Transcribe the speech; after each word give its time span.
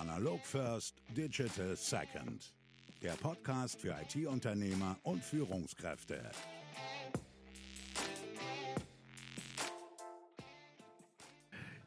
Analog 0.00 0.44
First, 0.44 1.02
Digital 1.16 1.74
Second. 1.74 2.52
Der 3.02 3.12
Podcast 3.12 3.80
für 3.80 3.96
IT-Unternehmer 3.98 4.98
und 5.04 5.24
Führungskräfte. 5.24 6.20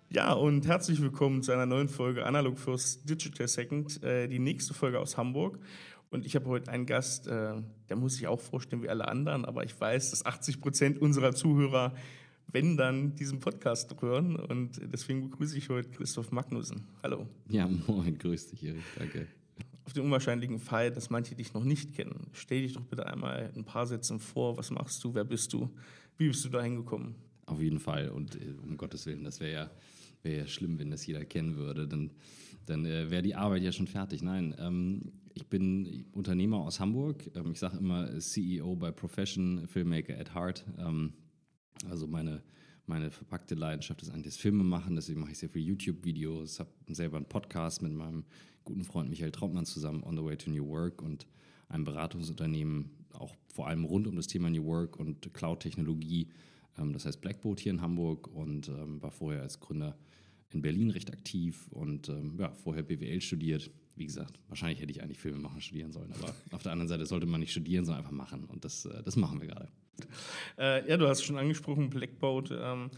Ja, 0.09 0.33
und 0.33 0.65
herzlich 0.65 0.99
willkommen 1.03 1.43
zu 1.43 1.51
einer 1.51 1.67
neuen 1.67 1.87
Folge 1.87 2.25
Analog 2.25 2.57
First 2.57 3.07
Digital 3.07 3.47
Second, 3.47 4.01
äh, 4.01 4.27
die 4.27 4.39
nächste 4.39 4.73
Folge 4.73 4.99
aus 4.99 5.15
Hamburg. 5.15 5.59
Und 6.09 6.25
ich 6.25 6.35
habe 6.35 6.47
heute 6.47 6.71
einen 6.71 6.87
Gast, 6.87 7.27
äh, 7.27 7.61
der 7.89 7.95
muss 7.95 8.15
sich 8.15 8.25
auch 8.25 8.39
vorstellen 8.39 8.81
wie 8.81 8.89
alle 8.89 9.07
anderen, 9.07 9.45
aber 9.45 9.63
ich 9.63 9.79
weiß, 9.79 10.09
dass 10.09 10.25
80 10.25 10.61
Prozent 10.61 10.99
unserer 10.99 11.35
Zuhörer, 11.35 11.93
wenn 12.51 12.77
dann, 12.77 13.15
diesen 13.15 13.39
Podcast 13.39 13.95
hören. 14.01 14.35
Und 14.35 14.79
deswegen 14.91 15.29
begrüße 15.29 15.57
ich 15.57 15.69
heute 15.69 15.89
Christoph 15.89 16.31
Magnussen. 16.31 16.83
Hallo. 17.03 17.27
Ja, 17.49 17.67
moin, 17.87 18.17
grüß 18.17 18.47
dich, 18.47 18.63
Erik, 18.63 18.83
danke. 18.97 19.27
Auf 19.85 19.93
den 19.93 20.03
unwahrscheinlichen 20.03 20.59
Fall, 20.59 20.91
dass 20.91 21.09
manche 21.09 21.35
dich 21.35 21.53
noch 21.53 21.63
nicht 21.63 21.95
kennen, 21.95 22.27
stell 22.33 22.61
dich 22.61 22.73
doch 22.73 22.83
bitte 22.83 23.07
einmal 23.07 23.51
ein 23.55 23.65
paar 23.65 23.87
Sätzen 23.87 24.19
vor. 24.19 24.57
Was 24.57 24.69
machst 24.69 25.03
du? 25.03 25.13
Wer 25.15 25.23
bist 25.23 25.51
du? 25.53 25.69
Wie 26.17 26.27
bist 26.27 26.45
du 26.45 26.49
da 26.49 26.61
hingekommen? 26.61 27.15
Auf 27.45 27.59
jeden 27.61 27.79
Fall. 27.79 28.09
Und 28.09 28.35
äh, 28.35 28.53
um 28.61 28.77
Gottes 28.77 29.05
Willen, 29.05 29.23
das 29.23 29.39
wäre 29.39 29.51
ja, 29.51 29.71
wär 30.21 30.37
ja 30.37 30.47
schlimm, 30.47 30.77
wenn 30.77 30.91
das 30.91 31.05
jeder 31.07 31.25
kennen 31.25 31.55
würde. 31.55 31.87
Dann, 31.87 32.11
dann 32.67 32.85
äh, 32.85 33.09
wäre 33.09 33.23
die 33.23 33.35
Arbeit 33.35 33.63
ja 33.63 33.71
schon 33.71 33.87
fertig. 33.87 34.21
Nein, 34.21 34.53
ähm, 34.59 35.11
ich 35.33 35.47
bin 35.47 36.05
Unternehmer 36.11 36.57
aus 36.57 36.79
Hamburg. 36.79 37.31
Ähm, 37.35 37.51
ich 37.51 37.59
sage 37.59 37.77
immer 37.77 38.19
CEO 38.19 38.75
by 38.75 38.91
Profession, 38.91 39.67
Filmmaker 39.67 40.19
at 40.19 40.35
Heart. 40.35 40.65
Ähm, 40.77 41.13
also 41.89 42.07
meine, 42.07 42.41
meine 42.85 43.11
verpackte 43.11 43.55
Leidenschaft 43.55 44.01
ist 44.01 44.09
eigentlich 44.09 44.33
das 44.33 44.37
Filme 44.37 44.63
machen. 44.63 44.95
Deswegen 44.95 45.19
mache 45.19 45.31
ich 45.31 45.37
sehr 45.37 45.49
viele 45.49 45.65
YouTube-Videos, 45.65 46.59
habe 46.59 46.71
selber 46.89 47.17
einen 47.17 47.27
Podcast 47.27 47.81
mit 47.81 47.93
meinem 47.93 48.25
guten 48.65 48.83
Freund 48.83 49.09
Michael 49.09 49.31
Trautmann 49.31 49.65
zusammen, 49.65 50.03
On 50.03 50.15
the 50.15 50.23
Way 50.23 50.37
to 50.37 50.49
New 50.49 50.67
Work 50.67 51.01
und 51.01 51.27
ein 51.69 51.83
Beratungsunternehmen, 51.83 52.91
auch 53.13 53.35
vor 53.53 53.67
allem 53.67 53.85
rund 53.85 54.07
um 54.07 54.15
das 54.15 54.27
Thema 54.27 54.49
New 54.49 54.65
Work 54.65 54.97
und 54.97 55.33
Cloud-Technologie. 55.33 56.29
Ähm, 56.77 56.93
das 56.93 57.05
heißt 57.05 57.21
Blackboard 57.21 57.59
hier 57.59 57.71
in 57.71 57.81
Hamburg 57.81 58.27
und 58.27 58.67
ähm, 58.69 59.01
war 59.01 59.11
vorher 59.11 59.41
als 59.41 59.59
Gründer 59.59 59.97
in 60.51 60.61
Berlin 60.61 60.89
recht 60.89 61.11
aktiv 61.13 61.67
und 61.71 62.09
ähm, 62.09 62.35
ja, 62.39 62.51
vorher 62.51 62.83
BWL 62.83 63.21
studiert. 63.21 63.71
Wie 63.99 64.05
gesagt, 64.05 64.39
wahrscheinlich 64.47 64.79
hätte 64.79 64.91
ich 64.91 65.03
eigentlich 65.03 65.19
Filme 65.19 65.39
machen 65.39 65.59
studieren 65.59 65.91
sollen, 65.91 66.13
aber 66.13 66.33
auf 66.51 66.63
der 66.63 66.71
anderen 66.71 66.87
Seite 66.87 67.05
sollte 67.05 67.25
man 67.25 67.41
nicht 67.41 67.51
studieren, 67.51 67.85
sondern 67.85 68.05
einfach 68.05 68.15
machen 68.15 68.45
und 68.45 68.63
das, 68.63 68.85
äh, 68.85 69.03
das 69.03 69.15
machen 69.15 69.41
wir 69.41 69.47
gerade. 69.47 69.67
Äh, 70.57 70.89
ja, 70.89 70.97
du 70.97 71.07
hast 71.07 71.23
schon 71.23 71.37
angesprochen, 71.37 71.89
Blackboard. 71.89 72.51
Ähm, 72.57 72.89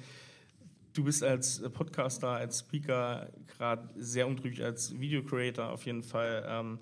du 0.93 1.03
bist 1.03 1.23
als 1.23 1.61
Podcaster, 1.73 2.29
als 2.29 2.59
Speaker 2.59 3.31
gerade 3.47 3.89
sehr 3.97 4.27
umtriebig, 4.27 4.63
als 4.63 4.99
Video-Creator 4.99 5.71
auf 5.71 5.85
jeden 5.85 6.03
Fall. 6.03 6.45
Ähm, 6.47 6.79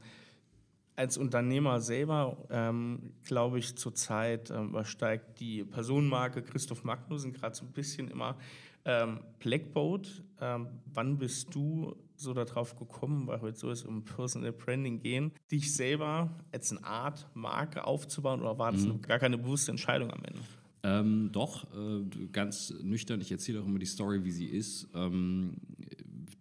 als 0.97 1.17
Unternehmer 1.17 1.79
selber, 1.79 2.45
ähm, 2.49 3.13
glaube 3.23 3.59
ich, 3.59 3.77
zurzeit 3.77 4.51
ähm, 4.51 4.69
übersteigt 4.69 5.39
die 5.39 5.63
Personenmarke 5.63 6.41
Christoph 6.41 6.83
Magnussen 6.83 7.31
gerade 7.31 7.55
so 7.55 7.63
ein 7.63 7.71
bisschen 7.71 8.09
immer 8.09 8.37
ähm, 8.83 9.21
Blackboat. 9.39 10.21
Ähm, 10.41 10.67
wann 10.93 11.17
bist 11.17 11.55
du 11.55 11.95
so 12.19 12.33
darauf 12.33 12.75
gekommen, 12.75 13.27
weil 13.27 13.41
heute 13.41 13.57
so 13.57 13.69
ist 13.69 13.85
um 13.85 14.03
Personal 14.03 14.51
Branding 14.51 14.99
gehen, 14.99 15.31
dich 15.51 15.73
selber 15.73 16.29
als 16.51 16.71
eine 16.71 16.83
Art 16.83 17.27
Marke 17.33 17.85
aufzubauen 17.85 18.41
oder 18.41 18.57
war 18.57 18.71
das 18.71 18.85
mhm. 18.85 19.01
gar 19.01 19.19
keine 19.19 19.37
bewusste 19.37 19.71
Entscheidung 19.71 20.11
am 20.11 20.23
Ende? 20.23 20.41
Ähm, 20.83 21.29
doch, 21.31 21.65
äh, 21.73 22.27
ganz 22.31 22.73
nüchtern. 22.81 23.19
Ich 23.21 23.31
erzähle 23.31 23.61
auch 23.61 23.65
immer 23.65 23.79
die 23.79 23.85
Story, 23.85 24.23
wie 24.23 24.31
sie 24.31 24.45
ist. 24.45 24.87
Ähm, 24.93 25.57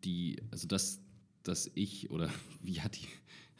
die, 0.04 0.36
also 0.50 0.68
das, 0.68 1.00
dass 1.42 1.70
ich 1.74 2.10
oder 2.10 2.30
wie 2.62 2.80
hat 2.80 2.96
die 2.96 3.08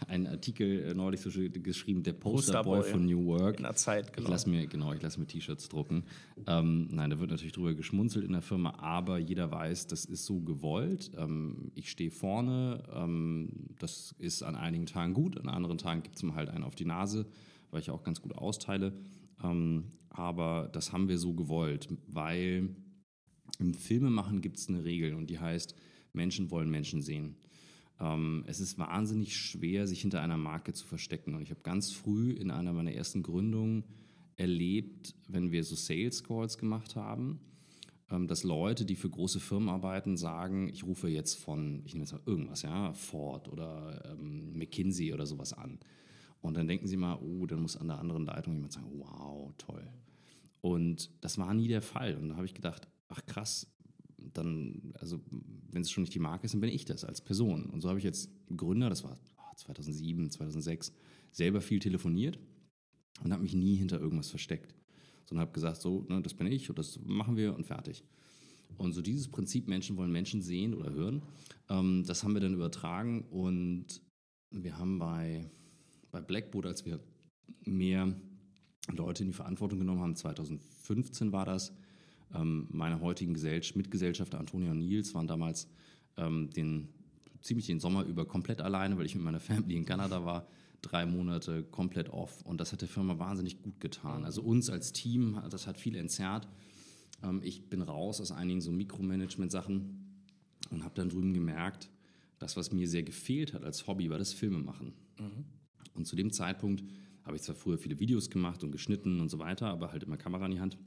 einen 0.06 0.26
Artikel 0.26 0.84
äh, 0.84 0.94
neulich 0.94 1.20
so 1.20 1.30
geschrieben, 1.30 2.02
der 2.02 2.12
Posterboy 2.12 2.78
Poster 2.78 2.92
von 2.92 3.06
New 3.06 3.26
Work. 3.26 3.58
In 3.58 3.64
der 3.64 3.74
Zeit, 3.74 4.12
genau. 4.12 4.26
Ich 4.26 4.30
lasse 4.30 4.48
mir, 4.48 4.66
genau, 4.66 4.92
ich 4.92 5.02
lasse 5.02 5.18
mir 5.18 5.26
T-Shirts 5.26 5.68
drucken. 5.68 6.04
Ähm, 6.46 6.88
nein, 6.90 7.10
da 7.10 7.18
wird 7.18 7.30
natürlich 7.30 7.52
drüber 7.52 7.74
geschmunzelt 7.74 8.24
in 8.24 8.32
der 8.32 8.42
Firma, 8.42 8.74
aber 8.78 9.18
jeder 9.18 9.50
weiß, 9.50 9.88
das 9.88 10.04
ist 10.04 10.24
so 10.24 10.40
gewollt. 10.40 11.10
Ähm, 11.16 11.72
ich 11.74 11.90
stehe 11.90 12.10
vorne, 12.10 12.82
ähm, 12.94 13.50
das 13.78 14.14
ist 14.18 14.42
an 14.42 14.54
einigen 14.54 14.86
Tagen 14.86 15.14
gut, 15.14 15.38
an 15.38 15.48
anderen 15.48 15.78
Tagen 15.78 16.02
gibt 16.02 16.16
es 16.16 16.22
mir 16.22 16.34
halt 16.34 16.48
einen 16.48 16.64
auf 16.64 16.74
die 16.74 16.84
Nase, 16.84 17.26
weil 17.70 17.80
ich 17.80 17.90
auch 17.90 18.04
ganz 18.04 18.22
gut 18.22 18.36
austeile. 18.36 18.92
Ähm, 19.42 19.84
aber 20.10 20.68
das 20.72 20.92
haben 20.92 21.08
wir 21.08 21.18
so 21.18 21.34
gewollt, 21.34 21.88
weil 22.06 22.70
im 23.58 23.74
Filmemachen 23.74 24.40
gibt 24.40 24.58
es 24.58 24.68
eine 24.68 24.84
Regel 24.84 25.14
und 25.14 25.28
die 25.28 25.38
heißt, 25.38 25.74
Menschen 26.12 26.50
wollen 26.50 26.70
Menschen 26.70 27.02
sehen. 27.02 27.36
Ähm, 28.00 28.44
es 28.46 28.60
ist 28.60 28.78
wahnsinnig 28.78 29.36
schwer, 29.36 29.86
sich 29.86 30.00
hinter 30.00 30.20
einer 30.20 30.36
Marke 30.36 30.72
zu 30.72 30.86
verstecken. 30.86 31.34
Und 31.34 31.42
ich 31.42 31.50
habe 31.50 31.60
ganz 31.62 31.92
früh 31.92 32.32
in 32.32 32.50
einer 32.50 32.72
meiner 32.72 32.92
ersten 32.92 33.22
Gründungen 33.22 33.84
erlebt, 34.36 35.14
wenn 35.26 35.50
wir 35.50 35.64
so 35.64 35.74
Sales 35.74 36.22
Calls 36.22 36.58
gemacht 36.58 36.96
haben, 36.96 37.40
ähm, 38.10 38.28
dass 38.28 38.44
Leute, 38.44 38.84
die 38.84 38.94
für 38.94 39.10
große 39.10 39.40
Firmen 39.40 39.68
arbeiten, 39.68 40.16
sagen, 40.16 40.68
ich 40.68 40.84
rufe 40.84 41.08
jetzt 41.08 41.34
von, 41.34 41.82
ich 41.84 41.92
nehme 41.92 42.04
jetzt 42.04 42.12
mal 42.12 42.22
irgendwas, 42.24 42.62
ja, 42.62 42.92
Ford 42.92 43.48
oder 43.48 44.12
ähm, 44.12 44.56
McKinsey 44.56 45.12
oder 45.12 45.26
sowas 45.26 45.52
an. 45.52 45.78
Und 46.40 46.56
dann 46.56 46.68
denken 46.68 46.86
sie 46.86 46.96
mal, 46.96 47.18
oh, 47.20 47.46
dann 47.46 47.62
muss 47.62 47.76
an 47.76 47.88
der 47.88 47.98
anderen 47.98 48.24
Leitung 48.24 48.54
jemand 48.54 48.72
sagen, 48.72 48.92
wow, 48.92 49.52
toll. 49.58 49.86
Und 50.60 51.10
das 51.20 51.36
war 51.36 51.52
nie 51.52 51.68
der 51.68 51.82
Fall. 51.82 52.16
Und 52.16 52.28
da 52.28 52.36
habe 52.36 52.46
ich 52.46 52.54
gedacht, 52.54 52.88
ach 53.08 53.24
krass, 53.26 53.66
dann, 54.18 54.92
also 54.94 55.20
wenn 55.70 55.82
es 55.82 55.90
schon 55.90 56.02
nicht 56.02 56.14
die 56.14 56.18
Marke 56.18 56.44
ist, 56.44 56.54
dann 56.54 56.60
bin 56.60 56.70
ich 56.70 56.84
das 56.84 57.04
als 57.04 57.20
Person. 57.20 57.66
Und 57.66 57.80
so 57.80 57.88
habe 57.88 57.98
ich 57.98 58.04
jetzt 58.04 58.30
Gründer, 58.54 58.88
das 58.88 59.04
war 59.04 59.18
2007, 59.56 60.30
2006, 60.30 60.92
selber 61.30 61.60
viel 61.60 61.78
telefoniert 61.78 62.38
und 63.22 63.32
habe 63.32 63.42
mich 63.42 63.54
nie 63.54 63.76
hinter 63.76 64.00
irgendwas 64.00 64.30
versteckt, 64.30 64.74
sondern 65.26 65.42
habe 65.42 65.52
gesagt, 65.52 65.80
so, 65.80 66.04
ne, 66.08 66.22
das 66.22 66.34
bin 66.34 66.46
ich 66.46 66.68
und 66.68 66.78
das 66.78 66.98
machen 67.04 67.36
wir 67.36 67.54
und 67.54 67.66
fertig. 67.66 68.04
Und 68.76 68.92
so 68.92 69.02
dieses 69.02 69.28
Prinzip, 69.28 69.66
Menschen 69.66 69.96
wollen 69.96 70.12
Menschen 70.12 70.42
sehen 70.42 70.74
oder 70.74 70.92
hören, 70.92 71.22
ähm, 71.68 72.04
das 72.06 72.22
haben 72.22 72.34
wir 72.34 72.40
dann 72.40 72.54
übertragen 72.54 73.22
und 73.30 74.02
wir 74.50 74.78
haben 74.78 74.98
bei, 74.98 75.50
bei 76.10 76.20
Blackboard, 76.20 76.66
als 76.66 76.84
wir 76.84 77.00
mehr 77.64 78.14
Leute 78.90 79.22
in 79.22 79.28
die 79.28 79.34
Verantwortung 79.34 79.80
genommen 79.80 80.00
haben, 80.00 80.16
2015 80.16 81.32
war 81.32 81.44
das, 81.44 81.74
ähm, 82.34 82.66
meine 82.70 83.00
heutigen 83.00 83.34
Gesell 83.34 83.62
Mitgesellschafter 83.74 84.38
Antonia 84.38 84.70
und 84.70 84.80
Nils 84.80 85.14
waren 85.14 85.26
damals 85.26 85.68
ähm, 86.16 86.50
den, 86.50 86.88
ziemlich 87.40 87.66
den 87.66 87.80
Sommer 87.80 88.04
über 88.04 88.26
komplett 88.26 88.60
alleine, 88.60 88.98
weil 88.98 89.06
ich 89.06 89.14
mit 89.14 89.24
meiner 89.24 89.40
Family 89.40 89.76
in 89.76 89.84
Kanada 89.84 90.24
war. 90.24 90.46
Drei 90.82 91.06
Monate 91.06 91.64
komplett 91.64 92.10
off. 92.10 92.42
Und 92.42 92.60
das 92.60 92.72
hat 92.72 92.82
der 92.82 92.88
Firma 92.88 93.18
wahnsinnig 93.18 93.62
gut 93.62 93.80
getan. 93.80 94.24
Also 94.24 94.42
uns 94.42 94.70
als 94.70 94.92
Team, 94.92 95.40
das 95.50 95.66
hat 95.66 95.76
viel 95.76 95.96
entzerrt. 95.96 96.48
Ähm, 97.22 97.40
ich 97.42 97.68
bin 97.68 97.82
raus 97.82 98.20
aus 98.20 98.32
einigen 98.32 98.60
so 98.60 98.70
Mikromanagement-Sachen 98.70 100.22
und 100.70 100.84
habe 100.84 100.94
dann 100.94 101.08
drüben 101.08 101.34
gemerkt, 101.34 101.90
das, 102.38 102.56
was 102.56 102.72
mir 102.72 102.86
sehr 102.86 103.02
gefehlt 103.02 103.52
hat 103.54 103.64
als 103.64 103.86
Hobby, 103.86 104.10
war 104.10 104.18
das 104.18 104.32
Filmemachen. 104.32 104.92
Mhm. 105.18 105.44
Und 105.94 106.06
zu 106.06 106.14
dem 106.14 106.30
Zeitpunkt 106.30 106.84
habe 107.24 107.36
ich 107.36 107.42
zwar 107.42 107.56
früher 107.56 107.78
viele 107.78 107.98
Videos 107.98 108.30
gemacht 108.30 108.62
und 108.62 108.70
geschnitten 108.70 109.20
und 109.20 109.28
so 109.28 109.38
weiter, 109.38 109.66
aber 109.68 109.90
halt 109.90 110.04
immer 110.04 110.16
Kamera 110.16 110.46
in 110.46 110.52
die 110.52 110.60
Hand. 110.60 110.78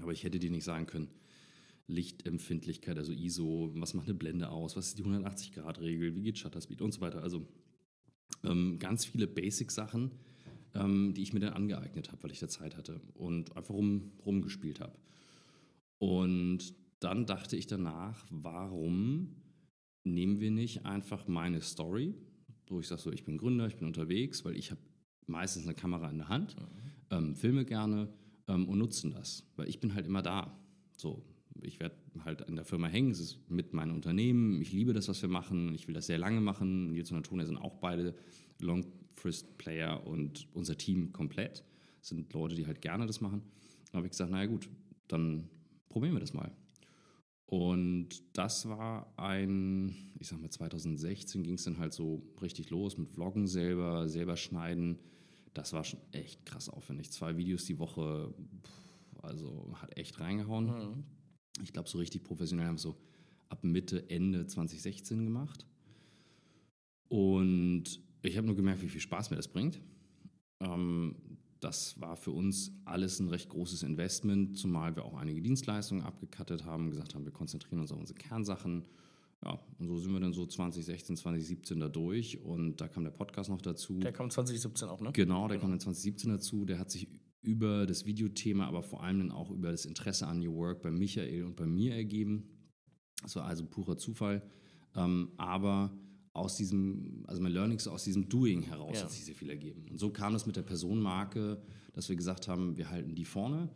Aber 0.00 0.12
ich 0.12 0.24
hätte 0.24 0.38
dir 0.38 0.50
nicht 0.50 0.64
sagen 0.64 0.86
können, 0.86 1.08
Lichtempfindlichkeit, 1.86 2.96
also 2.96 3.12
ISO, 3.12 3.70
was 3.74 3.94
macht 3.94 4.06
eine 4.06 4.14
Blende 4.14 4.48
aus, 4.48 4.76
was 4.76 4.88
ist 4.88 4.98
die 4.98 5.04
180-Grad-Regel, 5.04 6.14
wie 6.14 6.22
geht 6.22 6.38
Shutter 6.38 6.60
Speed 6.60 6.80
und 6.80 6.92
so 6.92 7.00
weiter. 7.00 7.22
Also 7.22 7.46
ähm, 8.44 8.78
ganz 8.78 9.04
viele 9.04 9.26
Basic-Sachen, 9.26 10.12
ähm, 10.74 11.14
die 11.14 11.22
ich 11.22 11.32
mir 11.32 11.40
dann 11.40 11.52
angeeignet 11.52 12.10
habe, 12.10 12.22
weil 12.22 12.32
ich 12.32 12.40
da 12.40 12.48
Zeit 12.48 12.76
hatte 12.76 13.00
und 13.14 13.56
einfach 13.56 13.74
rum, 13.74 14.12
rumgespielt 14.24 14.80
habe. 14.80 14.96
Und 15.98 16.74
dann 17.00 17.26
dachte 17.26 17.56
ich 17.56 17.66
danach, 17.66 18.26
warum 18.30 19.36
nehmen 20.04 20.40
wir 20.40 20.50
nicht 20.50 20.84
einfach 20.84 21.28
meine 21.28 21.60
Story, 21.60 22.14
wo 22.68 22.80
ich 22.80 22.88
sage 22.88 23.00
so, 23.00 23.12
ich 23.12 23.24
bin 23.24 23.38
Gründer, 23.38 23.66
ich 23.66 23.76
bin 23.76 23.86
unterwegs, 23.86 24.44
weil 24.44 24.56
ich 24.56 24.70
habe 24.70 24.80
meistens 25.26 25.64
eine 25.64 25.74
Kamera 25.74 26.10
in 26.10 26.18
der 26.18 26.28
Hand, 26.28 26.56
mhm. 26.56 26.66
ähm, 27.10 27.36
filme 27.36 27.64
gerne, 27.64 28.08
ähm, 28.48 28.68
und 28.68 28.78
nutzen 28.78 29.10
das. 29.10 29.44
Weil 29.56 29.68
ich 29.68 29.80
bin 29.80 29.94
halt 29.94 30.06
immer 30.06 30.22
da. 30.22 30.56
So, 30.96 31.22
ich 31.60 31.80
werde 31.80 31.96
halt 32.24 32.42
in 32.42 32.56
der 32.56 32.64
Firma 32.64 32.88
hängen, 32.88 33.10
es 33.10 33.20
ist 33.20 33.38
mit 33.50 33.72
meinem 33.72 33.94
Unternehmen, 33.94 34.60
ich 34.60 34.72
liebe 34.72 34.92
das, 34.92 35.08
was 35.08 35.20
wir 35.22 35.28
machen, 35.28 35.74
ich 35.74 35.86
will 35.86 35.94
das 35.94 36.06
sehr 36.06 36.18
lange 36.18 36.40
machen. 36.40 36.92
Nils 36.92 37.10
und 37.10 37.18
Antonia 37.18 37.46
sind 37.46 37.56
auch 37.56 37.76
beide 37.76 38.14
Long-Frist-Player 38.60 40.06
und 40.06 40.48
unser 40.54 40.76
Team 40.76 41.12
komplett. 41.12 41.64
Das 42.00 42.08
sind 42.08 42.32
Leute, 42.32 42.54
die 42.54 42.66
halt 42.66 42.80
gerne 42.80 43.06
das 43.06 43.20
machen. 43.20 43.42
Da 43.90 43.98
habe 43.98 44.06
ich 44.06 44.12
gesagt, 44.12 44.30
naja 44.30 44.46
gut, 44.46 44.68
dann 45.08 45.48
probieren 45.88 46.14
wir 46.14 46.20
das 46.20 46.32
mal. 46.32 46.50
Und 47.46 48.08
das 48.32 48.66
war 48.66 49.12
ein, 49.18 49.94
ich 50.18 50.28
sag 50.28 50.40
mal 50.40 50.48
2016 50.48 51.42
ging 51.42 51.54
es 51.54 51.64
dann 51.64 51.78
halt 51.78 51.92
so 51.92 52.22
richtig 52.40 52.70
los 52.70 52.96
mit 52.96 53.10
Vloggen 53.10 53.46
selber, 53.46 54.08
selber 54.08 54.38
schneiden, 54.38 54.98
das 55.54 55.72
war 55.72 55.84
schon 55.84 56.00
echt 56.12 56.44
krass 56.46 56.68
aufwendig. 56.68 57.10
Zwei 57.10 57.36
Videos 57.36 57.64
die 57.64 57.78
Woche, 57.78 58.34
also 59.22 59.72
hat 59.74 59.96
echt 59.96 60.20
reingehauen. 60.20 60.66
Mhm. 60.66 61.04
Ich 61.62 61.72
glaube, 61.72 61.88
so 61.88 61.98
richtig 61.98 62.24
professionell 62.24 62.66
haben 62.66 62.76
wir 62.76 62.80
so 62.80 62.96
ab 63.48 63.62
Mitte, 63.64 64.08
Ende 64.08 64.46
2016 64.46 65.24
gemacht. 65.24 65.66
Und 67.08 68.00
ich 68.22 68.36
habe 68.36 68.46
nur 68.46 68.56
gemerkt, 68.56 68.82
wie 68.82 68.88
viel 68.88 69.00
Spaß 69.00 69.30
mir 69.30 69.36
das 69.36 69.48
bringt. 69.48 69.80
Ähm, 70.60 71.16
das 71.60 72.00
war 72.00 72.16
für 72.16 72.32
uns 72.32 72.72
alles 72.84 73.20
ein 73.20 73.28
recht 73.28 73.48
großes 73.48 73.82
Investment, 73.82 74.56
zumal 74.56 74.96
wir 74.96 75.04
auch 75.04 75.16
einige 75.16 75.40
Dienstleistungen 75.42 76.02
abgekattet 76.02 76.64
haben, 76.64 76.90
gesagt 76.90 77.14
haben, 77.14 77.24
wir 77.24 77.32
konzentrieren 77.32 77.80
uns 77.80 77.92
auf 77.92 78.00
unsere 78.00 78.18
Kernsachen. 78.18 78.84
Ja, 79.44 79.58
und 79.78 79.88
so 79.88 79.98
sind 79.98 80.12
wir 80.12 80.20
dann 80.20 80.32
so 80.32 80.46
2016, 80.46 81.16
2017 81.16 81.80
da 81.80 81.88
durch 81.88 82.40
und 82.42 82.80
da 82.80 82.88
kam 82.88 83.02
der 83.04 83.10
Podcast 83.10 83.50
noch 83.50 83.60
dazu. 83.60 83.98
Der 83.98 84.12
kam 84.12 84.30
2017 84.30 84.88
auch, 84.88 85.00
ne? 85.00 85.10
Genau, 85.12 85.48
der 85.48 85.56
genau. 85.56 85.62
kam 85.62 85.70
dann 85.70 85.80
2017 85.80 86.30
dazu. 86.30 86.64
Der 86.64 86.78
hat 86.78 86.90
sich 86.90 87.08
über 87.40 87.86
das 87.86 88.06
Videothema, 88.06 88.66
aber 88.66 88.82
vor 88.82 89.02
allem 89.02 89.18
dann 89.18 89.30
auch 89.32 89.50
über 89.50 89.72
das 89.72 89.84
Interesse 89.84 90.28
an 90.28 90.38
New 90.38 90.54
Work 90.54 90.82
bei 90.82 90.92
Michael 90.92 91.44
und 91.44 91.56
bei 91.56 91.66
mir 91.66 91.94
ergeben. 91.94 92.48
Das 93.22 93.34
war 93.34 93.44
also 93.44 93.66
purer 93.66 93.96
Zufall. 93.96 94.48
Ähm, 94.94 95.32
aber 95.38 95.92
aus 96.34 96.56
diesem, 96.56 97.24
also 97.26 97.42
mein 97.42 97.52
Learnings 97.52 97.88
aus 97.88 98.04
diesem 98.04 98.28
Doing 98.28 98.62
heraus 98.62 98.96
ja. 98.96 99.04
hat 99.04 99.10
sich 99.10 99.24
sehr 99.24 99.34
viel 99.34 99.50
ergeben. 99.50 99.86
Und 99.90 99.98
so 99.98 100.10
kam 100.10 100.34
es 100.34 100.46
mit 100.46 100.56
der 100.56 100.62
Personenmarke, 100.62 101.60
dass 101.92 102.08
wir 102.08 102.16
gesagt 102.16 102.48
haben, 102.48 102.76
wir 102.76 102.90
halten 102.90 103.14
die 103.14 103.24
vorne. 103.24 103.68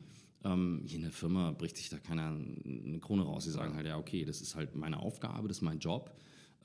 Ähm, 0.46 0.82
hier 0.84 0.96
in 0.96 1.02
der 1.02 1.12
Firma 1.12 1.50
bricht 1.50 1.76
sich 1.76 1.88
da 1.88 1.98
keiner 1.98 2.28
eine 2.28 2.98
Krone 3.00 3.22
raus. 3.22 3.44
Sie 3.44 3.50
sagen 3.50 3.74
halt, 3.74 3.86
ja, 3.86 3.98
okay, 3.98 4.24
das 4.24 4.40
ist 4.40 4.54
halt 4.54 4.76
meine 4.76 5.00
Aufgabe, 5.00 5.48
das 5.48 5.58
ist 5.58 5.62
mein 5.62 5.78
Job. 5.78 6.14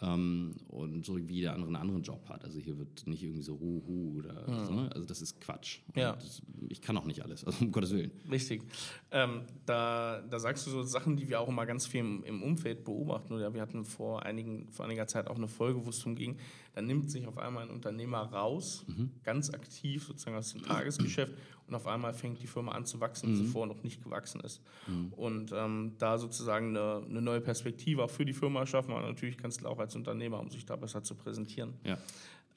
Ähm, 0.01 0.55
und 0.67 1.05
so 1.05 1.17
wie 1.27 1.35
jeder 1.35 1.53
andere 1.53 1.67
einen 1.67 1.75
anderen 1.75 2.01
Job 2.01 2.27
hat. 2.27 2.43
Also 2.43 2.59
hier 2.59 2.77
wird 2.77 3.05
nicht 3.05 3.21
irgendwie 3.21 3.43
so 3.43 3.59
Huhu 3.59 4.17
oder 4.17 4.49
mhm. 4.49 4.65
so, 4.65 4.73
ne? 4.73 4.89
Also 4.93 5.05
das 5.05 5.21
ist 5.21 5.39
Quatsch. 5.39 5.79
Ja. 5.95 6.13
Das, 6.13 6.41
ich 6.69 6.81
kann 6.81 6.97
auch 6.97 7.05
nicht 7.05 7.21
alles, 7.21 7.45
also 7.45 7.63
um 7.63 7.71
Gottes 7.71 7.91
Willen. 7.91 8.11
Richtig. 8.29 8.63
Ähm, 9.11 9.43
da, 9.65 10.21
da 10.21 10.39
sagst 10.39 10.65
du 10.65 10.71
so 10.71 10.81
Sachen, 10.81 11.17
die 11.17 11.29
wir 11.29 11.39
auch 11.39 11.47
immer 11.47 11.67
ganz 11.67 11.85
viel 11.85 11.99
im, 11.99 12.23
im 12.23 12.41
Umfeld 12.41 12.83
beobachten. 12.83 13.33
Oder 13.33 13.53
wir 13.53 13.61
hatten 13.61 13.85
vor, 13.85 14.23
einigen, 14.23 14.69
vor 14.71 14.85
einiger 14.85 15.05
Zeit 15.05 15.27
auch 15.27 15.35
eine 15.35 15.47
Folge, 15.47 15.85
wo 15.85 15.89
es 15.89 15.99
darum 15.99 16.15
ging, 16.15 16.37
da 16.73 16.81
nimmt 16.81 17.11
sich 17.11 17.27
auf 17.27 17.37
einmal 17.37 17.63
ein 17.63 17.69
Unternehmer 17.69 18.19
raus, 18.31 18.85
mhm. 18.87 19.11
ganz 19.23 19.49
aktiv 19.49 20.05
sozusagen 20.05 20.37
aus 20.37 20.53
dem 20.53 20.63
Tagesgeschäft 20.63 21.33
und 21.67 21.75
auf 21.75 21.87
einmal 21.87 22.13
fängt 22.13 22.41
die 22.41 22.47
Firma 22.47 22.71
an 22.71 22.85
zu 22.85 22.99
wachsen, 22.99 23.31
mhm. 23.31 23.35
die 23.35 23.45
zuvor 23.45 23.67
noch 23.67 23.83
nicht 23.83 24.03
gewachsen 24.03 24.41
ist. 24.41 24.61
Mhm. 24.87 25.13
Und 25.13 25.51
ähm, 25.53 25.95
da 25.97 26.17
sozusagen 26.17 26.69
eine, 26.75 27.05
eine, 27.05 27.21
neue 27.21 27.41
Perspektive 27.41 28.03
auch 28.03 28.09
für 28.09 28.25
die 28.25 28.33
Firma 28.33 28.65
schaffen, 28.65 28.91
aber 28.91 29.01
natürlich 29.01 29.37
kannst 29.37 29.61
du 29.61 29.67
auch 29.67 29.79
als 29.79 29.95
Unternehmer, 29.95 30.39
um 30.39 30.49
sich 30.49 30.65
da 30.65 30.75
besser 30.75 31.03
zu 31.03 31.15
präsentieren. 31.15 31.73
Ja. 31.83 31.97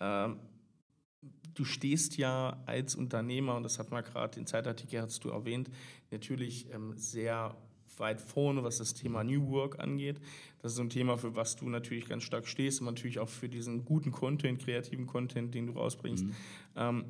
Ähm, 0.01 0.39
du 1.55 1.65
stehst 1.65 2.17
ja 2.17 2.63
als 2.67 2.95
Unternehmer, 2.95 3.57
und 3.57 3.63
das 3.63 3.79
hat 3.79 3.91
man 3.91 4.05
gerade, 4.05 4.35
den 4.35 4.47
Zeitartikel 4.47 5.03
hast 5.03 5.25
du 5.25 5.31
erwähnt, 5.31 5.71
natürlich 6.11 6.71
ähm, 6.73 6.93
sehr 6.97 7.57
weit 7.99 8.21
vorne, 8.21 8.63
was 8.63 8.79
das 8.79 8.95
Thema 8.95 9.25
New 9.25 9.49
Work 9.51 9.81
angeht. 9.81 10.21
Das 10.61 10.73
ist 10.73 10.77
so 10.77 10.83
ein 10.83 10.91
Thema, 10.91 11.17
für 11.17 11.37
was 11.37 11.57
du 11.57 11.69
natürlich 11.69 12.09
ganz 12.09 12.23
stark 12.23 12.47
stehst 12.47 12.81
und 12.81 12.87
natürlich 12.87 13.19
auch 13.19 13.29
für 13.29 13.49
diesen 13.49 13.85
guten 13.85 14.13
Content, 14.13 14.61
kreativen 14.61 15.07
Content, 15.07 15.55
den 15.55 15.67
du 15.67 15.73
rausbringst. 15.75 16.25
Mhm. 16.25 16.35
Ähm, 16.77 17.05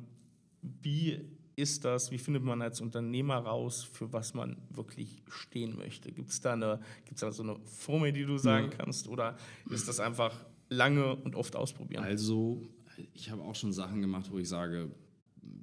wie 0.61 1.21
ist 1.55 1.85
das, 1.85 2.11
wie 2.11 2.17
findet 2.17 2.43
man 2.43 2.61
als 2.61 2.81
Unternehmer 2.81 3.37
raus, 3.37 3.83
für 3.83 4.11
was 4.11 4.33
man 4.33 4.57
wirklich 4.69 5.23
stehen 5.29 5.77
möchte? 5.77 6.11
Gibt 6.11 6.29
es 6.29 6.41
da, 6.41 6.53
eine, 6.53 6.79
gibt's 7.05 7.21
da 7.21 7.31
so 7.31 7.43
eine 7.43 7.57
Formel, 7.63 8.11
die 8.11 8.25
du 8.25 8.37
sagen 8.37 8.69
ja. 8.71 8.77
kannst 8.77 9.07
oder 9.07 9.37
ist 9.69 9.87
das 9.87 9.99
einfach 9.99 10.45
lange 10.69 11.15
und 11.15 11.35
oft 11.35 11.55
ausprobieren? 11.55 12.03
Also, 12.03 12.61
ich 13.13 13.29
habe 13.29 13.41
auch 13.43 13.55
schon 13.55 13.73
Sachen 13.73 14.01
gemacht, 14.01 14.29
wo 14.31 14.37
ich 14.37 14.49
sage, 14.49 14.91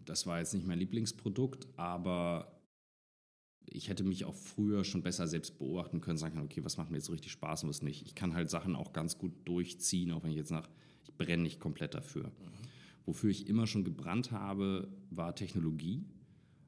das 0.04 0.26
war 0.26 0.38
jetzt 0.38 0.54
nicht 0.54 0.66
mein 0.66 0.78
Lieblingsprodukt, 0.78 1.68
aber 1.76 2.51
ich 3.66 3.88
hätte 3.88 4.04
mich 4.04 4.24
auch 4.24 4.34
früher 4.34 4.84
schon 4.84 5.02
besser 5.02 5.26
selbst 5.26 5.58
beobachten 5.58 6.00
können, 6.00 6.18
sagen 6.18 6.34
können, 6.34 6.46
okay, 6.46 6.64
was 6.64 6.76
macht 6.76 6.90
mir 6.90 6.98
jetzt 6.98 7.06
so 7.06 7.12
richtig 7.12 7.32
Spaß 7.32 7.64
und 7.64 7.70
was 7.70 7.82
nicht. 7.82 8.04
Ich 8.06 8.14
kann 8.14 8.34
halt 8.34 8.50
Sachen 8.50 8.76
auch 8.76 8.92
ganz 8.92 9.18
gut 9.18 9.32
durchziehen, 9.44 10.12
auch 10.12 10.22
wenn 10.22 10.30
ich 10.30 10.36
jetzt 10.36 10.50
nach, 10.50 10.68
ich 11.04 11.14
brenne 11.14 11.42
nicht 11.42 11.60
komplett 11.60 11.94
dafür. 11.94 12.24
Mhm. 12.24 12.68
Wofür 13.06 13.30
ich 13.30 13.48
immer 13.48 13.66
schon 13.66 13.84
gebrannt 13.84 14.30
habe, 14.30 14.88
war 15.10 15.34
Technologie. 15.34 16.04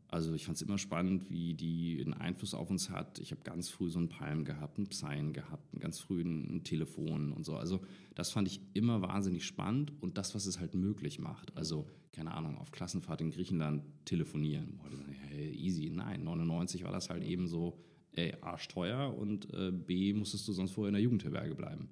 Also 0.08 0.32
ich 0.34 0.44
fand 0.44 0.56
es 0.56 0.62
immer 0.62 0.78
spannend, 0.78 1.30
wie 1.30 1.54
die 1.54 2.00
einen 2.00 2.14
Einfluss 2.14 2.54
auf 2.54 2.70
uns 2.70 2.90
hat. 2.90 3.18
Ich 3.18 3.32
habe 3.32 3.42
ganz 3.42 3.68
früh 3.68 3.90
so 3.90 3.98
einen 3.98 4.08
Palm 4.08 4.44
gehabt, 4.44 4.78
einen 4.78 4.86
Psion 4.86 5.32
gehabt, 5.32 5.74
ein 5.74 5.80
ganz 5.80 5.98
früh 5.98 6.20
ein 6.20 6.62
Telefon 6.62 7.32
und 7.32 7.44
so. 7.44 7.56
Also 7.56 7.80
das 8.14 8.30
fand 8.30 8.46
ich 8.46 8.60
immer 8.74 9.02
wahnsinnig 9.02 9.44
spannend 9.44 9.92
und 10.00 10.16
das, 10.16 10.34
was 10.34 10.46
es 10.46 10.60
halt 10.60 10.74
möglich 10.74 11.18
macht. 11.18 11.56
Also 11.56 11.86
keine 12.12 12.32
Ahnung, 12.32 12.58
auf 12.58 12.70
Klassenfahrt 12.70 13.20
in 13.22 13.32
Griechenland 13.32 13.82
telefonieren. 14.04 14.78
Boah, 14.78 14.88
hey, 15.30 15.50
easy. 15.52 15.90
Nein, 15.90 16.22
99 16.22 16.84
war 16.84 16.92
das 16.92 17.10
halt 17.10 17.24
eben 17.24 17.48
so, 17.48 17.76
ey, 18.12 18.34
arschteuer 18.40 19.16
und 19.18 19.52
äh, 19.52 19.72
B, 19.72 20.12
musstest 20.12 20.46
du 20.46 20.52
sonst 20.52 20.70
vorher 20.70 20.90
in 20.90 20.94
der 20.94 21.02
Jugendherberge 21.02 21.56
bleiben. 21.56 21.88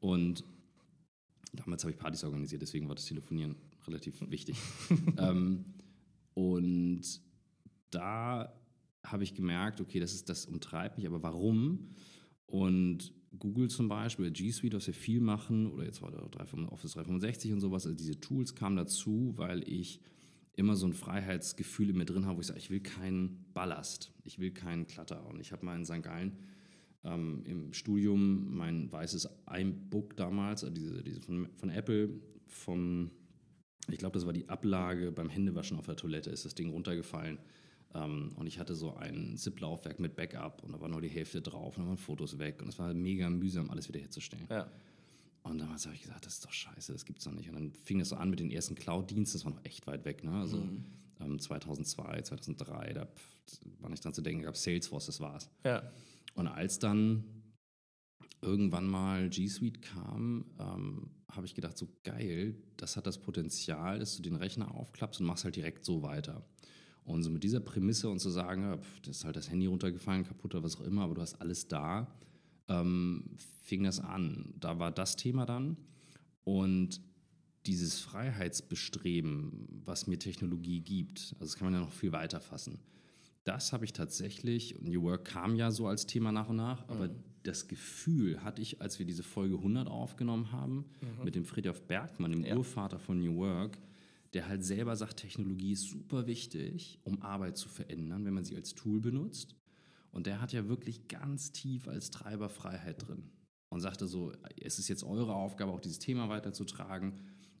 Und 0.00 0.42
Damals 1.52 1.84
habe 1.84 1.92
ich 1.92 1.98
Partys 1.98 2.24
organisiert, 2.24 2.62
deswegen 2.62 2.88
war 2.88 2.94
das 2.94 3.04
Telefonieren 3.04 3.56
relativ 3.86 4.18
wichtig. 4.30 4.56
ähm, 5.18 5.64
und 6.34 7.02
da 7.94 8.52
habe 9.04 9.24
ich 9.24 9.34
gemerkt, 9.34 9.80
okay, 9.80 10.00
das, 10.00 10.12
ist, 10.12 10.28
das 10.28 10.46
umtreibt 10.46 10.98
mich, 10.98 11.06
aber 11.06 11.22
warum? 11.22 11.90
Und 12.46 13.12
Google 13.38 13.68
zum 13.68 13.88
Beispiel, 13.88 14.30
G 14.30 14.50
Suite, 14.50 14.74
was 14.74 14.86
wir 14.86 14.94
viel 14.94 15.20
machen, 15.20 15.66
oder 15.72 15.84
jetzt 15.84 16.02
war 16.02 16.10
Office 16.72 16.92
365 16.92 17.52
und 17.52 17.60
sowas, 17.60 17.86
also 17.86 17.96
diese 17.96 18.20
Tools 18.20 18.54
kamen 18.54 18.76
dazu, 18.76 19.32
weil 19.36 19.66
ich 19.68 20.00
immer 20.54 20.76
so 20.76 20.86
ein 20.86 20.92
Freiheitsgefühl 20.92 21.90
in 21.90 21.96
mir 21.96 22.04
drin 22.04 22.26
habe, 22.26 22.36
wo 22.36 22.40
ich 22.40 22.46
sage, 22.46 22.58
ich 22.58 22.70
will 22.70 22.80
keinen 22.80 23.46
Ballast, 23.54 24.12
ich 24.24 24.38
will 24.38 24.50
keinen 24.50 24.86
Klatter. 24.86 25.26
Und 25.26 25.40
ich 25.40 25.50
habe 25.52 25.64
mal 25.64 25.76
in 25.76 25.84
St. 25.84 26.02
Gallen 26.02 26.36
ähm, 27.04 27.42
im 27.46 27.72
Studium 27.72 28.54
mein 28.54 28.92
weißes 28.92 29.28
iBook 29.50 30.16
damals, 30.16 30.62
also 30.62 30.74
diese, 30.74 31.02
diese 31.02 31.20
von, 31.20 31.48
von 31.56 31.70
Apple, 31.70 32.10
vom, 32.46 33.10
ich 33.88 33.98
glaube, 33.98 34.14
das 34.14 34.26
war 34.26 34.32
die 34.32 34.48
Ablage 34.48 35.10
beim 35.10 35.30
Händewaschen 35.30 35.78
auf 35.78 35.86
der 35.86 35.96
Toilette, 35.96 36.30
ist 36.30 36.44
das 36.44 36.54
Ding 36.54 36.70
runtergefallen. 36.70 37.38
Ähm, 37.94 38.32
und 38.36 38.46
ich 38.46 38.58
hatte 38.58 38.74
so 38.74 38.94
ein 38.94 39.36
ZIP-Laufwerk 39.36 40.00
mit 40.00 40.16
Backup 40.16 40.62
und 40.62 40.72
da 40.72 40.80
war 40.80 40.88
nur 40.88 41.00
die 41.00 41.08
Hälfte 41.08 41.42
drauf 41.42 41.76
und 41.76 41.82
dann 41.82 41.88
waren 41.88 41.98
Fotos 41.98 42.38
weg 42.38 42.62
und 42.62 42.68
es 42.68 42.78
war 42.78 42.86
halt 42.86 42.96
mega 42.96 43.28
mühsam, 43.28 43.70
alles 43.70 43.88
wieder 43.88 44.00
herzustellen. 44.00 44.46
Ja. 44.50 44.70
Und 45.42 45.58
damals 45.58 45.86
habe 45.86 45.96
ich 45.96 46.02
gesagt, 46.02 46.24
das 46.24 46.34
ist 46.34 46.44
doch 46.44 46.52
scheiße, 46.52 46.92
das 46.92 47.04
gibt's 47.04 47.24
doch 47.24 47.32
nicht. 47.32 47.48
Und 47.48 47.56
dann 47.56 47.72
fing 47.72 47.98
das 47.98 48.10
so 48.10 48.16
an 48.16 48.30
mit 48.30 48.40
den 48.40 48.50
ersten 48.50 48.74
Cloud-Diensten, 48.74 49.38
das 49.38 49.44
war 49.44 49.52
noch 49.52 49.64
echt 49.64 49.86
weit 49.86 50.04
weg, 50.04 50.22
ne? 50.22 50.32
Also 50.32 50.58
mhm. 50.58 50.84
ähm, 51.20 51.38
2002, 51.38 52.22
2003, 52.22 52.92
da 52.92 53.08
war 53.80 53.90
nicht 53.90 54.04
dran 54.04 54.14
zu 54.14 54.22
denken, 54.22 54.42
gab 54.42 54.56
Salesforce, 54.56 55.06
das 55.06 55.20
war's. 55.20 55.50
Ja. 55.64 55.82
Und 56.34 56.46
als 56.46 56.78
dann 56.78 57.24
irgendwann 58.40 58.86
mal 58.86 59.28
G 59.28 59.48
Suite 59.48 59.82
kam, 59.82 60.46
ähm, 60.58 61.10
habe 61.30 61.46
ich 61.46 61.54
gedacht, 61.54 61.76
so 61.76 61.88
geil, 62.04 62.54
das 62.76 62.96
hat 62.96 63.06
das 63.06 63.18
Potenzial, 63.18 63.98
dass 63.98 64.16
du 64.16 64.22
den 64.22 64.36
Rechner 64.36 64.74
aufklappst 64.74 65.20
und 65.20 65.26
machst 65.26 65.44
halt 65.44 65.56
direkt 65.56 65.84
so 65.84 66.02
weiter. 66.02 66.44
Und 67.04 67.22
so 67.22 67.30
mit 67.30 67.42
dieser 67.42 67.60
Prämisse 67.60 68.08
und 68.08 68.20
zu 68.20 68.30
sagen, 68.30 68.62
ja, 68.62 68.78
das 69.02 69.18
ist 69.18 69.24
halt 69.24 69.36
das 69.36 69.50
Handy 69.50 69.66
runtergefallen, 69.66 70.24
kaputt 70.24 70.54
oder 70.54 70.64
was 70.64 70.76
auch 70.76 70.84
immer, 70.84 71.02
aber 71.02 71.14
du 71.14 71.20
hast 71.20 71.40
alles 71.40 71.66
da, 71.68 72.06
ähm, 72.68 73.24
fing 73.62 73.82
das 73.82 73.98
an. 74.00 74.54
Da 74.58 74.78
war 74.78 74.92
das 74.92 75.16
Thema 75.16 75.44
dann. 75.46 75.76
Und 76.44 77.00
dieses 77.66 78.00
Freiheitsbestreben, 78.00 79.82
was 79.84 80.06
mir 80.06 80.18
Technologie 80.18 80.80
gibt, 80.80 81.34
also 81.34 81.52
das 81.52 81.56
kann 81.56 81.66
man 81.66 81.74
ja 81.74 81.80
noch 81.80 81.92
viel 81.92 82.12
weiter 82.12 82.40
fassen 82.40 82.78
das 83.44 83.72
habe 83.72 83.84
ich 83.84 83.92
tatsächlich, 83.92 84.76
New 84.80 85.02
Work 85.02 85.24
kam 85.26 85.56
ja 85.56 85.70
so 85.70 85.86
als 85.86 86.06
Thema 86.06 86.32
nach 86.32 86.48
und 86.48 86.56
nach, 86.56 86.88
aber 86.88 87.08
mhm. 87.08 87.16
das 87.42 87.66
Gefühl 87.68 88.42
hatte 88.44 88.62
ich, 88.62 88.80
als 88.80 88.98
wir 88.98 89.06
diese 89.06 89.22
Folge 89.22 89.56
100 89.56 89.88
aufgenommen 89.88 90.52
haben, 90.52 90.84
mhm. 91.00 91.24
mit 91.24 91.34
dem 91.34 91.44
Friedhof 91.44 91.82
Bergmann, 91.82 92.30
dem 92.32 92.44
ja. 92.44 92.56
Urvater 92.56 92.98
von 92.98 93.18
New 93.18 93.36
Work, 93.36 93.78
der 94.34 94.48
halt 94.48 94.64
selber 94.64 94.96
sagt, 94.96 95.18
Technologie 95.18 95.72
ist 95.72 95.88
super 95.88 96.26
wichtig, 96.26 97.00
um 97.04 97.20
Arbeit 97.22 97.56
zu 97.56 97.68
verändern, 97.68 98.24
wenn 98.24 98.34
man 98.34 98.44
sie 98.44 98.56
als 98.56 98.74
Tool 98.74 99.00
benutzt. 99.00 99.54
Und 100.10 100.26
der 100.26 100.40
hat 100.40 100.52
ja 100.52 100.68
wirklich 100.68 101.08
ganz 101.08 101.52
tief 101.52 101.88
als 101.88 102.10
Treiber 102.10 102.48
Freiheit 102.48 103.06
drin 103.06 103.30
und 103.68 103.80
sagte 103.80 104.06
so, 104.06 104.32
es 104.60 104.78
ist 104.78 104.88
jetzt 104.88 105.04
eure 105.04 105.34
Aufgabe, 105.34 105.72
auch 105.72 105.80
dieses 105.80 105.98
Thema 105.98 106.28
weiterzutragen. 106.28 107.14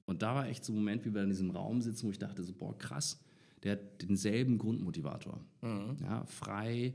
Und 0.04 0.22
da 0.22 0.34
war 0.34 0.48
echt 0.48 0.64
so 0.64 0.72
ein 0.72 0.76
Moment, 0.76 1.04
wie 1.04 1.14
wir 1.14 1.22
in 1.22 1.30
diesem 1.30 1.50
Raum 1.50 1.80
sitzen, 1.80 2.06
wo 2.06 2.10
ich 2.10 2.18
dachte 2.18 2.42
so, 2.42 2.52
boah, 2.52 2.76
krass, 2.76 3.22
der 3.62 3.72
hat 3.72 4.02
denselben 4.02 4.58
Grundmotivator. 4.58 5.44
Mhm. 5.62 5.96
Ja, 6.02 6.24
frei, 6.26 6.94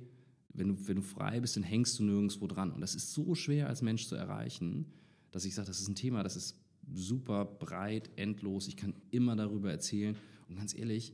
wenn 0.53 0.69
du, 0.69 0.87
wenn 0.87 0.97
du 0.97 1.01
frei 1.01 1.39
bist, 1.39 1.55
dann 1.55 1.63
hängst 1.63 1.97
du 1.97 2.03
nirgendwo 2.03 2.47
dran. 2.47 2.71
Und 2.71 2.81
das 2.81 2.95
ist 2.95 3.13
so 3.13 3.35
schwer 3.35 3.67
als 3.67 3.81
Mensch 3.81 4.07
zu 4.07 4.15
erreichen, 4.15 4.91
dass 5.31 5.45
ich 5.45 5.55
sage, 5.55 5.67
das 5.67 5.79
ist 5.79 5.87
ein 5.87 5.95
Thema, 5.95 6.23
das 6.23 6.35
ist 6.35 6.55
super 6.93 7.45
breit, 7.45 8.09
endlos. 8.15 8.67
Ich 8.67 8.77
kann 8.77 8.93
immer 9.11 9.35
darüber 9.35 9.71
erzählen. 9.71 10.15
Und 10.47 10.57
ganz 10.57 10.73
ehrlich, 10.73 11.13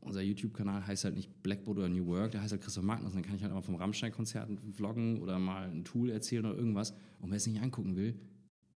unser 0.00 0.22
YouTube-Kanal 0.22 0.86
heißt 0.86 1.04
halt 1.04 1.14
nicht 1.14 1.42
Blackboard 1.42 1.78
oder 1.78 1.88
New 1.88 2.06
Work, 2.06 2.32
der 2.32 2.42
heißt 2.42 2.52
halt 2.52 2.62
Christoph 2.62 2.84
Magnus. 2.84 3.12
Dann 3.12 3.22
kann 3.22 3.36
ich 3.36 3.42
halt 3.42 3.52
auch 3.52 3.64
vom 3.64 3.74
Rammstein-Konzert 3.74 4.50
vloggen 4.72 5.20
oder 5.20 5.38
mal 5.38 5.70
ein 5.70 5.84
Tool 5.84 6.10
erzählen 6.10 6.46
oder 6.46 6.56
irgendwas. 6.56 6.94
Und 7.20 7.30
wer 7.30 7.36
es 7.36 7.46
nicht 7.46 7.60
angucken 7.60 7.96
will, 7.96 8.18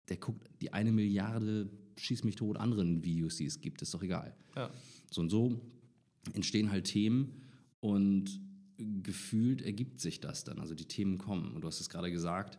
der 0.08 0.18
guckt 0.18 0.50
die 0.60 0.72
eine 0.72 0.92
Milliarde 0.92 1.70
schieß 1.96 2.24
mich 2.24 2.36
tot 2.36 2.56
anderen 2.56 3.04
Videos, 3.04 3.36
die 3.36 3.46
es 3.46 3.60
gibt, 3.60 3.82
ist 3.82 3.94
doch 3.94 4.02
egal. 4.02 4.34
Ja. 4.56 4.70
So 5.10 5.20
und 5.20 5.30
so 5.30 5.60
entstehen 6.32 6.70
halt 6.70 6.86
Themen 6.86 7.42
und 7.80 8.40
gefühlt 9.02 9.62
ergibt 9.62 10.00
sich 10.00 10.20
das 10.20 10.44
dann. 10.44 10.58
Also 10.58 10.74
die 10.74 10.86
Themen 10.86 11.18
kommen. 11.18 11.54
Und 11.54 11.62
du 11.62 11.68
hast 11.68 11.80
es 11.80 11.88
gerade 11.88 12.10
gesagt, 12.10 12.58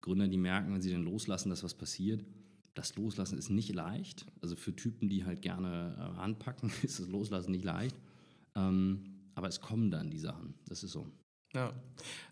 Gründer, 0.00 0.28
die 0.28 0.36
merken, 0.36 0.72
wenn 0.72 0.82
sie 0.82 0.90
dann 0.90 1.02
loslassen, 1.02 1.50
dass 1.50 1.64
was 1.64 1.74
passiert, 1.74 2.24
das 2.76 2.94
Loslassen 2.96 3.38
ist 3.38 3.50
nicht 3.50 3.74
leicht. 3.74 4.26
Also 4.42 4.54
für 4.54 4.74
Typen, 4.76 5.08
die 5.08 5.24
halt 5.24 5.42
gerne 5.42 5.96
äh, 5.98 6.20
anpacken, 6.20 6.70
ist 6.82 7.00
das 7.00 7.08
Loslassen 7.08 7.50
nicht 7.50 7.64
leicht. 7.64 7.96
Ähm, 8.54 9.02
aber 9.34 9.48
es 9.48 9.60
kommen 9.60 9.90
dann 9.90 10.10
die 10.10 10.18
Sachen. 10.18 10.54
Das 10.68 10.82
ist 10.84 10.92
so. 10.92 11.06
Ja, 11.54 11.72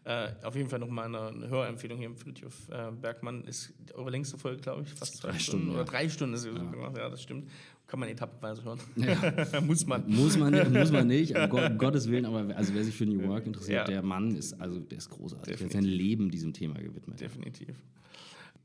äh, 0.04 0.32
auf 0.44 0.54
jeden 0.54 0.68
Fall 0.68 0.78
nochmal 0.80 1.06
eine, 1.06 1.28
eine 1.28 1.48
Hörempfehlung 1.48 1.96
hier 1.98 2.08
im 2.08 2.16
Friedhof 2.16 2.68
äh, 2.68 2.90
Bergmann. 2.92 3.44
Ist 3.44 3.72
eure 3.94 4.10
längste 4.10 4.36
Folge, 4.36 4.60
glaube 4.60 4.82
ich, 4.82 4.88
fast 4.90 5.16
zwei 5.16 5.30
Drei 5.30 5.38
Stunden, 5.38 5.62
Stunden, 5.64 5.74
oder 5.76 5.84
drei 5.84 6.08
Stunden 6.10 6.34
ist 6.34 6.42
sie 6.42 6.48
Ja. 6.50 6.54
sogar. 6.58 6.96
Ja, 6.98 7.08
das 7.08 7.22
stimmt. 7.22 7.48
Kann 7.86 8.00
man 8.00 8.08
etappenweise 8.10 8.64
hören. 8.64 8.80
Ja. 8.96 9.60
Muss 9.62 9.86
man. 9.86 10.06
Muss 10.10 10.36
man, 10.36 10.52
nicht- 10.52 10.70
muss 10.70 10.92
man 10.92 11.06
nicht, 11.06 11.34
um, 11.36 11.48
Gott, 11.48 11.70
um 11.70 11.78
Gottes 11.78 12.10
Willen, 12.10 12.24
aber 12.26 12.54
also 12.56 12.74
wer 12.74 12.84
sich 12.84 12.94
für 12.94 13.06
New 13.06 13.26
Work 13.28 13.46
interessiert, 13.46 13.76
Ja. 13.76 13.84
der 13.84 14.02
Mann 14.02 14.34
ist, 14.36 14.60
also 14.60 14.78
der 14.80 14.98
ist 14.98 15.08
großartig. 15.10 15.44
Der 15.46 15.54
hat 15.54 15.60
Definitiv. 15.72 15.90
sein 15.90 15.96
Leben 15.98 16.30
diesem 16.30 16.52
Thema 16.52 16.74
gewidmet. 16.80 17.20
Definitiv. 17.20 17.76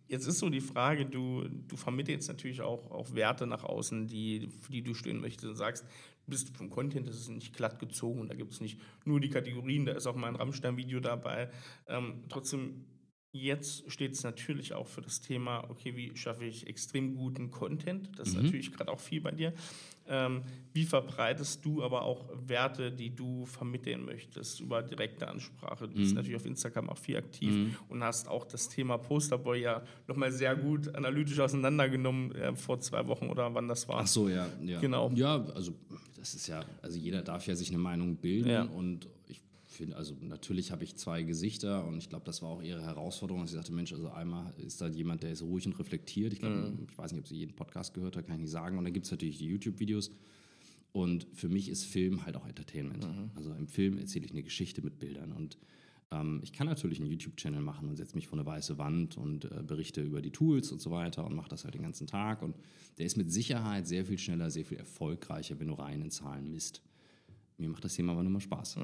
Jetzt 0.10 0.26
ist 0.26 0.40
so 0.40 0.50
die 0.50 0.60
Frage, 0.60 1.06
du, 1.06 1.48
du 1.48 1.78
vermittelst 1.78 2.28
natürlich 2.28 2.62
auch, 2.62 2.90
auch 2.90 3.14
Werte 3.14 3.46
nach 3.46 3.64
außen, 3.64 4.08
die, 4.08 4.50
für 4.62 4.72
die 4.72 4.82
du 4.82 4.96
stehen 4.96 5.22
möchtest 5.22 5.46
und 5.46 5.56
sagst, 5.56 5.86
du 6.26 6.32
bist 6.32 6.50
vom 6.58 6.72
Content, 6.72 7.08
das 7.08 7.16
ist 7.16 7.30
nicht 7.30 7.56
glatt 7.56 7.78
gezogen, 7.78 8.28
da 8.28 8.34
gibt 8.34 8.52
es 8.52 8.60
nicht 8.60 8.80
nur 9.06 9.20
die 9.20 9.30
Kategorien, 9.30 9.86
da 9.86 9.92
ist 9.92 10.08
auch 10.08 10.16
mal 10.16 10.28
ein 10.28 10.36
Rammstein-Video 10.36 11.00
dabei. 11.00 11.52
Ähm, 11.88 12.24
trotzdem, 12.28 12.86
jetzt 13.32 13.90
steht 13.92 14.14
es 14.14 14.24
natürlich 14.24 14.74
auch 14.74 14.88
für 14.88 15.02
das 15.02 15.22
Thema, 15.22 15.64
okay, 15.70 15.96
wie 15.96 16.16
schaffe 16.18 16.46
ich 16.46 16.66
extrem 16.68 17.16
guten 17.16 17.52
Content? 17.52 18.10
Das 18.18 18.30
ist 18.30 18.38
Mhm. 18.38 18.44
natürlich 18.44 18.72
gerade 18.72 18.92
auch 18.92 19.00
viel 19.00 19.22
bei 19.22 19.32
dir. 19.32 19.54
Ähm, 20.08 20.42
wie 20.74 20.86
verbreitest 20.86 21.64
du 21.64 21.84
aber 21.84 22.02
auch 22.02 22.26
Werte, 22.48 22.92
die 22.92 23.12
du 23.16 23.46
vermitteln 23.46 24.04
möchtest 24.06 24.60
über 24.60 24.82
direkte 24.82 25.28
Ansprache? 25.28 25.88
Du 25.88 25.94
bist 25.94 26.12
Mhm. 26.12 26.16
natürlich 26.16 26.36
auf 26.38 26.48
Instagram 26.48 26.90
auch 26.90 26.98
viel 26.98 27.18
aktiv 27.18 27.54
Mhm. 27.54 27.76
und 27.90 28.04
hast 28.04 28.28
auch 28.28 28.46
das 28.46 28.68
Thema 28.70 28.98
Posterboy 28.98 29.62
ja 29.62 29.84
nochmal 30.08 30.32
sehr 30.32 30.56
gut 30.56 30.96
analytisch 30.96 31.40
auseinandergenommen 31.40 32.32
äh, 32.34 32.56
vor 32.56 32.80
zwei 32.80 33.06
Wochen 33.08 33.28
oder 33.30 33.54
wann 33.54 33.68
das 33.68 33.88
war. 33.88 34.00
Ach 34.00 34.08
so, 34.08 34.28
ja, 34.30 34.50
ja. 34.66 34.80
Genau. 34.80 35.12
Ja, 35.14 35.36
also 35.54 35.76
das 36.18 36.34
ist 36.34 36.48
ja, 36.48 36.66
also 36.82 36.98
jeder 36.98 37.22
darf 37.22 37.46
ja 37.46 37.54
sich 37.56 37.70
eine 37.70 37.78
Meinung 37.78 38.16
bilden 38.16 38.50
Ja. 38.50 38.64
und 38.64 39.08
finde, 39.80 39.96
also 39.98 40.16
natürlich 40.22 40.72
habe 40.72 40.84
ich 40.84 40.96
zwei 40.96 41.24
Gesichter 41.24 41.86
und 41.88 41.98
ich 41.98 42.10
glaube, 42.10 42.26
das 42.26 42.42
war 42.42 42.50
auch 42.50 42.62
ihre 42.62 42.84
Herausforderung, 42.84 43.48
sie 43.48 43.56
sagte, 43.56 43.72
Mensch, 43.74 43.92
also 43.94 44.10
einmal 44.12 44.54
ist 44.58 44.80
da 44.82 44.88
jemand, 44.88 45.24
der 45.24 45.32
ist 45.32 45.42
ruhig 45.42 45.66
und 45.66 45.80
reflektiert. 45.80 46.34
Ich 46.34 46.40
glaube, 46.40 46.56
Mhm. 46.56 46.88
ich 46.90 46.98
weiß 46.98 47.12
nicht, 47.12 47.22
ob 47.22 47.28
sie 47.28 47.38
jeden 47.38 47.56
Podcast 47.56 47.94
gehört 47.94 48.16
hat, 48.16 48.26
kann 48.28 48.36
ich 48.36 48.42
nicht 48.42 48.52
sagen. 48.52 48.78
Und 48.78 48.84
dann 48.84 48.94
gibt 48.94 49.06
es 49.06 49.12
natürlich 49.12 49.38
die 49.40 49.48
YouTube-Videos. 49.48 50.12
Und 50.92 51.28
für 51.34 51.50
mich 51.50 51.70
ist 51.70 51.86
Film 51.86 52.26
halt 52.26 52.36
auch 52.36 52.46
Entertainment. 52.48 53.04
Mhm. 53.06 53.32
Also 53.36 53.54
im 53.54 53.68
Film 53.68 53.98
erzähle 53.98 54.26
ich 54.26 54.32
eine 54.32 54.44
Geschichte 54.44 54.82
mit 54.82 55.00
Bildern 55.00 55.32
und 55.32 55.58
ähm, 56.12 56.40
ich 56.44 56.52
kann 56.54 56.66
natürlich 56.68 57.00
einen 57.00 57.10
YouTube-Channel 57.12 57.62
machen 57.62 57.88
und 57.90 57.96
setze 57.96 58.16
mich 58.16 58.28
vor 58.28 58.40
eine 58.40 58.46
weiße 58.48 58.78
Wand 58.80 59.16
und 59.18 59.46
äh, 59.46 59.62
berichte 59.66 60.02
über 60.02 60.22
die 60.22 60.32
Tools 60.32 60.72
und 60.72 60.82
so 60.82 60.90
weiter 60.90 61.26
und 61.26 61.36
mache 61.36 61.50
das 61.50 61.64
halt 61.64 61.76
den 61.76 61.84
ganzen 61.84 62.08
Tag. 62.08 62.42
Und 62.42 62.56
der 62.98 63.06
ist 63.06 63.18
mit 63.18 63.32
Sicherheit 63.32 63.88
sehr 63.88 64.04
viel 64.06 64.18
schneller, 64.18 64.50
sehr 64.50 64.66
viel 64.66 64.78
erfolgreicher, 64.80 65.60
wenn 65.60 65.68
du 65.68 65.76
rein 65.76 66.02
in 66.02 66.10
Zahlen 66.12 66.50
misst. 66.52 66.82
Mir 67.60 67.70
macht 67.70 67.84
das 67.84 67.94
Thema 67.94 68.14
aber 68.14 68.24
nur 68.24 68.32
mal 68.32 68.40
Spaß. 68.40 68.78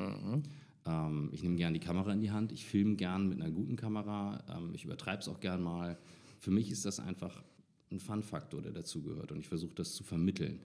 Ähm, 0.85 1.29
ich 1.31 1.43
nehme 1.43 1.55
gern 1.55 1.73
die 1.73 1.79
Kamera 1.79 2.13
in 2.13 2.21
die 2.21 2.31
Hand, 2.31 2.51
ich 2.51 2.65
filme 2.65 2.95
gern 2.95 3.27
mit 3.27 3.41
einer 3.41 3.51
guten 3.51 3.75
Kamera, 3.75 4.43
ähm, 4.49 4.71
ich 4.73 4.85
übertreibe 4.85 5.21
es 5.21 5.27
auch 5.27 5.39
gern 5.39 5.61
mal. 5.61 5.97
Für 6.39 6.51
mich 6.51 6.71
ist 6.71 6.85
das 6.85 6.99
einfach 6.99 7.43
ein 7.91 7.99
Fun-Faktor, 7.99 8.61
der 8.61 8.71
dazugehört 8.71 9.31
und 9.31 9.39
ich 9.39 9.47
versuche 9.47 9.75
das 9.75 9.93
zu 9.95 10.03
vermitteln. 10.03 10.59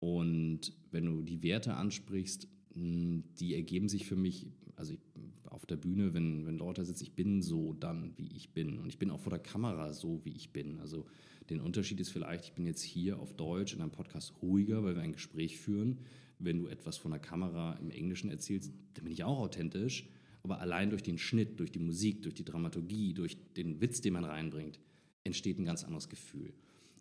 Und 0.00 0.72
wenn 0.90 1.06
du 1.06 1.22
die 1.22 1.42
Werte 1.42 1.74
ansprichst, 1.74 2.48
mh, 2.74 3.22
die 3.38 3.54
ergeben 3.54 3.88
sich 3.88 4.06
für 4.06 4.16
mich, 4.16 4.48
also 4.76 4.94
ich, 4.94 5.00
auf 5.44 5.66
der 5.66 5.76
Bühne, 5.76 6.14
wenn, 6.14 6.46
wenn 6.46 6.56
Leute 6.56 6.84
sitzen, 6.84 7.04
ich 7.04 7.14
bin 7.14 7.42
so 7.42 7.74
dann, 7.74 8.14
wie 8.16 8.34
ich 8.34 8.50
bin. 8.52 8.78
Und 8.78 8.88
ich 8.88 8.98
bin 8.98 9.10
auch 9.10 9.20
vor 9.20 9.30
der 9.30 9.38
Kamera 9.38 9.92
so, 9.92 10.24
wie 10.24 10.32
ich 10.32 10.50
bin. 10.50 10.80
Also 10.80 11.04
den 11.50 11.60
Unterschied 11.60 12.00
ist 12.00 12.10
vielleicht, 12.10 12.44
ich 12.46 12.52
bin 12.52 12.66
jetzt 12.66 12.82
hier 12.82 13.20
auf 13.20 13.34
Deutsch 13.34 13.74
in 13.74 13.80
einem 13.80 13.90
Podcast 13.90 14.32
ruhiger, 14.42 14.82
weil 14.82 14.94
wir 14.96 15.02
ein 15.02 15.12
Gespräch 15.12 15.58
führen. 15.58 15.98
Wenn 16.44 16.58
du 16.58 16.66
etwas 16.66 16.96
von 16.96 17.10
der 17.10 17.20
Kamera 17.20 17.74
im 17.74 17.90
Englischen 17.90 18.30
erzählst, 18.30 18.72
dann 18.94 19.04
bin 19.04 19.12
ich 19.12 19.24
auch 19.24 19.38
authentisch. 19.38 20.08
Aber 20.42 20.60
allein 20.60 20.90
durch 20.90 21.02
den 21.02 21.18
Schnitt, 21.18 21.60
durch 21.60 21.70
die 21.70 21.78
Musik, 21.78 22.22
durch 22.22 22.34
die 22.34 22.44
Dramaturgie, 22.44 23.14
durch 23.14 23.36
den 23.54 23.80
Witz, 23.80 24.00
den 24.00 24.14
man 24.14 24.24
reinbringt, 24.24 24.80
entsteht 25.24 25.58
ein 25.58 25.64
ganz 25.64 25.84
anderes 25.84 26.08
Gefühl. 26.08 26.52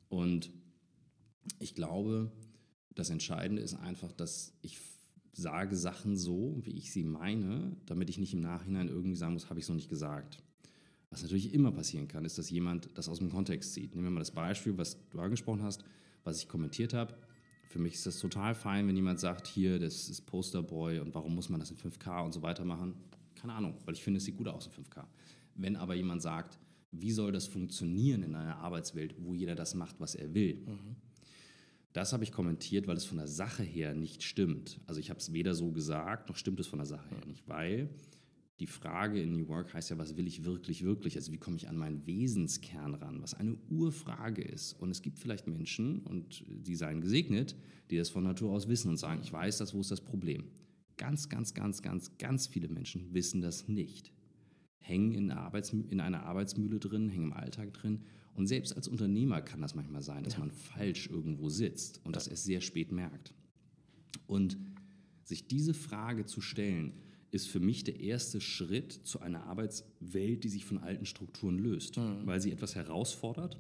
Und 0.10 0.52
ich 1.60 1.74
glaube, 1.74 2.32
das 2.94 3.10
Entscheidende 3.10 3.62
ist 3.62 3.74
einfach, 3.74 4.12
dass 4.12 4.54
ich 4.62 4.78
sage 5.34 5.76
Sachen 5.76 6.18
so, 6.18 6.60
wie 6.64 6.78
ich 6.78 6.92
sie 6.92 7.04
meine, 7.04 7.76
damit 7.86 8.10
ich 8.10 8.18
nicht 8.18 8.34
im 8.34 8.42
Nachhinein 8.42 8.90
irgendwie 8.90 9.16
sagen 9.16 9.34
muss, 9.34 9.50
habe 9.50 9.60
ich 9.60 9.66
so 9.66 9.74
nicht 9.74 9.90
gesagt. 9.90 10.44
Was 11.10 11.24
natürlich 11.24 11.54
immer 11.54 11.72
passieren 11.72 12.08
kann, 12.08 12.26
ist, 12.26 12.38
dass 12.38 12.50
jemand 12.50 12.90
das 12.98 13.10
aus 13.10 13.20
dem 13.20 13.30
Kontext 13.30 13.74
zieht. 13.74 13.96
Nehmen 13.96 14.08
wir 14.08 14.12
mal 14.12 14.20
das 14.20 14.32
Beispiel, 14.32 14.78
was 14.78 14.98
du 15.10 15.20
angesprochen 15.20 15.64
hast, 15.64 15.84
was 16.24 16.42
ich 16.42 16.48
kommentiert 16.48 16.94
habe. 16.94 17.16
Für 17.72 17.80
mich 17.80 17.94
ist 17.94 18.06
das 18.06 18.20
total 18.20 18.54
fein, 18.54 18.86
wenn 18.90 18.98
jemand 18.98 19.22
sagt, 19.22 19.48
hier, 19.48 19.80
das 19.80 20.10
ist 20.10 20.26
Posterboy 20.26 21.00
und 21.00 21.16
warum 21.16 21.34
muss 21.36 21.48
man 21.48 21.62
das 21.62 21.72
in 21.72 21.78
5K 21.78 22.26
und 22.26 22.34
so 22.34 22.42
weiter 22.42 22.66
machen. 22.66 22.96
Keine 23.34 23.54
Ahnung, 23.54 23.76
weil 23.86 23.94
ich 23.94 24.04
finde, 24.04 24.18
es 24.18 24.26
sieht 24.26 24.36
gut 24.36 24.50
aus 24.50 24.68
in 24.68 24.74
5K. 24.74 25.06
Wenn 25.56 25.78
aber 25.78 25.96
jemand 25.96 26.22
sagt, 26.22 26.60
wie 26.92 27.12
soll 27.12 27.32
das 27.32 27.48
funktionieren 27.48 28.24
in 28.24 28.36
einer 28.36 28.58
Arbeitswelt, 28.58 29.16
wo 29.20 29.34
jeder 29.34 29.56
das 29.56 29.74
macht, 29.74 30.02
was 30.02 30.16
er 30.16 30.34
will, 30.34 30.68
das 31.94 32.12
habe 32.12 32.26
ich 32.26 32.34
kommentiert, 32.34 32.88
weil 32.88 32.98
es 32.98 33.06
von 33.06 33.18
der 33.18 33.28
Sache 33.28 33.64
her 33.64 33.94
nicht 33.94 34.22
stimmt. 34.22 34.82
Also 34.86 35.00
ich 35.00 35.10
habe 35.10 35.22
es 35.22 35.32
weder 35.32 35.56
so 35.56 35.72
gesagt, 35.72 36.28
noch 36.28 36.36
stimmt 36.36 36.60
es 36.60 36.68
von 36.68 36.80
der 36.80 36.86
Sache 36.86 37.08
her 37.08 37.26
nicht, 37.26 37.48
weil 37.48 37.88
die 38.62 38.68
Frage 38.68 39.20
in 39.20 39.32
New 39.32 39.48
Work 39.48 39.74
heißt 39.74 39.90
ja, 39.90 39.98
was 39.98 40.18
will 40.18 40.28
ich 40.28 40.46
wirklich, 40.46 40.84
wirklich? 40.84 41.16
Also 41.16 41.32
wie 41.32 41.40
komme 41.40 41.58
ich 41.58 41.68
an 41.68 41.76
meinen 41.76 42.06
Wesenskern 42.06 42.94
ran, 42.94 43.20
was 43.20 43.34
eine 43.34 43.58
Urfrage 43.72 44.44
ist. 44.44 44.74
Und 44.74 44.92
es 44.92 45.02
gibt 45.02 45.18
vielleicht 45.18 45.48
Menschen, 45.48 46.02
und 46.02 46.46
die 46.48 46.76
seien 46.76 47.02
gesegnet, 47.02 47.56
die 47.90 47.98
das 47.98 48.12
von 48.12 48.24
Natur 48.24 48.52
aus 48.52 48.68
wissen 48.68 48.90
und 48.90 48.98
sagen, 48.98 49.22
ich 49.24 49.34
weiß 49.34 49.58
das, 49.58 49.74
wo 49.74 49.82
ist 49.82 49.90
das 49.90 50.02
Problem? 50.02 50.44
Ganz, 50.96 51.28
ganz, 51.28 51.56
ganz, 51.56 51.82
ganz, 51.82 52.20
ganz 52.20 52.46
viele 52.46 52.68
Menschen 52.68 53.12
wissen 53.16 53.42
das 53.42 53.68
nicht. 53.68 54.14
Hängen 54.78 55.12
in, 55.12 55.32
einer 55.32 55.52
Arbeitsmü- 55.52 55.90
in 55.90 56.00
einer 56.00 56.22
Arbeitsmühle 56.22 56.78
drin, 56.78 57.10
hängen 57.10 57.32
im 57.32 57.34
Alltag 57.34 57.74
drin. 57.74 58.02
Und 58.36 58.46
selbst 58.46 58.76
als 58.76 58.88
Unternehmer 58.88 59.42
kann 59.42 59.62
das 59.62 59.74
manchmal 59.74 60.04
sein, 60.04 60.24
dass 60.24 60.38
man 60.38 60.52
falsch 60.52 61.08
irgendwo 61.08 61.50
sitzt 61.50 62.00
und 62.06 62.16
das 62.16 62.28
erst 62.28 62.44
sehr 62.44 62.62
spät 62.62 62.92
merkt. 62.92 63.34
Und 64.28 64.60
sich 65.24 65.48
diese 65.48 65.74
Frage 65.74 66.26
zu 66.26 66.42
stellen, 66.42 66.94
ist 67.32 67.48
für 67.48 67.60
mich 67.60 67.84
der 67.84 68.00
erste 68.00 68.42
Schritt 68.42 68.92
zu 68.92 69.22
einer 69.22 69.44
Arbeitswelt, 69.46 70.44
die 70.44 70.50
sich 70.50 70.66
von 70.66 70.78
alten 70.80 71.06
Strukturen 71.06 71.58
löst, 71.58 71.98
weil 72.26 72.42
sie 72.42 72.52
etwas 72.52 72.76
herausfordert, 72.76 73.58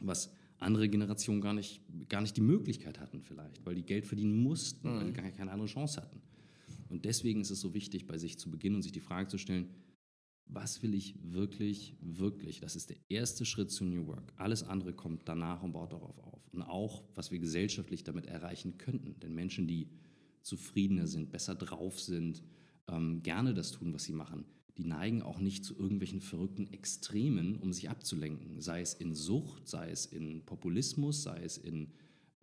was 0.00 0.32
andere 0.58 0.88
Generationen 0.88 1.40
gar 1.40 1.54
nicht, 1.54 1.82
gar 2.08 2.20
nicht 2.20 2.36
die 2.36 2.42
Möglichkeit 2.42 2.98
hatten 2.98 3.22
vielleicht, 3.22 3.64
weil 3.64 3.74
die 3.74 3.84
Geld 3.84 4.06
verdienen 4.06 4.36
mussten, 4.42 4.88
weil 4.88 5.06
sie 5.06 5.12
gar 5.12 5.30
keine 5.30 5.52
andere 5.52 5.68
Chance 5.68 6.00
hatten. 6.00 6.20
Und 6.88 7.04
deswegen 7.04 7.40
ist 7.42 7.50
es 7.50 7.60
so 7.60 7.74
wichtig, 7.74 8.06
bei 8.06 8.18
sich 8.18 8.38
zu 8.38 8.50
beginnen 8.50 8.76
und 8.76 8.82
sich 8.82 8.92
die 8.92 9.00
Frage 9.00 9.28
zu 9.28 9.38
stellen, 9.38 9.68
was 10.46 10.82
will 10.82 10.94
ich 10.94 11.14
wirklich, 11.22 11.94
wirklich? 12.00 12.60
Das 12.60 12.74
ist 12.74 12.88
der 12.88 12.96
erste 13.10 13.44
Schritt 13.44 13.70
zu 13.70 13.84
New 13.84 14.06
Work. 14.06 14.32
Alles 14.36 14.62
andere 14.62 14.94
kommt 14.94 15.28
danach 15.28 15.62
und 15.62 15.72
baut 15.72 15.92
darauf 15.92 16.18
auf. 16.18 16.48
Und 16.52 16.62
auch, 16.62 17.04
was 17.14 17.30
wir 17.30 17.38
gesellschaftlich 17.38 18.02
damit 18.02 18.26
erreichen 18.26 18.78
könnten. 18.78 19.20
Denn 19.20 19.34
Menschen, 19.34 19.68
die 19.68 19.90
zufriedener 20.40 21.06
sind, 21.06 21.30
besser 21.30 21.54
drauf 21.54 22.00
sind, 22.00 22.42
ähm, 22.88 23.22
gerne 23.22 23.54
das 23.54 23.72
tun, 23.72 23.92
was 23.94 24.04
sie 24.04 24.12
machen, 24.12 24.44
die 24.76 24.84
neigen 24.84 25.22
auch 25.22 25.40
nicht 25.40 25.64
zu 25.64 25.76
irgendwelchen 25.76 26.20
verrückten 26.20 26.72
Extremen, 26.72 27.56
um 27.56 27.72
sich 27.72 27.90
abzulenken. 27.90 28.60
Sei 28.60 28.80
es 28.80 28.94
in 28.94 29.14
Sucht, 29.14 29.68
sei 29.68 29.90
es 29.90 30.06
in 30.06 30.44
Populismus, 30.44 31.22
sei 31.22 31.42
es 31.42 31.58
in 31.58 31.88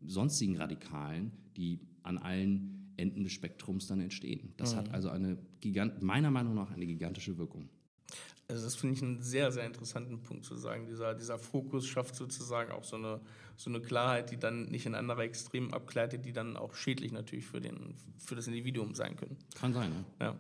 sonstigen 0.02 0.58
Radikalen, 0.58 1.32
die 1.56 1.80
an 2.04 2.18
allen 2.18 2.92
Enden 2.98 3.24
des 3.24 3.34
Spektrums 3.34 3.88
dann 3.88 4.00
entstehen. 4.00 4.54
Das 4.58 4.76
hat 4.76 4.94
also 4.94 5.10
eine 5.10 5.38
gigant 5.62 6.02
meiner 6.02 6.32
Meinung 6.32 6.56
nach 6.56 6.72
eine 6.72 6.86
gigantische 6.86 7.38
Wirkung. 7.38 7.70
Also 8.48 8.64
das 8.64 8.76
finde 8.76 8.96
ich 8.96 9.02
einen 9.02 9.22
sehr, 9.22 9.52
sehr 9.52 9.66
interessanten 9.66 10.22
Punkt 10.22 10.46
zu 10.46 10.56
sagen. 10.56 10.86
Dieser, 10.86 11.16
dieser 11.16 11.40
Fokus 11.40 11.88
schafft 11.88 12.16
sozusagen 12.16 12.72
auch 12.72 12.84
so 12.84 12.96
eine, 12.96 13.20
so 13.58 13.72
eine 13.72 13.82
Klarheit, 13.82 14.30
die 14.30 14.38
dann 14.38 14.66
nicht 14.66 14.86
in 14.86 14.94
andere 14.94 15.24
Extremen 15.24 15.74
abgleitet, 15.74 16.26
die 16.26 16.34
dann 16.34 16.56
auch 16.56 16.76
schädlich 16.76 17.12
natürlich 17.12 17.46
für, 17.46 17.60
den, 17.60 17.96
für 18.18 18.36
das 18.36 18.46
Individuum 18.48 18.94
sein 18.94 19.16
können. 19.16 19.38
Kann 19.56 19.74
sein, 19.74 19.90
ne? 19.92 20.06
Ja. 20.20 20.40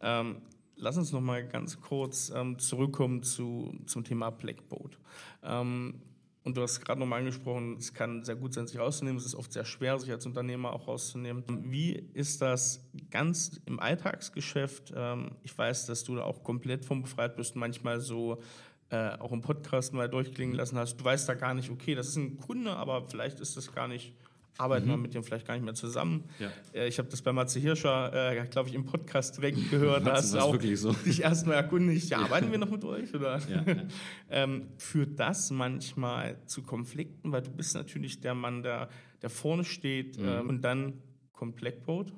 Ähm, 0.00 0.42
lass 0.76 0.96
uns 0.96 1.12
noch 1.12 1.20
mal 1.20 1.46
ganz 1.46 1.80
kurz 1.80 2.30
ähm, 2.34 2.58
zurückkommen 2.58 3.22
zu, 3.22 3.72
zum 3.86 4.02
Thema 4.02 4.30
Blackboat. 4.30 4.98
Ähm, 5.44 6.02
und 6.48 6.56
du 6.56 6.62
hast 6.62 6.80
gerade 6.80 6.98
noch 6.98 7.06
mal 7.06 7.18
angesprochen, 7.18 7.76
es 7.76 7.92
kann 7.92 8.24
sehr 8.24 8.34
gut 8.34 8.54
sein, 8.54 8.66
sich 8.66 8.78
rauszunehmen. 8.78 9.18
Es 9.18 9.26
ist 9.26 9.34
oft 9.34 9.52
sehr 9.52 9.66
schwer, 9.66 9.98
sich 9.98 10.10
als 10.10 10.24
Unternehmer 10.24 10.72
auch 10.72 10.88
rauszunehmen. 10.88 11.44
Wie 11.46 11.92
ist 12.14 12.40
das 12.40 12.88
ganz 13.10 13.60
im 13.66 13.78
Alltagsgeschäft? 13.78 14.94
Ähm, 14.96 15.32
ich 15.42 15.56
weiß, 15.56 15.84
dass 15.84 16.04
du 16.04 16.16
da 16.16 16.22
auch 16.22 16.42
komplett 16.42 16.86
von 16.86 17.02
befreit 17.02 17.36
bist, 17.36 17.54
manchmal 17.54 18.00
so 18.00 18.40
äh, 18.88 19.10
auch 19.18 19.32
im 19.32 19.42
Podcast 19.42 19.92
mal 19.92 20.08
durchklingen 20.08 20.54
lassen 20.56 20.78
hast. 20.78 20.96
Du 20.96 21.04
weißt 21.04 21.28
da 21.28 21.34
gar 21.34 21.52
nicht, 21.52 21.68
okay, 21.68 21.94
das 21.94 22.08
ist 22.08 22.16
ein 22.16 22.38
Kunde, 22.38 22.74
aber 22.74 23.06
vielleicht 23.06 23.40
ist 23.40 23.58
das 23.58 23.70
gar 23.70 23.86
nicht 23.86 24.14
arbeitet 24.58 24.88
man 24.88 25.00
mit 25.00 25.14
dem 25.14 25.22
vielleicht 25.24 25.46
gar 25.46 25.54
nicht 25.54 25.64
mehr 25.64 25.74
zusammen. 25.74 26.24
Ja. 26.38 26.50
Äh, 26.74 26.88
Ich 26.88 26.98
habe 26.98 27.08
das 27.08 27.22
bei 27.22 27.32
Matze 27.32 27.60
Hirscher, 27.60 28.32
äh, 28.32 28.46
glaube 28.46 28.68
ich, 28.68 28.74
im 28.74 28.84
Podcast 28.84 29.38
direkt 29.38 29.70
gehört. 29.70 30.06
Da 30.06 30.12
hast 30.14 30.34
du 30.34 30.38
auch 30.38 30.60
so? 30.74 30.92
dich 30.92 31.22
erstmal 31.22 31.54
erkundigt, 31.56 32.10
ja, 32.10 32.18
arbeiten 32.18 32.50
wir 32.50 32.58
noch 32.58 32.70
mit 32.70 32.84
euch? 32.84 33.14
Oder? 33.14 33.38
Ja, 33.48 33.62
ja. 33.62 33.76
ähm, 34.30 34.68
führt 34.76 35.18
das 35.18 35.50
manchmal 35.50 36.38
zu 36.46 36.62
Konflikten, 36.62 37.32
weil 37.32 37.42
du 37.42 37.50
bist 37.50 37.74
natürlich 37.74 38.20
der 38.20 38.34
Mann, 38.34 38.62
der, 38.62 38.88
der 39.22 39.30
vorne 39.30 39.64
steht 39.64 40.18
Mhm. 40.18 40.28
ähm, 40.28 40.48
und 40.48 40.62
dann 40.62 40.94
kommt 41.32 41.56
Blackboat. 41.56 42.12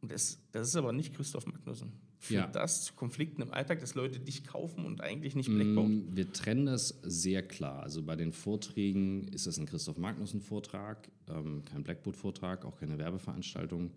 Und 0.00 0.12
das, 0.12 0.40
das 0.52 0.68
ist 0.68 0.76
aber 0.76 0.92
nicht 0.92 1.14
Christoph 1.14 1.46
Magnussen. 1.46 1.92
Führt 2.18 2.46
Ja. 2.46 2.46
das 2.50 2.84
zu 2.84 2.94
Konflikten 2.94 3.42
im 3.42 3.52
Alltag, 3.52 3.80
dass 3.80 3.94
Leute 3.94 4.18
dich 4.18 4.44
kaufen 4.44 4.84
und 4.86 5.00
eigentlich 5.02 5.34
nicht 5.36 5.48
Blackboat? 5.50 5.88
Mm, 5.88 6.16
Wir 6.16 6.32
trennen 6.32 6.66
das 6.66 6.98
sehr 7.02 7.42
klar. 7.42 7.82
Also 7.82 8.02
bei 8.02 8.16
den 8.16 8.32
Vorträgen 8.32 9.28
ist 9.28 9.46
das 9.46 9.58
ein 9.58 9.66
Christoph 9.66 9.98
Magnussen-Vortrag, 9.98 11.10
ähm, 11.28 11.62
kein 11.64 11.82
Blackboard-Vortrag, 11.82 12.64
auch 12.64 12.76
keine 12.78 12.98
Werbeveranstaltung. 12.98 13.90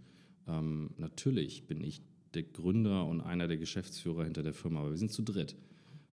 Ähm, 0.48 0.92
natürlich 0.98 1.66
bin 1.68 1.82
ich 1.82 2.02
der 2.34 2.44
Gründer 2.44 3.06
und 3.06 3.22
einer 3.22 3.48
der 3.48 3.58
Geschäftsführer 3.58 4.24
hinter 4.26 4.44
der 4.44 4.54
Firma, 4.54 4.82
aber 4.82 4.92
wir 4.92 4.98
sind 4.98 5.12
zu 5.12 5.22
dritt. 5.24 5.56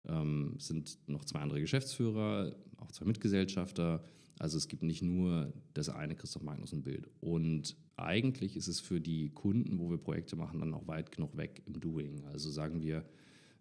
Ähm, 0.07 0.53
es 0.57 0.67
sind 0.67 0.97
noch 1.07 1.25
zwei 1.25 1.39
andere 1.39 1.59
Geschäftsführer, 1.59 2.55
auch 2.77 2.91
zwei 2.91 3.05
Mitgesellschafter. 3.05 4.03
Also 4.37 4.57
es 4.57 4.67
gibt 4.67 4.83
nicht 4.83 5.01
nur 5.01 5.51
das 5.73 5.89
eine 5.89 6.15
Christoph 6.15 6.43
Magnussen-Bild. 6.43 7.09
Und 7.21 7.75
eigentlich 7.97 8.57
ist 8.57 8.67
es 8.67 8.79
für 8.79 8.99
die 8.99 9.29
Kunden, 9.29 9.79
wo 9.79 9.89
wir 9.89 9.97
Projekte 9.97 10.35
machen, 10.35 10.59
dann 10.59 10.73
auch 10.73 10.87
weit 10.87 11.11
genug 11.11 11.37
weg 11.37 11.61
im 11.65 11.79
Doing. 11.79 12.23
Also 12.25 12.49
sagen 12.49 12.81
wir, 12.81 13.05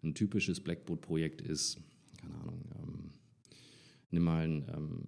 ein 0.03 0.13
typisches 0.13 0.59
Blackboard-Projekt 0.59 1.41
ist, 1.41 1.77
keine 2.17 2.35
Ahnung, 2.35 2.61
ähm, 2.79 3.11
nimm 4.11 4.23
mal 4.23 4.43
ein, 4.43 4.65
ähm, 4.73 5.01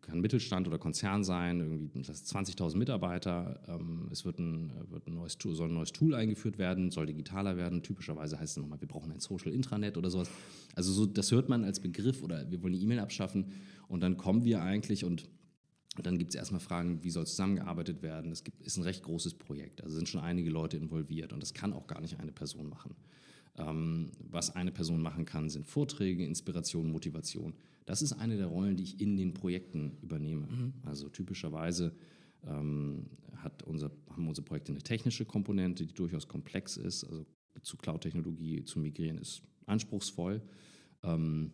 kann 0.00 0.20
Mittelstand 0.20 0.68
oder 0.68 0.78
Konzern 0.78 1.24
sein, 1.24 1.60
irgendwie 1.60 2.02
das 2.02 2.26
20.000 2.26 2.76
Mitarbeiter. 2.76 3.60
Ähm, 3.68 4.08
es 4.12 4.24
wird 4.24 4.38
ein, 4.38 4.70
wird 4.90 5.06
ein 5.06 5.14
neues 5.14 5.38
Tool, 5.38 5.54
soll 5.54 5.68
ein 5.68 5.74
neues 5.74 5.92
Tool 5.92 6.14
eingeführt 6.14 6.58
werden, 6.58 6.90
soll 6.90 7.06
digitaler 7.06 7.56
werden. 7.56 7.82
Typischerweise 7.82 8.38
heißt 8.38 8.56
es 8.56 8.62
nochmal, 8.62 8.80
wir 8.80 8.88
brauchen 8.88 9.10
ein 9.12 9.20
Social 9.20 9.52
Intranet 9.52 9.96
oder 9.96 10.10
sowas. 10.10 10.30
Also 10.74 10.92
so, 10.92 11.06
das 11.06 11.32
hört 11.32 11.48
man 11.48 11.64
als 11.64 11.80
Begriff 11.80 12.22
oder 12.22 12.50
wir 12.50 12.62
wollen 12.62 12.74
die 12.74 12.82
E-Mail 12.82 12.98
abschaffen 12.98 13.46
und 13.88 14.02
dann 14.02 14.16
kommen 14.16 14.44
wir 14.44 14.62
eigentlich 14.62 15.04
und 15.04 15.28
dann 16.02 16.18
gibt 16.18 16.30
es 16.30 16.34
erstmal 16.34 16.60
Fragen, 16.60 17.02
wie 17.04 17.10
soll 17.10 17.26
zusammengearbeitet 17.26 18.02
werden. 18.02 18.32
Es 18.32 18.44
gibt, 18.44 18.62
ist 18.62 18.76
ein 18.76 18.82
recht 18.82 19.02
großes 19.02 19.34
Projekt, 19.34 19.82
also 19.82 19.94
sind 19.94 20.08
schon 20.08 20.20
einige 20.20 20.50
Leute 20.50 20.76
involviert 20.76 21.32
und 21.32 21.40
das 21.42 21.54
kann 21.54 21.72
auch 21.72 21.86
gar 21.86 22.00
nicht 22.00 22.18
eine 22.20 22.32
Person 22.32 22.68
machen. 22.68 22.94
Ähm, 23.56 24.10
was 24.18 24.54
eine 24.56 24.72
Person 24.72 25.00
machen 25.00 25.24
kann, 25.24 25.48
sind 25.48 25.66
Vorträge, 25.66 26.24
Inspiration, 26.26 26.90
Motivation. 26.90 27.54
Das 27.86 28.02
ist 28.02 28.12
eine 28.14 28.36
der 28.36 28.46
Rollen, 28.46 28.76
die 28.76 28.82
ich 28.82 29.00
in 29.00 29.16
den 29.16 29.34
Projekten 29.34 29.96
übernehme. 30.02 30.48
Also 30.84 31.08
typischerweise 31.08 31.94
ähm, 32.46 33.06
hat 33.36 33.62
unser, 33.62 33.90
haben 34.10 34.26
unsere 34.26 34.44
Projekte 34.44 34.72
eine 34.72 34.82
technische 34.82 35.24
Komponente, 35.24 35.86
die 35.86 35.94
durchaus 35.94 36.26
komplex 36.26 36.76
ist. 36.76 37.04
Also 37.04 37.26
zu 37.62 37.76
Cloud-Technologie 37.76 38.64
zu 38.64 38.78
migrieren 38.78 39.18
ist 39.18 39.42
anspruchsvoll. 39.66 40.42
Ähm, 41.02 41.52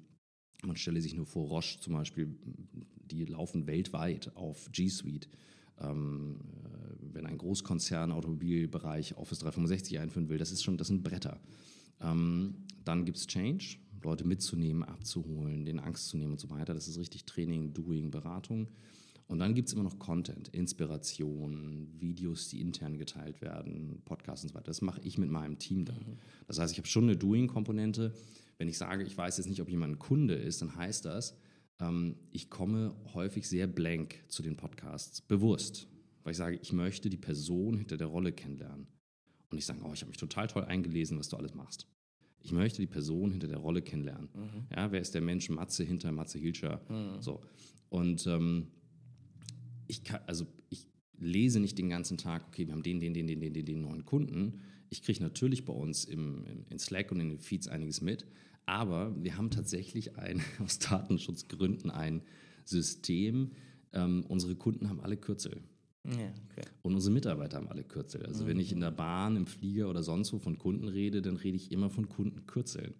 man 0.64 0.76
stelle 0.76 1.00
sich 1.00 1.14
nur 1.14 1.26
vor, 1.26 1.48
Roche 1.48 1.80
zum 1.80 1.94
Beispiel, 1.94 2.34
die 3.10 3.24
laufen 3.24 3.66
weltweit 3.66 4.34
auf 4.36 4.70
G 4.72 4.88
Suite. 4.88 5.28
Ähm, 5.80 6.40
äh, 6.64 7.14
wenn 7.14 7.26
ein 7.26 7.38
Großkonzern 7.38 8.12
Automobilbereich 8.12 9.16
Office 9.16 9.40
365 9.40 9.98
einführen 9.98 10.28
will, 10.28 10.38
das 10.38 10.52
ist 10.52 10.62
schon, 10.62 10.76
das 10.76 10.88
sind 10.88 11.02
Bretter. 11.02 11.40
Ähm, 12.00 12.54
dann 12.84 13.04
gibt 13.04 13.18
es 13.18 13.26
Change, 13.26 13.78
Leute 14.02 14.26
mitzunehmen, 14.26 14.82
abzuholen, 14.82 15.64
den 15.64 15.78
Angst 15.78 16.08
zu 16.08 16.16
nehmen 16.16 16.32
und 16.32 16.40
so 16.40 16.50
weiter. 16.50 16.74
Das 16.74 16.88
ist 16.88 16.98
richtig 16.98 17.24
Training, 17.24 17.72
Doing, 17.72 18.10
Beratung. 18.10 18.68
Und 19.30 19.38
dann 19.38 19.54
gibt 19.54 19.68
es 19.68 19.74
immer 19.74 19.84
noch 19.84 19.98
Content, 20.00 20.48
Inspiration, 20.48 21.86
Videos, 22.00 22.48
die 22.48 22.60
intern 22.60 22.98
geteilt 22.98 23.40
werden, 23.40 24.02
Podcasts 24.04 24.44
und 24.44 24.48
so 24.48 24.54
weiter. 24.56 24.66
Das 24.66 24.82
mache 24.82 25.00
ich 25.02 25.18
mit 25.18 25.30
meinem 25.30 25.56
Team 25.58 25.84
dann. 25.84 26.18
Das 26.48 26.58
heißt, 26.58 26.72
ich 26.72 26.78
habe 26.78 26.88
schon 26.88 27.04
eine 27.04 27.16
Doing-Komponente. 27.16 28.12
Wenn 28.60 28.68
ich 28.68 28.76
sage, 28.76 29.04
ich 29.04 29.16
weiß 29.16 29.38
jetzt 29.38 29.46
nicht, 29.46 29.62
ob 29.62 29.70
jemand 29.70 29.94
ein 29.94 29.98
Kunde 29.98 30.34
ist, 30.34 30.60
dann 30.60 30.76
heißt 30.76 31.06
das, 31.06 31.34
ähm, 31.80 32.16
ich 32.30 32.50
komme 32.50 32.94
häufig 33.14 33.48
sehr 33.48 33.66
blank 33.66 34.22
zu 34.28 34.42
den 34.42 34.58
Podcasts, 34.58 35.22
bewusst. 35.22 35.88
Weil 36.24 36.32
ich 36.32 36.36
sage, 36.36 36.58
ich 36.60 36.74
möchte 36.74 37.08
die 37.08 37.16
Person 37.16 37.78
hinter 37.78 37.96
der 37.96 38.08
Rolle 38.08 38.32
kennenlernen. 38.32 38.86
Und 39.48 39.56
ich 39.56 39.64
sage, 39.64 39.80
oh, 39.82 39.94
ich 39.94 40.02
habe 40.02 40.10
mich 40.10 40.18
total 40.18 40.46
toll 40.46 40.66
eingelesen, 40.66 41.18
was 41.18 41.30
du 41.30 41.38
alles 41.38 41.54
machst. 41.54 41.86
Ich 42.42 42.52
möchte 42.52 42.82
die 42.82 42.86
Person 42.86 43.30
hinter 43.30 43.48
der 43.48 43.56
Rolle 43.56 43.80
kennenlernen. 43.80 44.28
Ja, 44.76 44.92
wer 44.92 45.00
ist 45.00 45.14
der 45.14 45.22
Mensch 45.22 45.48
Matze 45.48 45.82
hinter 45.82 46.12
Matze 46.12 46.38
Hilscher? 46.38 46.82
So. 47.20 47.40
Und 47.88 48.26
ähm, 48.26 48.66
ich 49.86 50.04
kann, 50.04 50.20
also 50.26 50.46
ich 50.68 50.86
lese 51.16 51.60
nicht 51.60 51.78
den 51.78 51.88
ganzen 51.88 52.18
Tag, 52.18 52.44
okay, 52.48 52.66
wir 52.66 52.74
haben 52.74 52.82
den, 52.82 53.00
den, 53.00 53.14
den, 53.14 53.26
den, 53.26 53.40
den, 53.40 53.54
den, 53.54 53.64
den 53.64 53.80
neuen 53.80 54.04
Kunden. 54.04 54.60
Ich 54.90 55.02
kriege 55.02 55.22
natürlich 55.22 55.64
bei 55.64 55.72
uns 55.72 56.04
im, 56.04 56.44
im, 56.44 56.66
in 56.68 56.78
Slack 56.78 57.10
und 57.10 57.20
in 57.20 57.30
den 57.30 57.38
Feeds 57.38 57.66
einiges 57.66 58.02
mit, 58.02 58.26
aber 58.66 59.14
wir 59.22 59.36
haben 59.36 59.50
tatsächlich 59.50 60.16
ein, 60.16 60.42
aus 60.64 60.78
Datenschutzgründen 60.78 61.90
ein 61.90 62.22
System. 62.64 63.52
Ähm, 63.92 64.24
unsere 64.28 64.54
Kunden 64.54 64.88
haben 64.88 65.00
alle 65.00 65.16
Kürzel. 65.16 65.62
Ja, 66.04 66.32
okay. 66.50 66.66
Und 66.82 66.94
unsere 66.94 67.12
Mitarbeiter 67.12 67.58
haben 67.58 67.68
alle 67.68 67.84
Kürzel. 67.84 68.24
Also 68.24 68.46
wenn 68.46 68.58
ich 68.58 68.72
in 68.72 68.80
der 68.80 68.90
Bahn, 68.90 69.36
im 69.36 69.46
Flieger 69.46 69.90
oder 69.90 70.02
sonst 70.02 70.32
wo 70.32 70.38
von 70.38 70.56
Kunden 70.56 70.88
rede, 70.88 71.20
dann 71.20 71.36
rede 71.36 71.56
ich 71.56 71.72
immer 71.72 71.90
von 71.90 72.08
Kundenkürzeln. 72.08 72.94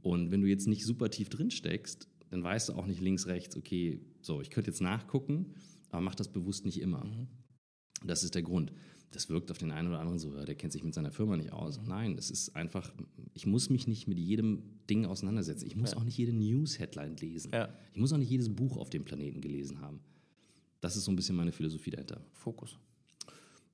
Und 0.00 0.30
wenn 0.30 0.40
du 0.40 0.48
jetzt 0.48 0.66
nicht 0.66 0.86
super 0.86 1.10
tief 1.10 1.28
drin 1.28 1.50
steckst, 1.50 2.08
dann 2.30 2.42
weißt 2.42 2.70
du 2.70 2.72
auch 2.72 2.86
nicht 2.86 3.00
links, 3.00 3.26
rechts, 3.26 3.56
okay, 3.56 4.00
so, 4.22 4.40
ich 4.40 4.48
könnte 4.48 4.70
jetzt 4.70 4.80
nachgucken, 4.80 5.54
aber 5.90 6.00
mach 6.00 6.14
das 6.14 6.28
bewusst 6.28 6.64
nicht 6.64 6.80
immer. 6.80 7.04
Das 8.04 8.24
ist 8.24 8.34
der 8.34 8.42
Grund. 8.42 8.72
Das 9.12 9.28
wirkt 9.28 9.50
auf 9.50 9.58
den 9.58 9.70
einen 9.70 9.88
oder 9.88 10.00
anderen 10.00 10.18
so, 10.18 10.34
ja, 10.34 10.44
der 10.44 10.54
kennt 10.54 10.72
sich 10.72 10.82
mit 10.82 10.94
seiner 10.94 11.10
Firma 11.10 11.36
nicht 11.36 11.52
aus. 11.52 11.80
Nein, 11.86 12.16
es 12.18 12.30
ist 12.30 12.56
einfach, 12.56 12.92
ich 13.34 13.46
muss 13.46 13.70
mich 13.70 13.86
nicht 13.86 14.08
mit 14.08 14.18
jedem 14.18 14.62
Ding 14.88 15.04
auseinandersetzen. 15.04 15.66
Ich 15.66 15.76
muss 15.76 15.94
auch 15.94 16.04
nicht 16.04 16.16
jede 16.16 16.32
News-Headline 16.32 17.16
lesen. 17.16 17.52
Ja. 17.52 17.68
Ich 17.92 18.00
muss 18.00 18.12
auch 18.12 18.18
nicht 18.18 18.30
jedes 18.30 18.48
Buch 18.48 18.76
auf 18.76 18.90
dem 18.90 19.04
Planeten 19.04 19.40
gelesen 19.40 19.80
haben. 19.80 20.00
Das 20.80 20.96
ist 20.96 21.04
so 21.04 21.12
ein 21.12 21.16
bisschen 21.16 21.36
meine 21.36 21.52
Philosophie 21.52 21.90
dahinter. 21.90 22.20
Fokus. 22.32 22.78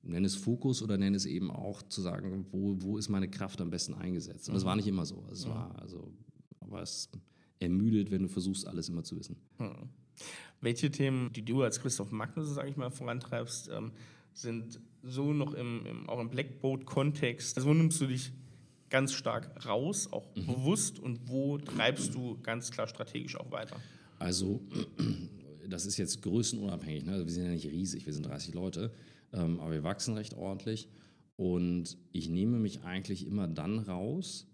Nenn 0.03 0.23
es 0.23 0.35
Fokus 0.35 0.81
oder 0.81 0.97
nenn 0.97 1.15
es 1.15 1.25
eben 1.25 1.51
auch 1.51 1.81
zu 1.83 2.01
sagen, 2.01 2.45
wo, 2.51 2.75
wo 2.79 2.97
ist 2.97 3.09
meine 3.09 3.29
Kraft 3.29 3.59
am 3.61 3.69
besten 3.69 3.93
eingesetzt. 3.93 4.47
Und 4.47 4.55
das 4.55 4.65
war 4.65 4.75
nicht 4.75 4.87
immer 4.87 5.05
so. 5.05 5.25
Es 5.31 5.47
war 5.47 5.77
also, 5.81 6.13
aber 6.59 6.81
es 6.81 7.09
ermüdet, 7.59 8.11
wenn 8.11 8.23
du 8.23 8.29
versuchst, 8.29 8.67
alles 8.67 8.89
immer 8.89 9.03
zu 9.03 9.17
wissen. 9.17 9.37
Welche 10.61 10.91
Themen, 10.91 11.31
die 11.33 11.43
du 11.43 11.63
als 11.63 11.81
Christoph 11.81 12.11
Magnussen, 12.11 12.53
sage 12.53 12.69
ich 12.69 12.77
mal, 12.77 12.89
vorantreibst, 12.89 13.69
ähm, 13.69 13.91
sind 14.41 14.79
so 15.03 15.33
noch 15.33 15.53
im, 15.53 15.85
im, 15.85 16.09
auch 16.09 16.19
im 16.19 16.29
Blackboard-Kontext? 16.29 17.57
Also 17.57 17.69
wo 17.69 17.73
nimmst 17.73 17.99
du 18.01 18.07
dich 18.07 18.31
ganz 18.89 19.13
stark 19.13 19.65
raus, 19.65 20.11
auch 20.11 20.25
bewusst, 20.27 20.99
und 20.99 21.29
wo 21.29 21.57
treibst 21.57 22.15
du 22.15 22.39
ganz 22.41 22.71
klar 22.71 22.87
strategisch 22.87 23.35
auch 23.35 23.51
weiter? 23.51 23.77
Also, 24.17 24.61
das 25.69 25.85
ist 25.85 25.97
jetzt 25.97 26.21
größenunabhängig. 26.21 27.05
Ne? 27.05 27.13
Also 27.13 27.25
wir 27.25 27.33
sind 27.33 27.45
ja 27.45 27.51
nicht 27.51 27.67
riesig, 27.67 28.05
wir 28.05 28.13
sind 28.13 28.25
30 28.25 28.53
Leute, 28.53 28.91
ähm, 29.31 29.59
aber 29.59 29.71
wir 29.71 29.83
wachsen 29.83 30.15
recht 30.15 30.33
ordentlich. 30.33 30.89
Und 31.37 31.97
ich 32.11 32.29
nehme 32.29 32.59
mich 32.59 32.83
eigentlich 32.83 33.25
immer 33.25 33.47
dann 33.47 33.79
raus, 33.79 34.47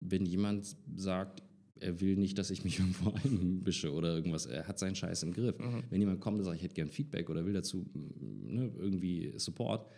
wenn 0.00 0.24
jemand 0.24 0.76
sagt, 0.94 1.42
er 1.80 2.00
will 2.00 2.16
nicht, 2.16 2.38
dass 2.38 2.50
ich 2.50 2.64
mich 2.64 2.78
irgendwo 2.78 3.10
einmische 3.10 3.92
oder 3.92 4.14
irgendwas. 4.14 4.46
Er 4.46 4.66
hat 4.68 4.78
seinen 4.78 4.94
Scheiß 4.94 5.22
im 5.22 5.32
Griff. 5.32 5.56
Wenn 5.90 6.00
jemand 6.00 6.20
kommt 6.20 6.38
und 6.38 6.44
sagt, 6.44 6.56
ich 6.56 6.62
hätte 6.62 6.74
gern 6.74 6.90
Feedback 6.90 7.30
oder 7.30 7.44
will 7.44 7.52
dazu 7.52 7.86
ne, 7.94 8.72
irgendwie 8.78 9.32
Support, 9.36 9.88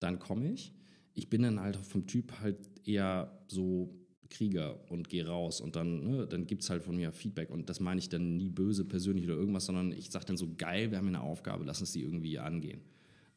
dann 0.00 0.18
komme 0.18 0.52
ich. 0.52 0.72
Ich 1.14 1.28
bin 1.28 1.42
dann 1.42 1.60
halt 1.60 1.76
vom 1.76 2.06
Typ 2.06 2.32
halt 2.40 2.58
eher 2.84 3.38
so 3.48 3.94
Krieger 4.30 4.80
und 4.90 5.08
gehe 5.08 5.26
raus 5.26 5.60
und 5.60 5.76
dann, 5.76 6.04
ne, 6.04 6.26
dann 6.26 6.46
gibt 6.46 6.62
es 6.62 6.70
halt 6.70 6.82
von 6.82 6.96
mir 6.96 7.12
Feedback 7.12 7.50
und 7.50 7.68
das 7.68 7.78
meine 7.78 8.00
ich 8.00 8.08
dann 8.08 8.36
nie 8.36 8.48
böse 8.48 8.84
persönlich 8.84 9.24
oder 9.26 9.34
irgendwas, 9.36 9.66
sondern 9.66 9.92
ich 9.92 10.10
sage 10.10 10.24
dann 10.26 10.36
so, 10.36 10.54
geil, 10.56 10.90
wir 10.90 10.98
haben 10.98 11.08
hier 11.08 11.18
eine 11.18 11.26
Aufgabe, 11.26 11.64
lass 11.64 11.80
uns 11.80 11.92
die 11.92 12.02
irgendwie 12.02 12.38
angehen. 12.38 12.80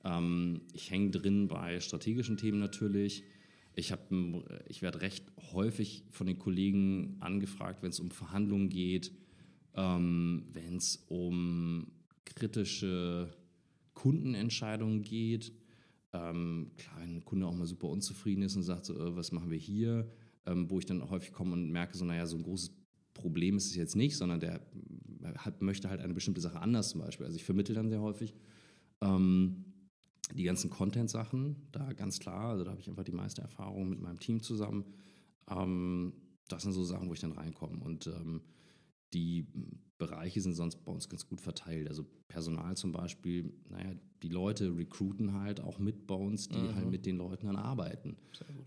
Ähm, 0.03 0.61
ich 0.73 0.89
hänge 0.89 1.11
drin 1.11 1.47
bei 1.47 1.79
strategischen 1.79 2.37
Themen 2.37 2.59
natürlich. 2.59 3.23
Ich, 3.77 3.93
ich 4.67 4.81
werde 4.81 5.01
recht 5.01 5.23
häufig 5.53 6.03
von 6.09 6.25
den 6.25 6.39
Kollegen 6.39 7.17
angefragt, 7.19 7.83
wenn 7.83 7.91
es 7.91 7.99
um 7.99 8.09
Verhandlungen 8.09 8.69
geht, 8.69 9.11
ähm, 9.75 10.47
wenn 10.51 10.77
es 10.77 11.05
um 11.09 11.91
kritische 12.25 13.29
Kundenentscheidungen 13.93 15.03
geht. 15.03 15.53
Ähm, 16.11 16.71
klar, 16.75 16.95
wenn 17.01 17.17
ein 17.17 17.25
Kunde 17.25 17.45
auch 17.45 17.53
mal 17.53 17.67
super 17.67 17.89
unzufrieden 17.89 18.41
ist 18.41 18.55
und 18.55 18.63
sagt, 18.63 18.85
so, 18.85 18.95
äh, 18.95 19.15
was 19.15 19.31
machen 19.31 19.51
wir 19.51 19.59
hier, 19.59 20.09
ähm, 20.47 20.71
wo 20.71 20.79
ich 20.79 20.87
dann 20.87 21.07
häufig 21.11 21.31
komme 21.31 21.53
und 21.53 21.69
merke, 21.69 21.95
so, 21.95 22.03
naja, 22.03 22.25
so 22.25 22.35
ein 22.35 22.43
großes 22.43 22.71
Problem 23.13 23.57
ist 23.57 23.67
es 23.67 23.75
jetzt 23.75 23.95
nicht, 23.95 24.17
sondern 24.17 24.39
der 24.39 24.59
hat, 25.35 25.61
möchte 25.61 25.87
halt 25.89 26.01
eine 26.01 26.15
bestimmte 26.15 26.41
Sache 26.41 26.59
anders 26.59 26.89
zum 26.89 27.01
Beispiel. 27.01 27.27
Also 27.27 27.35
ich 27.35 27.43
vermittle 27.43 27.75
dann 27.75 27.89
sehr 27.89 28.01
häufig. 28.01 28.33
Ähm, 29.01 29.65
die 30.33 30.43
ganzen 30.43 30.69
Content-Sachen, 30.69 31.67
da 31.71 31.93
ganz 31.93 32.19
klar, 32.19 32.49
also 32.49 32.63
da 32.63 32.71
habe 32.71 32.81
ich 32.81 32.89
einfach 32.89 33.03
die 33.03 33.11
meiste 33.11 33.41
Erfahrung 33.41 33.89
mit 33.89 34.01
meinem 34.01 34.19
Team 34.19 34.41
zusammen. 34.41 34.85
Ähm, 35.49 36.13
das 36.47 36.63
sind 36.63 36.73
so 36.73 36.83
Sachen, 36.83 37.09
wo 37.09 37.13
ich 37.13 37.19
dann 37.19 37.31
reinkomme. 37.33 37.83
Und 37.83 38.07
ähm, 38.07 38.41
die 39.13 39.47
Bereiche 39.97 40.41
sind 40.41 40.53
sonst 40.53 40.83
bei 40.85 40.91
uns 40.91 41.09
ganz 41.09 41.27
gut 41.27 41.41
verteilt. 41.41 41.87
Also 41.87 42.05
Personal 42.27 42.75
zum 42.77 42.91
Beispiel, 42.91 43.51
naja, 43.69 43.93
die 44.23 44.29
Leute 44.29 44.75
recruiten 44.75 45.33
halt 45.33 45.61
auch 45.61 45.79
mit 45.79 46.07
bei 46.07 46.15
uns, 46.15 46.49
die 46.49 46.57
mhm. 46.57 46.75
halt 46.75 46.89
mit 46.89 47.05
den 47.05 47.17
Leuten 47.17 47.47
dann 47.47 47.55
arbeiten. 47.55 48.17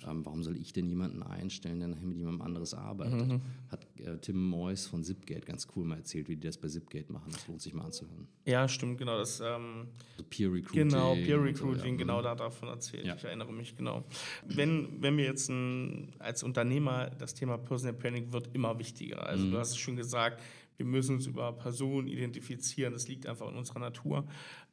Ähm, 0.07 0.25
warum 0.25 0.43
soll 0.43 0.57
ich 0.57 0.73
denn 0.73 0.87
jemanden 0.87 1.23
einstellen, 1.23 1.81
der 1.81 1.88
nachher 1.88 2.07
mit 2.07 2.16
jemandem 2.16 2.43
anderes 2.43 2.73
arbeitet? 2.73 3.27
Mhm. 3.27 3.40
Hat 3.69 3.87
äh, 3.99 4.16
Tim 4.19 4.49
Moyes 4.49 4.87
von 4.87 5.03
Zipgate 5.03 5.45
ganz 5.45 5.66
cool 5.75 5.85
mal 5.85 5.99
erzählt, 5.99 6.29
wie 6.29 6.37
die 6.37 6.47
das 6.47 6.57
bei 6.57 6.69
Zipgate 6.69 7.12
machen. 7.12 7.31
Das 7.33 7.47
lohnt 7.49 7.61
sich 7.61 7.75
mal 7.75 7.85
anzuhören. 7.85 8.29
Ja, 8.45 8.69
stimmt, 8.69 8.99
genau. 8.99 9.19
Das, 9.19 9.40
ähm, 9.40 9.88
so 10.16 10.25
Peer 10.25 10.53
Recruiting. 10.53 10.88
Genau, 10.88 11.14
Peer 11.14 11.43
Recruiting, 11.43 11.81
so, 11.81 11.87
ja. 11.87 11.97
genau 11.97 12.23
da 12.23 12.35
davon 12.35 12.69
erzählt. 12.69 13.07
Ja. 13.07 13.16
Ich 13.16 13.25
erinnere 13.25 13.53
mich, 13.53 13.77
genau. 13.77 14.05
Wenn, 14.47 15.03
wenn 15.03 15.16
wir 15.16 15.25
jetzt 15.25 15.49
ein, 15.49 16.14
als 16.19 16.43
Unternehmer, 16.43 17.11
das 17.11 17.35
Thema 17.35 17.59
Personal 17.59 17.95
Planning 17.95 18.33
wird 18.33 18.51
immer 18.55 18.79
wichtiger. 18.79 19.27
Also 19.27 19.45
mhm. 19.45 19.53
du 19.53 19.59
hast 19.59 19.71
es 19.71 19.77
schon 19.77 19.97
gesagt, 19.97 20.40
wir 20.81 20.87
müssen 20.87 21.16
uns 21.16 21.27
über 21.27 21.53
Personen 21.53 22.09
identifizieren. 22.09 22.95
Das 22.95 23.07
liegt 23.07 23.27
einfach 23.27 23.49
in 23.51 23.57
unserer 23.57 23.81
Natur. 23.81 24.27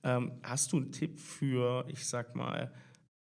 Ähm, 0.04 0.32
hast 0.42 0.72
du 0.72 0.78
einen 0.78 0.92
Tipp 0.92 1.20
für, 1.20 1.86
ich 1.90 2.06
sag 2.06 2.34
mal, 2.34 2.74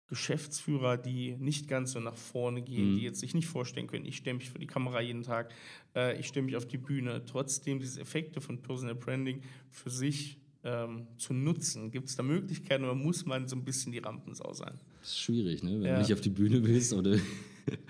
Geschäftsführer, 0.08 0.98
die 0.98 1.36
nicht 1.38 1.68
ganz 1.68 1.92
so 1.92 2.00
nach 2.00 2.16
vorne 2.16 2.60
gehen, 2.60 2.90
mhm. 2.90 2.96
die 2.96 3.02
jetzt 3.02 3.20
sich 3.20 3.34
nicht 3.34 3.46
vorstellen 3.46 3.86
können, 3.86 4.04
ich 4.04 4.16
stelle 4.16 4.36
mich 4.36 4.50
für 4.50 4.58
die 4.58 4.66
Kamera 4.66 5.00
jeden 5.00 5.22
Tag, 5.22 5.54
äh, 5.94 6.18
ich 6.18 6.26
stelle 6.26 6.44
mich 6.44 6.56
auf 6.56 6.66
die 6.66 6.76
Bühne, 6.76 7.24
trotzdem 7.24 7.78
diese 7.78 8.00
Effekte 8.00 8.42
von 8.42 8.60
Personal 8.60 8.96
Branding 8.96 9.42
für 9.70 9.88
sich 9.88 10.38
ähm, 10.64 11.06
zu 11.16 11.32
nutzen? 11.32 11.90
Gibt 11.90 12.08
es 12.08 12.16
da 12.16 12.22
Möglichkeiten 12.22 12.84
oder 12.84 12.94
muss 12.94 13.24
man 13.24 13.48
so 13.48 13.56
ein 13.56 13.64
bisschen 13.64 13.92
die 13.92 13.98
Rampensau 13.98 14.52
sein? 14.52 14.78
Das 15.00 15.12
ist 15.12 15.20
schwierig, 15.20 15.62
ne? 15.62 15.80
wenn 15.80 15.86
ja. 15.86 15.94
du 15.94 16.00
nicht 16.00 16.12
auf 16.12 16.20
die 16.20 16.30
Bühne 16.30 16.62
willst. 16.62 16.92
Oder 16.92 17.16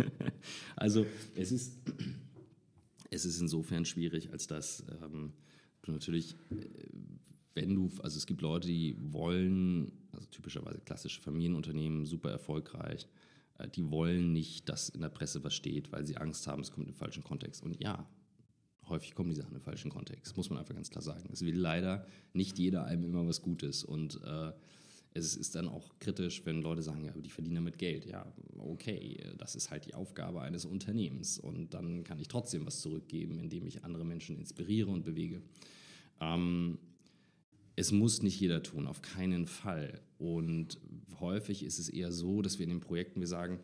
also 0.76 1.06
es 1.34 1.50
ist 1.50 1.80
es 3.12 3.24
ist 3.24 3.40
insofern 3.40 3.84
schwierig, 3.84 4.32
als 4.32 4.46
dass 4.46 4.84
ähm, 5.02 5.32
du 5.82 5.92
natürlich, 5.92 6.34
äh, 6.50 6.66
wenn 7.54 7.74
du, 7.74 7.90
also 8.02 8.16
es 8.16 8.26
gibt 8.26 8.40
Leute, 8.40 8.66
die 8.66 8.96
wollen, 8.98 9.92
also 10.12 10.26
typischerweise 10.28 10.80
klassische 10.80 11.20
Familienunternehmen, 11.20 12.06
super 12.06 12.30
erfolgreich, 12.30 13.06
äh, 13.58 13.68
die 13.68 13.90
wollen 13.90 14.32
nicht, 14.32 14.68
dass 14.68 14.88
in 14.88 15.02
der 15.02 15.10
Presse 15.10 15.44
was 15.44 15.54
steht, 15.54 15.92
weil 15.92 16.06
sie 16.06 16.16
Angst 16.16 16.46
haben, 16.46 16.62
es 16.62 16.72
kommt 16.72 16.88
im 16.88 16.94
falschen 16.94 17.22
Kontext. 17.22 17.62
Und 17.62 17.80
ja, 17.80 18.08
häufig 18.88 19.14
kommen 19.14 19.30
die 19.30 19.36
Sachen 19.36 19.54
im 19.54 19.62
falschen 19.62 19.90
Kontext, 19.90 20.36
muss 20.36 20.48
man 20.48 20.58
einfach 20.58 20.74
ganz 20.74 20.90
klar 20.90 21.02
sagen. 21.02 21.28
Es 21.30 21.42
will 21.42 21.56
leider 21.56 22.06
nicht 22.32 22.58
jeder 22.58 22.84
einem 22.84 23.04
immer 23.04 23.26
was 23.26 23.42
Gutes 23.42 23.84
und 23.84 24.20
äh, 24.24 24.52
es 25.14 25.36
ist 25.36 25.54
dann 25.54 25.68
auch 25.68 25.98
kritisch, 25.98 26.44
wenn 26.46 26.62
Leute 26.62 26.82
sagen, 26.82 27.04
ja, 27.04 27.12
die 27.12 27.30
verdienen 27.30 27.56
damit 27.56 27.78
Geld. 27.78 28.06
Ja, 28.06 28.32
okay, 28.58 29.18
das 29.36 29.54
ist 29.54 29.70
halt 29.70 29.86
die 29.86 29.94
Aufgabe 29.94 30.40
eines 30.40 30.64
Unternehmens. 30.64 31.38
Und 31.38 31.74
dann 31.74 32.04
kann 32.04 32.18
ich 32.18 32.28
trotzdem 32.28 32.66
was 32.66 32.80
zurückgeben, 32.80 33.38
indem 33.38 33.66
ich 33.66 33.84
andere 33.84 34.04
Menschen 34.04 34.36
inspiriere 34.36 34.90
und 34.90 35.04
bewege. 35.04 35.42
Ähm, 36.20 36.78
es 37.76 37.92
muss 37.92 38.22
nicht 38.22 38.40
jeder 38.40 38.62
tun, 38.62 38.86
auf 38.86 39.02
keinen 39.02 39.46
Fall. 39.46 40.00
Und 40.18 40.78
häufig 41.20 41.62
ist 41.62 41.78
es 41.78 41.88
eher 41.88 42.12
so, 42.12 42.42
dass 42.42 42.58
wir 42.58 42.64
in 42.64 42.70
den 42.70 42.80
Projekten, 42.80 43.20
wir 43.20 43.28
sagen, 43.28 43.60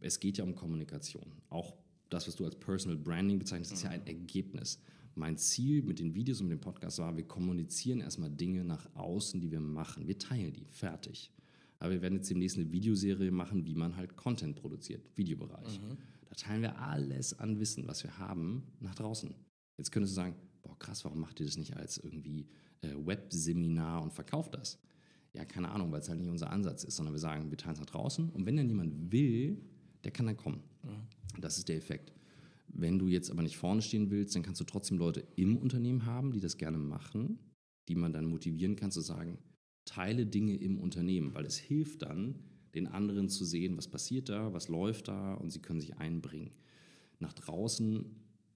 es 0.00 0.20
geht 0.20 0.38
ja 0.38 0.44
um 0.44 0.54
Kommunikation. 0.54 1.32
Auch 1.48 1.74
das, 2.08 2.28
was 2.28 2.36
du 2.36 2.44
als 2.44 2.56
Personal 2.56 2.98
Branding 2.98 3.38
bezeichnest, 3.38 3.72
ist 3.72 3.82
ja 3.82 3.90
ein 3.90 4.06
Ergebnis 4.06 4.80
mein 5.14 5.36
Ziel 5.36 5.82
mit 5.82 5.98
den 5.98 6.14
Videos 6.14 6.40
und 6.40 6.48
mit 6.48 6.58
dem 6.58 6.60
Podcast 6.60 6.98
war, 6.98 7.16
wir 7.16 7.26
kommunizieren 7.26 8.00
erstmal 8.00 8.30
Dinge 8.30 8.64
nach 8.64 8.88
außen, 8.94 9.40
die 9.40 9.50
wir 9.50 9.60
machen. 9.60 10.06
Wir 10.06 10.18
teilen 10.18 10.52
die, 10.52 10.66
fertig. 10.70 11.30
Aber 11.78 11.90
wir 11.90 12.02
werden 12.02 12.16
jetzt 12.18 12.30
demnächst 12.30 12.56
eine 12.58 12.70
Videoserie 12.70 13.30
machen, 13.30 13.66
wie 13.66 13.74
man 13.74 13.96
halt 13.96 14.16
Content 14.16 14.56
produziert, 14.56 15.04
Videobereich. 15.16 15.80
Mhm. 15.80 15.96
Da 16.28 16.34
teilen 16.36 16.62
wir 16.62 16.80
alles 16.80 17.38
an 17.38 17.58
Wissen, 17.58 17.86
was 17.88 18.04
wir 18.04 18.18
haben, 18.18 18.62
nach 18.80 18.94
draußen. 18.94 19.34
Jetzt 19.76 19.90
könntest 19.90 20.12
du 20.12 20.16
sagen, 20.16 20.36
boah 20.62 20.78
krass, 20.78 21.04
warum 21.04 21.20
macht 21.20 21.40
ihr 21.40 21.46
das 21.46 21.56
nicht 21.56 21.76
als 21.76 21.98
irgendwie 21.98 22.46
äh, 22.82 22.94
Webseminar 22.94 24.02
und 24.02 24.12
verkauft 24.12 24.54
das? 24.54 24.78
Ja, 25.34 25.44
keine 25.44 25.70
Ahnung, 25.70 25.90
weil 25.92 26.00
es 26.00 26.08
halt 26.08 26.20
nicht 26.20 26.30
unser 26.30 26.50
Ansatz 26.50 26.84
ist, 26.84 26.96
sondern 26.96 27.14
wir 27.14 27.18
sagen, 27.18 27.50
wir 27.50 27.58
teilen 27.58 27.74
es 27.74 27.80
nach 27.80 27.86
draußen 27.86 28.28
und 28.30 28.46
wenn 28.46 28.56
dann 28.56 28.68
jemand 28.68 29.12
will, 29.12 29.60
der 30.04 30.12
kann 30.12 30.26
dann 30.26 30.36
kommen. 30.36 30.62
Mhm. 30.84 31.40
Das 31.40 31.58
ist 31.58 31.68
der 31.68 31.76
Effekt. 31.76 32.12
Wenn 32.72 32.98
du 32.98 33.06
jetzt 33.06 33.30
aber 33.30 33.42
nicht 33.42 33.56
vorne 33.56 33.82
stehen 33.82 34.10
willst, 34.10 34.34
dann 34.34 34.42
kannst 34.42 34.60
du 34.60 34.64
trotzdem 34.64 34.98
Leute 34.98 35.24
im 35.36 35.56
Unternehmen 35.56 36.06
haben, 36.06 36.32
die 36.32 36.40
das 36.40 36.56
gerne 36.56 36.78
machen, 36.78 37.38
die 37.88 37.94
man 37.94 38.12
dann 38.12 38.26
motivieren 38.26 38.76
kann 38.76 38.90
zu 38.90 39.00
sagen, 39.00 39.38
teile 39.84 40.26
Dinge 40.26 40.56
im 40.56 40.78
Unternehmen, 40.78 41.34
weil 41.34 41.44
es 41.44 41.56
hilft 41.56 42.02
dann, 42.02 42.38
den 42.74 42.86
anderen 42.86 43.28
zu 43.28 43.44
sehen, 43.44 43.76
was 43.76 43.88
passiert 43.88 44.28
da, 44.30 44.52
was 44.54 44.68
läuft 44.68 45.08
da 45.08 45.34
und 45.34 45.50
sie 45.50 45.60
können 45.60 45.80
sich 45.80 45.98
einbringen. 45.98 46.52
Nach 47.18 47.34
draußen, 47.34 48.06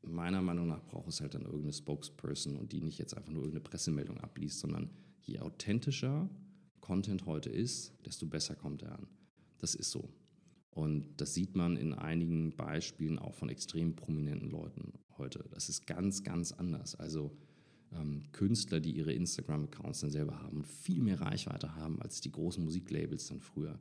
meiner 0.02 0.40
Meinung 0.40 0.68
nach, 0.68 0.85
braucht 0.87 1.09
es 1.09 1.20
halt 1.20 1.35
dann 1.35 1.42
irgendeine 1.42 1.74
Spokesperson 1.74 2.57
und 2.57 2.72
die 2.72 2.81
nicht 2.81 2.98
jetzt 2.98 3.14
einfach 3.16 3.31
nur 3.31 3.42
irgendeine 3.42 3.68
Pressemeldung 3.68 4.18
abliest, 4.18 4.61
sondern 4.61 4.90
je 5.20 5.40
authentischer 5.40 6.31
Content 6.81 7.26
heute 7.26 7.50
ist, 7.50 7.92
desto 8.07 8.26
besser 8.26 8.55
kommt 8.55 8.83
er 8.83 8.92
an. 8.92 9.07
Das 9.59 9.74
ist 9.74 9.90
so. 9.90 10.09
Und 10.76 11.06
das 11.16 11.32
sieht 11.32 11.56
man 11.56 11.78
in 11.78 11.94
einigen 11.94 12.54
Beispielen 12.54 13.18
auch 13.18 13.34
von 13.34 13.48
extrem 13.48 13.96
prominenten 13.96 14.50
Leuten 14.50 14.92
heute. 15.16 15.42
Das 15.54 15.70
ist 15.70 15.86
ganz, 15.86 16.22
ganz 16.22 16.52
anders. 16.52 16.94
Also 16.94 17.34
ähm, 17.94 18.24
Künstler, 18.32 18.78
die 18.78 18.90
ihre 18.90 19.14
Instagram-Accounts 19.14 20.00
dann 20.00 20.10
selber 20.10 20.38
haben 20.42 20.58
und 20.58 20.66
viel 20.66 21.00
mehr 21.00 21.18
Reichweite 21.18 21.74
haben 21.76 22.02
als 22.02 22.20
die 22.20 22.30
großen 22.30 22.62
Musiklabels 22.62 23.26
dann 23.28 23.40
früher. 23.40 23.80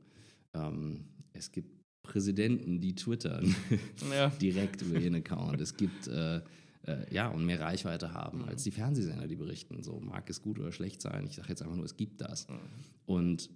Ähm, 0.54 1.04
es 1.34 1.52
gibt 1.52 1.68
Präsidenten, 2.02 2.80
die 2.80 2.94
twittern 2.94 3.54
ja. 4.10 4.30
direkt 4.40 4.80
über 4.80 4.98
ihren 4.98 5.16
Account. 5.16 5.60
Es 5.60 5.76
gibt 5.76 6.08
äh, 6.08 6.38
äh, 6.84 7.14
ja 7.14 7.28
und 7.28 7.44
mehr 7.44 7.60
Reichweite 7.60 8.14
haben 8.14 8.38
mhm. 8.38 8.44
als 8.48 8.62
die 8.62 8.70
Fernsehsender, 8.70 9.28
die 9.28 9.36
berichten. 9.36 9.82
So 9.82 10.00
mag 10.00 10.30
es 10.30 10.40
gut 10.40 10.58
oder 10.58 10.72
schlecht 10.72 11.02
sein. 11.02 11.26
Ich 11.26 11.36
sage 11.36 11.50
jetzt 11.50 11.60
einfach 11.60 11.76
nur, 11.76 11.84
es 11.84 11.98
gibt 11.98 12.22
das. 12.22 12.48
Mhm. 12.48 12.54
Und 13.04 13.50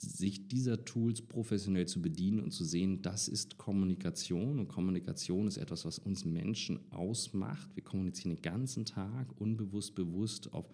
sich 0.00 0.48
dieser 0.48 0.84
Tools 0.84 1.20
professionell 1.20 1.86
zu 1.86 2.00
bedienen 2.00 2.40
und 2.40 2.52
zu 2.52 2.64
sehen, 2.64 3.02
das 3.02 3.28
ist 3.28 3.58
Kommunikation 3.58 4.58
und 4.58 4.68
Kommunikation 4.68 5.46
ist 5.46 5.58
etwas, 5.58 5.84
was 5.84 5.98
uns 5.98 6.24
Menschen 6.24 6.80
ausmacht. 6.90 7.74
Wir 7.74 7.84
kommunizieren 7.84 8.34
den 8.34 8.42
ganzen 8.42 8.86
Tag, 8.86 9.28
unbewusst, 9.38 9.94
bewusst, 9.94 10.52
auf 10.52 10.72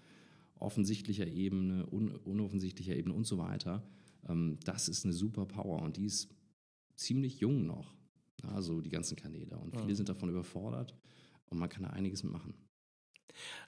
offensichtlicher 0.59 1.27
Ebene, 1.27 1.87
un 1.91 2.11
unoffensichtlicher 2.25 2.97
Ebene 2.97 3.15
und 3.15 3.27
so 3.27 3.37
weiter. 3.39 3.83
Ähm, 4.29 4.59
das 4.65 4.89
ist 4.89 5.05
eine 5.05 5.12
super 5.12 5.45
Power 5.45 5.83
und 5.83 5.97
die 5.97 6.07
ist 6.07 6.29
ziemlich 6.95 7.41
jung 7.41 7.67
noch, 7.67 7.95
also 8.43 8.81
die 8.81 8.91
ganzen 8.91 9.17
Kanäle. 9.17 9.59
Und 9.59 9.77
viele 9.77 9.95
sind 9.95 10.09
davon 10.09 10.31
überfordert 10.31 10.95
und 11.51 11.59
man 11.59 11.69
kann 11.69 11.83
da 11.83 11.91
einiges 11.91 12.23
mitmachen. 12.23 12.55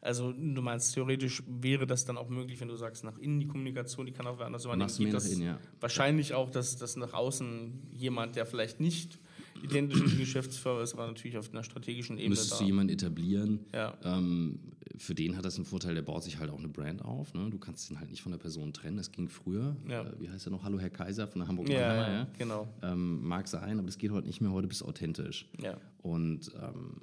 Also 0.00 0.32
du 0.32 0.62
meinst, 0.62 0.94
theoretisch 0.94 1.42
wäre 1.46 1.86
das 1.86 2.04
dann 2.04 2.16
auch 2.16 2.28
möglich, 2.28 2.60
wenn 2.60 2.68
du 2.68 2.76
sagst, 2.76 3.04
nach 3.04 3.18
innen 3.18 3.40
die 3.40 3.46
Kommunikation, 3.46 4.06
die 4.06 4.12
kann 4.12 4.26
auch 4.26 4.38
anders 4.40 4.64
übernehmen. 4.64 4.90
Geht 4.96 5.14
das 5.14 5.28
innen, 5.28 5.42
ja. 5.42 5.58
Wahrscheinlich 5.80 6.34
auch, 6.34 6.50
dass, 6.50 6.76
dass 6.76 6.96
nach 6.96 7.12
außen 7.12 7.88
jemand, 7.92 8.36
der 8.36 8.46
vielleicht 8.46 8.80
nicht 8.80 9.18
identisch 9.62 10.00
mit 10.00 10.12
dem 10.12 10.18
Geschäftsführer 10.18 10.82
ist, 10.82 10.94
aber 10.94 11.06
natürlich 11.06 11.36
auf 11.36 11.50
einer 11.52 11.64
strategischen 11.64 12.16
Ebene 12.16 12.30
Müsstest 12.30 12.60
du 12.60 12.64
jemanden 12.64 12.92
etablieren. 12.92 13.60
Ja. 13.72 13.94
Ähm, 14.04 14.60
für 14.96 15.14
den 15.14 15.36
hat 15.36 15.44
das 15.44 15.56
einen 15.56 15.64
Vorteil, 15.64 15.94
der 15.94 16.02
baut 16.02 16.22
sich 16.24 16.38
halt 16.38 16.50
auch 16.50 16.58
eine 16.58 16.68
Brand 16.68 17.04
auf. 17.04 17.34
Ne? 17.34 17.48
Du 17.50 17.58
kannst 17.58 17.90
ihn 17.90 17.98
halt 17.98 18.10
nicht 18.10 18.22
von 18.22 18.32
der 18.32 18.38
Person 18.38 18.72
trennen. 18.72 18.96
Das 18.96 19.12
ging 19.12 19.28
früher. 19.28 19.76
Ja. 19.88 20.02
Äh, 20.02 20.20
wie 20.20 20.28
heißt 20.28 20.46
er 20.46 20.50
noch? 20.50 20.64
Hallo 20.64 20.78
Herr 20.78 20.90
Kaiser 20.90 21.28
von 21.28 21.40
der 21.40 21.48
Hamburg 21.48 21.68
ja, 21.68 22.10
ja, 22.10 22.26
genau. 22.36 22.68
Ähm, 22.82 23.26
mag 23.26 23.48
sein, 23.48 23.78
aber 23.78 23.86
das 23.86 23.98
geht 23.98 24.10
heute 24.10 24.26
nicht 24.26 24.40
mehr. 24.40 24.50
Heute 24.50 24.66
bist 24.66 24.80
du 24.80 24.86
authentisch. 24.86 25.46
Ja. 25.62 25.76
Und 26.02 26.52
ähm, 26.60 27.00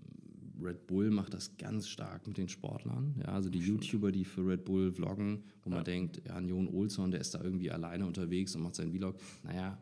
Red 0.61 0.87
Bull 0.87 1.11
macht 1.11 1.33
das 1.33 1.57
ganz 1.57 1.87
stark 1.87 2.27
mit 2.27 2.37
den 2.37 2.47
Sportlern. 2.49 3.15
Ja, 3.19 3.33
also 3.33 3.49
die 3.49 3.59
YouTuber, 3.59 4.11
die 4.11 4.25
für 4.25 4.45
Red 4.45 4.65
Bull 4.65 4.91
vloggen, 4.91 5.43
wo 5.63 5.69
ja. 5.69 5.77
man 5.77 5.85
denkt, 5.85 6.21
ja, 6.25 6.35
ein 6.35 6.47
Jon 6.47 6.67
Olsson, 6.67 7.11
der 7.11 7.21
ist 7.21 7.33
da 7.33 7.41
irgendwie 7.41 7.71
alleine 7.71 8.05
unterwegs 8.05 8.55
und 8.55 8.63
macht 8.63 8.75
seinen 8.75 8.93
Vlog. 8.93 9.15
Naja, 9.43 9.77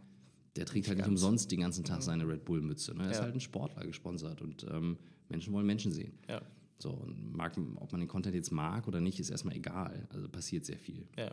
der 0.56 0.66
trägt 0.66 0.88
halt 0.88 0.98
nicht 0.98 1.08
umsonst 1.08 1.52
den 1.52 1.62
ganzen 1.62 1.84
Tag 1.84 2.02
seine 2.02 2.28
Red 2.28 2.46
Bull-Mütze. 2.46 2.94
Ne? 2.94 3.04
Er 3.04 3.06
ja. 3.06 3.12
ist 3.12 3.22
halt 3.22 3.34
ein 3.34 3.40
Sportler 3.40 3.86
gesponsert 3.86 4.42
und 4.42 4.66
ähm, 4.70 4.98
Menschen 5.30 5.54
wollen 5.54 5.66
Menschen 5.66 5.92
sehen. 5.92 6.14
Ja. 6.28 6.42
So, 6.80 6.92
und 6.92 7.36
mag, 7.36 7.58
ob 7.76 7.92
man 7.92 8.02
den 8.02 8.08
Content 8.08 8.36
jetzt 8.36 8.52
mag 8.52 8.88
oder 8.88 9.00
nicht, 9.00 9.20
ist 9.20 9.30
erstmal 9.30 9.56
egal. 9.56 10.08
Also 10.10 10.28
passiert 10.28 10.66
sehr 10.66 10.78
viel. 10.78 11.08
Ja. 11.18 11.32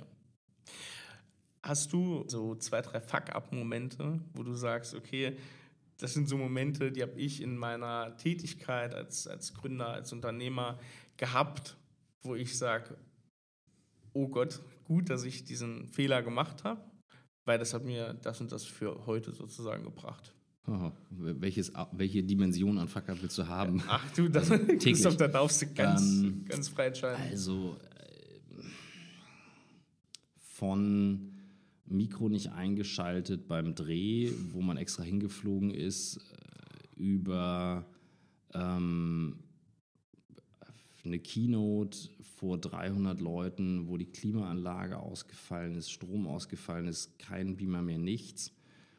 Hast 1.62 1.92
du 1.92 2.24
so 2.28 2.54
zwei, 2.54 2.80
drei 2.80 3.00
Fuck-up-Momente, 3.00 4.20
wo 4.34 4.42
du 4.42 4.54
sagst, 4.54 4.94
okay, 4.94 5.36
das 6.00 6.14
sind 6.14 6.28
so 6.28 6.36
Momente, 6.36 6.90
die 6.90 7.02
habe 7.02 7.18
ich 7.18 7.42
in 7.42 7.56
meiner 7.56 8.16
Tätigkeit 8.16 8.94
als, 8.94 9.26
als 9.26 9.54
Gründer, 9.54 9.88
als 9.88 10.12
Unternehmer 10.12 10.78
gehabt, 11.16 11.76
wo 12.22 12.34
ich 12.34 12.56
sage, 12.56 12.96
oh 14.12 14.28
Gott, 14.28 14.60
gut, 14.84 15.10
dass 15.10 15.24
ich 15.24 15.44
diesen 15.44 15.88
Fehler 15.88 16.22
gemacht 16.22 16.64
habe, 16.64 16.82
weil 17.44 17.58
das 17.58 17.74
hat 17.74 17.84
mir 17.84 18.14
das 18.14 18.40
und 18.40 18.50
das 18.50 18.64
für 18.64 19.06
heute 19.06 19.32
sozusagen 19.32 19.84
gebracht. 19.84 20.34
Oh, 20.66 20.92
welches, 21.10 21.72
welche 21.92 22.22
Dimension 22.22 22.78
an 22.78 22.88
Fuck 22.88 23.08
willst 23.20 23.36
du 23.38 23.46
haben? 23.46 23.82
Ach 23.88 24.04
du, 24.12 24.28
das, 24.28 24.50
also, 24.50 24.66
Christoph, 24.78 25.16
da 25.16 25.28
darfst 25.28 25.62
du 25.62 25.74
ganz, 25.74 26.02
ähm, 26.02 26.44
ganz 26.46 26.68
frei 26.68 26.86
entscheiden. 26.86 27.22
Also 27.30 27.76
äh, 27.82 28.62
von 30.38 31.29
Mikro 31.90 32.28
nicht 32.28 32.52
eingeschaltet 32.52 33.48
beim 33.48 33.74
Dreh, 33.74 34.30
wo 34.52 34.62
man 34.62 34.76
extra 34.76 35.02
hingeflogen 35.02 35.70
ist, 35.70 36.18
äh, 36.18 37.00
über 37.00 37.86
ähm, 38.54 39.36
eine 41.04 41.18
Keynote 41.18 42.08
vor 42.36 42.58
300 42.58 43.20
Leuten, 43.20 43.88
wo 43.88 43.96
die 43.96 44.06
Klimaanlage 44.06 44.98
ausgefallen 44.98 45.74
ist, 45.74 45.90
Strom 45.90 46.26
ausgefallen 46.26 46.86
ist, 46.86 47.18
kein 47.18 47.56
Beamer 47.56 47.82
mehr, 47.82 47.98
nichts. 47.98 48.52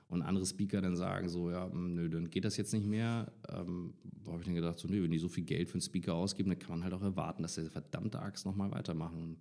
Und 0.10 0.24
andere 0.24 0.46
Speaker 0.46 0.82
dann 0.82 0.98
sagen 0.98 1.30
so, 1.30 1.50
ja, 1.52 1.72
hm, 1.72 1.96
nö, 1.96 2.10
dann 2.10 2.30
geht 2.30 2.44
das 2.44 2.58
jetzt 2.58 2.74
nicht 2.74 2.86
mehr. 2.86 3.32
Ähm, 3.50 3.94
habe 4.28 4.40
ich 4.40 4.46
dann 4.46 4.56
gedacht, 4.56 4.78
so, 4.78 4.88
nö, 4.90 5.02
wenn 5.02 5.12
die 5.12 5.20
so 5.20 5.30
viel 5.30 5.46
Geld 5.46 5.70
für 5.70 5.76
einen 5.76 5.82
Speaker 5.82 6.14
ausgeben, 6.16 6.50
dann 6.50 6.60
kann 6.60 6.72
man 6.72 6.84
halt 6.84 6.94
auch 6.94 7.02
erwarten, 7.02 7.44
dass 7.44 7.56
der 7.56 7.70
verdammte 7.70 8.20
Axt 8.20 8.46
nochmal 8.46 8.72
weitermachen. 8.72 9.38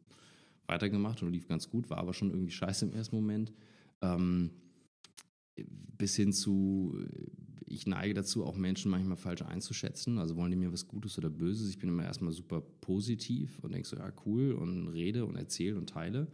Weitergemacht 0.71 1.23
und 1.23 1.33
lief 1.33 1.49
ganz 1.49 1.69
gut, 1.69 1.91
war 1.91 1.99
aber 1.99 2.15
schon 2.15 2.31
irgendwie 2.31 2.53
scheiße 2.53 2.87
im 2.87 2.93
ersten 2.93 3.17
Moment. 3.17 3.53
Ähm, 4.01 4.51
bis 5.99 6.17
hin 6.17 6.33
zu, 6.33 6.97
ich 7.67 7.87
neige 7.87 8.15
dazu, 8.15 8.45
auch 8.45 8.57
Menschen 8.57 8.91
manchmal 8.91 9.17
falsch 9.17 9.43
einzuschätzen. 9.43 10.19
Also 10.19 10.37
wollen 10.37 10.51
die 10.51 10.57
mir 10.57 10.73
was 10.73 10.89
Gutes 10.89 11.19
oder 11.19 11.29
Böses. 11.31 11.69
Ich 11.69 11.79
bin 11.79 11.89
immer 11.89 12.05
erstmal 12.05 12.33
super 12.33 12.61
positiv 12.61 13.59
und 13.61 13.75
denke 13.75 13.87
so, 13.87 13.97
ja, 13.97 14.13
cool 14.25 14.53
und 14.53 14.89
rede 14.89 15.27
und 15.27 15.37
erzähle 15.37 15.77
und 15.77 15.89
teile. 15.91 16.29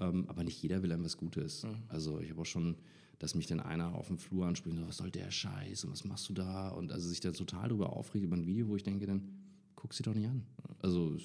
Ähm, 0.00 0.26
aber 0.28 0.44
nicht 0.44 0.62
jeder 0.62 0.82
will 0.82 0.92
einem 0.92 1.04
was 1.04 1.16
Gutes. 1.16 1.64
Mhm. 1.64 1.70
Also 1.88 2.20
ich 2.20 2.30
habe 2.30 2.42
auch 2.42 2.46
schon, 2.46 2.76
dass 3.18 3.34
mich 3.34 3.46
dann 3.46 3.60
einer 3.60 3.94
auf 3.94 4.06
dem 4.06 4.18
Flur 4.18 4.46
anspricht, 4.46 4.76
so, 4.76 4.86
was 4.86 4.98
soll 4.98 5.10
der 5.10 5.30
Scheiß 5.30 5.84
und 5.84 5.90
was 5.90 6.04
machst 6.04 6.28
du 6.28 6.34
da? 6.34 6.68
Und 6.68 6.92
also 6.92 7.08
sich 7.08 7.20
dann 7.20 7.32
total 7.32 7.68
darüber 7.68 7.92
aufregt 7.94 8.24
über 8.24 8.36
ein 8.36 8.46
Video, 8.46 8.68
wo 8.68 8.76
ich 8.76 8.84
denke, 8.84 9.06
dann 9.06 9.28
guck 9.74 9.92
sie 9.94 10.02
doch 10.02 10.14
nicht 10.14 10.28
an. 10.28 10.46
Also 10.80 11.16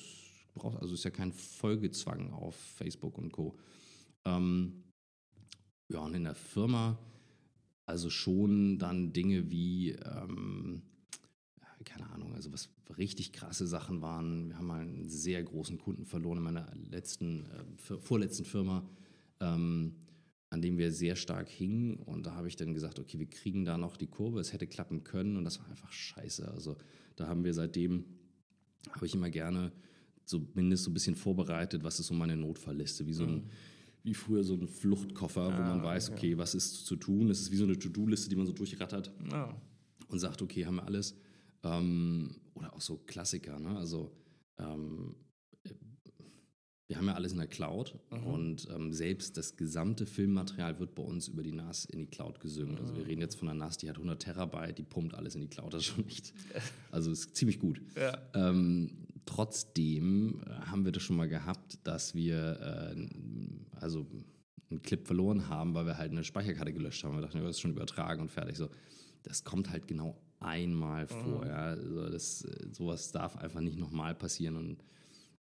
brauchst, 0.54 0.80
also 0.80 0.94
ist 0.94 1.04
ja 1.04 1.12
kein 1.12 1.34
Folgezwang 1.34 2.32
auf 2.32 2.56
Facebook 2.56 3.18
und 3.18 3.32
Co. 3.32 3.58
Ähm, 4.26 4.84
ja, 5.90 6.00
und 6.00 6.14
in 6.16 6.24
der 6.24 6.36
Firma 6.36 6.98
also 7.86 8.10
schon 8.10 8.78
dann 8.80 9.14
Dinge 9.14 9.52
wie, 9.52 9.92
ähm, 9.92 10.84
keine 11.84 12.10
Ahnung, 12.12 12.34
also 12.34 12.52
was 12.54 12.70
richtig 12.98 13.34
krasse 13.34 13.68
Sachen 13.68 14.02
waren. 14.02 14.50
Wir 14.50 14.58
haben 14.58 14.68
mal 14.68 14.82
einen 14.82 15.10
sehr 15.10 15.44
großen 15.44 15.78
Kunden 15.78 16.06
verloren 16.06 16.38
in 16.38 16.44
meiner 16.44 16.72
letzten, 16.90 17.46
äh, 17.48 17.98
vorletzten 18.00 18.46
Firma, 18.46 18.88
ähm, 19.42 19.96
an 20.50 20.62
dem 20.62 20.78
wir 20.78 20.92
sehr 20.94 21.18
stark 21.18 21.50
hingen. 21.50 21.98
Und 21.98 22.26
da 22.26 22.36
habe 22.36 22.48
ich 22.48 22.56
dann 22.56 22.74
gesagt, 22.74 23.00
okay, 23.00 23.20
wir 23.20 23.30
kriegen 23.30 23.66
da 23.66 23.78
noch 23.78 23.98
die 23.98 24.08
Kurve. 24.08 24.40
Es 24.40 24.54
hätte 24.54 24.68
klappen 24.68 25.04
können 25.04 25.36
und 25.36 25.44
das 25.44 25.60
war 25.60 25.68
einfach 25.68 25.92
scheiße. 25.92 26.50
Also 26.50 26.78
da 27.18 27.28
haben 27.28 27.44
wir 27.44 27.54
seitdem, 27.54 28.06
habe 28.92 29.06
ich 29.06 29.14
immer 29.14 29.30
gerne 29.30 29.74
zumindest 30.26 30.86
so 30.86 30.92
ein 30.92 30.94
bisschen 30.94 31.16
vorbereitet, 31.16 31.84
was 31.84 32.00
ist 32.00 32.08
so 32.08 32.14
meine 32.14 32.36
Notfallliste, 32.36 33.06
wie 33.06 33.14
so 33.14 33.24
ein, 33.24 33.36
mhm. 33.36 33.50
wie 34.04 34.14
früher 34.14 34.44
so 34.44 34.56
ein 34.56 34.68
Fluchtkoffer, 34.68 35.42
ah, 35.42 35.58
wo 35.58 35.62
man 35.62 35.84
weiß, 35.84 36.10
okay. 36.10 36.18
okay, 36.18 36.38
was 36.38 36.56
ist 36.56 36.86
zu 36.86 36.96
tun. 36.96 37.30
Es 37.30 37.42
ist 37.42 37.52
wie 37.52 37.58
so 37.58 37.66
eine 37.66 37.78
To-Do-Liste, 37.78 38.30
die 38.30 38.36
man 38.36 38.46
so 38.46 38.54
durchrattert 38.54 39.12
ah. 39.32 39.56
und 40.08 40.20
sagt, 40.20 40.42
okay, 40.42 40.66
haben 40.66 40.76
wir 40.76 40.86
alles. 40.86 41.16
Ähm, 41.64 42.36
oder 42.54 42.74
auch 42.74 42.82
so 42.82 42.98
Klassiker, 42.98 43.60
ne? 43.60 43.78
Also 43.78 44.12
ähm, 44.58 45.16
wir 46.88 46.98
haben 46.98 47.08
ja 47.08 47.16
alles 47.16 47.32
in 47.32 47.40
der 47.40 47.48
Cloud 47.48 47.98
mhm. 48.12 48.28
und 48.28 48.68
ähm, 48.70 48.94
selbst 48.94 49.38
das 49.38 49.56
gesamte 49.56 50.06
Filmmaterial 50.06 50.80
wird 50.80 50.96
bei 50.96 51.02
uns 51.02 51.28
über 51.28 51.42
die 51.42 51.52
NAS 51.52 51.86
in 51.86 51.98
die 51.98 52.08
Cloud 52.08 52.40
gesynkt. 52.40 52.80
Also 52.82 52.96
wir 52.96 53.08
reden 53.08 53.22
jetzt 53.22 53.36
von 53.36 53.50
einer 53.50 53.66
NAS, 53.66 53.78
die 53.78 53.90
hat 53.90 53.96
100 53.96 54.22
Terabyte, 54.22 54.78
die 54.78 54.84
pumpt 54.84 55.16
alles 55.16 55.36
in 55.36 55.42
die 55.42 55.48
Cloud, 55.48 55.74
das 55.74 55.82
ist 55.82 55.88
schon 55.88 56.06
echt, 56.08 56.34
also 56.92 57.10
ist 57.12 57.36
ziemlich 57.36 57.60
gut. 57.60 57.82
Ja. 57.96 58.18
Ähm, 58.36 59.03
trotzdem 59.26 60.42
äh, 60.46 60.50
haben 60.68 60.86
wir 60.86 60.92
das 60.92 61.04
schon 61.04 61.16
mal 61.16 61.28
gehabt, 61.28 61.80
dass 61.84 62.16
wir 62.16 62.96
äh, 62.96 63.08
also 63.80 64.08
einen 64.70 64.82
Clip 64.82 65.06
verloren 65.06 65.50
haben, 65.50 65.74
weil 65.74 65.86
wir 65.86 65.98
halt 65.98 66.12
eine 66.12 66.24
Speicherkarte 66.24 66.74
gelöscht 66.74 67.04
haben. 67.04 67.16
Wir 67.16 67.22
dachten, 67.22 67.38
ja, 67.38 67.44
das 67.44 67.58
ist 67.58 67.62
schon 67.62 67.72
übertragen 67.72 68.22
und 68.22 68.32
fertig. 68.32 68.58
So, 68.58 68.70
das 69.24 69.44
kommt 69.44 69.70
halt 69.70 69.88
genau 69.88 70.18
einmal 70.40 71.04
mhm. 71.04 71.08
vor. 71.08 71.46
Ja. 71.46 71.56
Also 71.56 72.10
das, 72.10 72.44
äh, 72.44 72.68
sowas 72.72 73.12
darf 73.12 73.38
einfach 73.38 73.62
nicht 73.62 73.78
nochmal 73.78 74.16
passieren. 74.16 74.58
Und, 74.58 74.84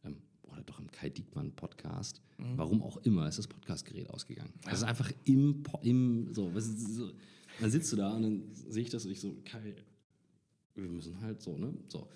ähm, 0.03 0.17
oder 0.43 0.63
doch 0.63 0.79
im 0.79 0.89
Kai 0.91 1.09
Diekmann 1.09 1.51
Podcast. 1.51 2.21
Mhm. 2.37 2.57
Warum 2.57 2.81
auch 2.81 2.97
immer 2.97 3.27
ist 3.27 3.37
das 3.37 3.47
Podcastgerät 3.47 4.09
ausgegangen. 4.09 4.53
Das 4.63 4.75
ist 4.75 4.83
einfach 4.83 5.11
im, 5.25 5.63
im 5.81 6.33
so, 6.33 6.51
so, 6.59 7.11
dann 7.59 7.71
sitzt 7.71 7.91
du 7.91 7.97
da 7.97 8.11
und 8.13 8.23
dann 8.23 8.43
sehe 8.53 8.83
ich 8.83 8.89
das 8.89 9.05
und 9.05 9.11
ich 9.11 9.19
so, 9.19 9.35
Kai, 9.45 9.75
wir 10.75 10.89
müssen 10.89 11.19
halt 11.21 11.41
so, 11.41 11.57
ne? 11.57 11.73
So. 11.87 12.07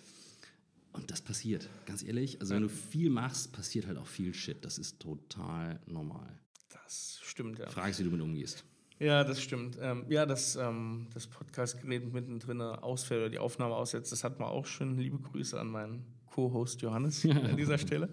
Und 0.97 1.11
das 1.11 1.21
passiert, 1.21 1.69
ganz 1.85 2.03
ehrlich. 2.03 2.41
Also, 2.41 2.55
wenn 2.55 2.63
du 2.63 2.69
viel 2.69 3.09
machst, 3.09 3.53
passiert 3.53 3.87
halt 3.87 3.97
auch 3.97 4.07
viel 4.07 4.33
Shit. 4.33 4.65
Das 4.65 4.77
ist 4.77 4.99
total 4.99 5.79
normal. 5.85 6.39
Das 6.69 7.19
stimmt, 7.23 7.59
ja. 7.59 7.69
Frage 7.69 7.91
ist, 7.91 7.99
wie 7.99 8.03
du 8.03 8.09
mit 8.09 8.21
umgehst. 8.21 8.65
Ja, 8.99 9.23
das 9.23 9.41
stimmt. 9.41 9.77
Ähm, 9.79 10.05
ja, 10.09 10.25
dass 10.25 10.55
ähm, 10.55 11.07
das 11.13 11.27
Podcast-Gerät 11.27 12.11
mittendrin 12.11 12.61
ausfällt 12.61 13.21
oder 13.21 13.29
die 13.29 13.37
Aufnahme 13.37 13.75
aussetzt, 13.75 14.11
das 14.11 14.23
hat 14.23 14.39
man 14.39 14.49
auch 14.49 14.65
schon. 14.65 14.97
Liebe 14.97 15.19
Grüße 15.19 15.59
an 15.59 15.67
meinen 15.67 16.03
Co-Host 16.25 16.81
Johannes 16.81 17.23
an 17.29 17.55
dieser 17.55 17.77
Stelle. 17.77 18.09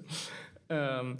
Ähm, 0.68 1.16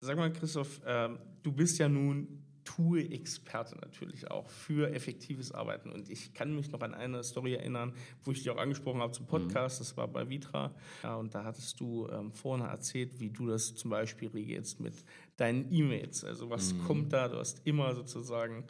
sag 0.00 0.16
mal, 0.16 0.32
Christoph, 0.32 0.80
ähm, 0.86 1.18
du 1.42 1.50
bist 1.50 1.78
ja 1.78 1.88
nun 1.88 2.41
Tool-Experte 2.64 3.76
natürlich 3.80 4.30
auch 4.30 4.48
für 4.48 4.92
effektives 4.92 5.52
Arbeiten. 5.52 5.90
Und 5.90 6.08
ich 6.08 6.34
kann 6.34 6.54
mich 6.54 6.70
noch 6.70 6.80
an 6.80 6.94
eine 6.94 7.22
Story 7.22 7.54
erinnern, 7.54 7.92
wo 8.24 8.32
ich 8.32 8.38
dich 8.38 8.50
auch 8.50 8.58
angesprochen 8.58 9.00
habe 9.00 9.12
zum 9.12 9.26
Podcast. 9.26 9.80
Mhm. 9.80 9.84
Das 9.84 9.96
war 9.96 10.08
bei 10.08 10.28
Vitra. 10.28 10.74
Ja, 11.02 11.16
und 11.16 11.34
da 11.34 11.44
hattest 11.44 11.80
du 11.80 12.08
ähm, 12.08 12.32
vorne 12.32 12.64
erzählt, 12.64 13.20
wie 13.20 13.30
du 13.30 13.46
das 13.46 13.74
zum 13.74 13.90
Beispiel 13.90 14.28
regelst 14.28 14.80
mit 14.80 14.94
deinen 15.36 15.72
E-Mails. 15.72 16.24
Also 16.24 16.50
was 16.50 16.74
mhm. 16.74 16.84
kommt 16.84 17.12
da? 17.12 17.28
Du 17.28 17.38
hast 17.38 17.66
immer 17.66 17.94
sozusagen 17.94 18.64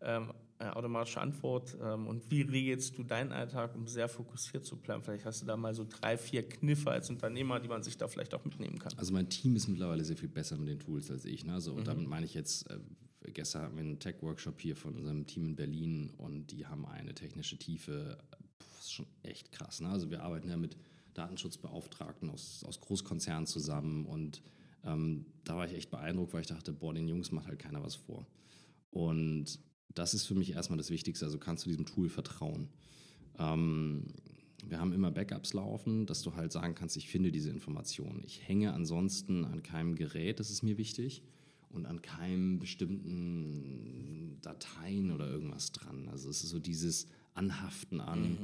ähm, 0.00 0.32
automatische 0.58 1.20
Antwort. 1.20 1.76
Ähm, 1.82 2.06
und 2.06 2.30
wie 2.30 2.42
regelst 2.42 2.96
du 2.96 3.02
deinen 3.02 3.32
Alltag, 3.32 3.74
um 3.74 3.86
sehr 3.86 4.08
fokussiert 4.08 4.64
zu 4.64 4.76
bleiben? 4.76 5.02
Vielleicht 5.02 5.24
hast 5.24 5.42
du 5.42 5.46
da 5.46 5.56
mal 5.56 5.74
so 5.74 5.86
drei, 5.88 6.16
vier 6.16 6.48
Kniffe 6.48 6.90
als 6.90 7.10
Unternehmer, 7.10 7.60
die 7.60 7.68
man 7.68 7.82
sich 7.82 7.96
da 7.96 8.08
vielleicht 8.08 8.34
auch 8.34 8.44
mitnehmen 8.44 8.78
kann. 8.78 8.92
Also 8.96 9.12
mein 9.12 9.28
Team 9.28 9.56
ist 9.56 9.68
mittlerweile 9.68 10.04
sehr 10.04 10.16
viel 10.16 10.28
besser 10.28 10.56
mit 10.56 10.68
den 10.68 10.78
Tools 10.78 11.10
als 11.10 11.24
ich. 11.24 11.44
Ne? 11.44 11.54
Also, 11.54 11.72
und 11.72 11.80
mhm. 11.80 11.84
damit 11.84 12.08
meine 12.08 12.26
ich 12.26 12.34
jetzt 12.34 12.70
äh, 12.70 12.78
gestern 13.32 13.62
hatten 13.62 13.76
wir 13.76 13.84
einen 13.84 13.98
Tech-Workshop 13.98 14.60
hier 14.60 14.76
von 14.76 14.96
unserem 14.96 15.26
Team 15.26 15.46
in 15.46 15.56
Berlin 15.56 16.10
und 16.18 16.48
die 16.48 16.66
haben 16.66 16.86
eine 16.86 17.14
technische 17.14 17.58
Tiefe. 17.58 18.18
Das 18.58 18.80
ist 18.80 18.92
schon 18.92 19.06
echt 19.22 19.52
krass. 19.52 19.80
Ne? 19.80 19.88
Also 19.88 20.10
wir 20.10 20.22
arbeiten 20.22 20.48
ja 20.48 20.56
mit 20.56 20.76
Datenschutzbeauftragten 21.14 22.30
aus, 22.30 22.64
aus 22.64 22.80
Großkonzernen 22.80 23.46
zusammen 23.46 24.06
und 24.06 24.42
ähm, 24.84 25.26
da 25.44 25.56
war 25.56 25.66
ich 25.66 25.74
echt 25.74 25.90
beeindruckt, 25.90 26.32
weil 26.32 26.42
ich 26.42 26.46
dachte, 26.46 26.72
boah, 26.72 26.94
den 26.94 27.08
Jungs 27.08 27.32
macht 27.32 27.48
halt 27.48 27.58
keiner 27.58 27.82
was 27.82 27.94
vor. 27.94 28.26
Und 28.90 29.58
das 29.94 30.14
ist 30.14 30.26
für 30.26 30.34
mich 30.34 30.52
erstmal 30.52 30.76
das 30.76 30.90
Wichtigste. 30.90 31.24
Also 31.24 31.38
kannst 31.38 31.64
du 31.64 31.70
diesem 31.70 31.86
Tool 31.86 32.08
vertrauen. 32.08 32.68
Ähm, 33.38 34.06
wir 34.64 34.78
haben 34.78 34.92
immer 34.92 35.10
Backups 35.10 35.52
laufen, 35.54 36.06
dass 36.06 36.22
du 36.22 36.34
halt 36.34 36.52
sagen 36.52 36.74
kannst, 36.74 36.96
ich 36.96 37.08
finde 37.08 37.32
diese 37.32 37.50
Informationen. 37.50 38.22
Ich 38.24 38.46
hänge 38.46 38.72
ansonsten 38.72 39.44
an 39.44 39.62
keinem 39.62 39.94
Gerät, 39.94 40.40
das 40.40 40.50
ist 40.50 40.62
mir 40.62 40.76
wichtig 40.76 41.22
und 41.70 41.86
an 41.86 42.02
keinem 42.02 42.58
bestimmten 42.58 44.38
Dateien 44.42 45.10
oder 45.10 45.28
irgendwas 45.28 45.72
dran. 45.72 46.08
Also 46.08 46.30
es 46.30 46.42
ist 46.42 46.50
so 46.50 46.58
dieses 46.58 47.08
Anhaften 47.34 48.00
an. 48.00 48.22
Mhm. 48.22 48.38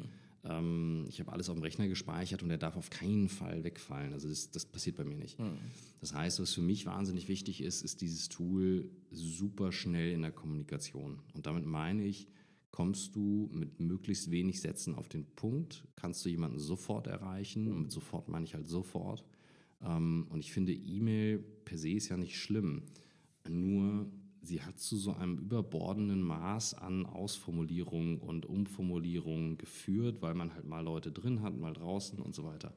Ähm, 0.45 1.05
ich 1.09 1.21
habe 1.21 1.33
alles 1.33 1.49
auf 1.49 1.55
dem 1.55 1.63
Rechner 1.63 1.89
gespeichert 1.89 2.43
und 2.43 2.49
der 2.49 2.59
darf 2.59 2.77
auf 2.77 2.91
keinen 2.91 3.29
Fall 3.29 3.65
wegfallen. 3.65 4.13
Also 4.13 4.29
das, 4.29 4.51
das 4.51 4.67
passiert 4.67 4.97
bei 4.97 5.05
mir 5.05 5.17
nicht. 5.17 5.39
Mhm. 5.39 5.59
Das 6.01 6.15
heißt, 6.15 6.41
was 6.41 6.53
für 6.53 6.63
mich 6.63 6.87
wahnsinnig 6.87 7.29
wichtig 7.29 7.63
ist, 7.63 7.83
ist 7.83 8.01
dieses 8.01 8.29
Tool 8.29 8.91
super 9.11 9.73
schnell 9.73 10.13
in 10.13 10.23
der 10.23 10.33
Kommunikation. 10.33 11.21
Und 11.35 11.47
damit 11.47 11.65
meine 11.65 12.05
ich, 12.05 12.29
kommst 12.71 13.15
du 13.15 13.51
mit 13.53 13.81
möglichst 13.81 14.31
wenig 14.31 14.61
Sätzen 14.61 14.95
auf 14.95 15.09
den 15.09 15.27
Punkt, 15.37 15.85
kannst 15.95 16.25
du 16.25 16.31
jemanden 16.31 16.59
sofort 16.59 17.07
erreichen. 17.07 17.69
Und 17.69 17.83
mit 17.83 17.93
sofort 17.93 18.29
meine 18.29 18.45
ich 18.45 18.55
halt 18.55 18.67
sofort. 18.67 19.25
Ähm, 19.81 20.27
und 20.31 20.41
ich 20.41 20.53
finde, 20.53 20.73
E-Mail 20.73 21.39
per 21.65 21.79
se 21.79 21.91
ist 21.91 22.09
ja 22.09 22.17
nicht 22.17 22.39
schlimm. 22.39 22.83
Nur 23.49 24.07
sie 24.43 24.63
hat 24.63 24.79
zu 24.79 24.97
so 24.97 25.13
einem 25.13 25.39
überbordenden 25.39 26.23
Maß 26.23 26.75
an 26.75 27.07
Ausformulierungen 27.07 28.19
und 28.19 28.47
Umformulierungen 28.47 29.59
geführt, 29.59 30.21
weil 30.21 30.35
man 30.35 30.55
halt 30.55 30.67
mal 30.67 30.81
Leute 30.81 31.13
drin 31.13 31.43
hat, 31.43 31.57
mal 31.57 31.73
draußen 31.73 32.19
und 32.19 32.35
so 32.35 32.45
weiter. 32.45 32.73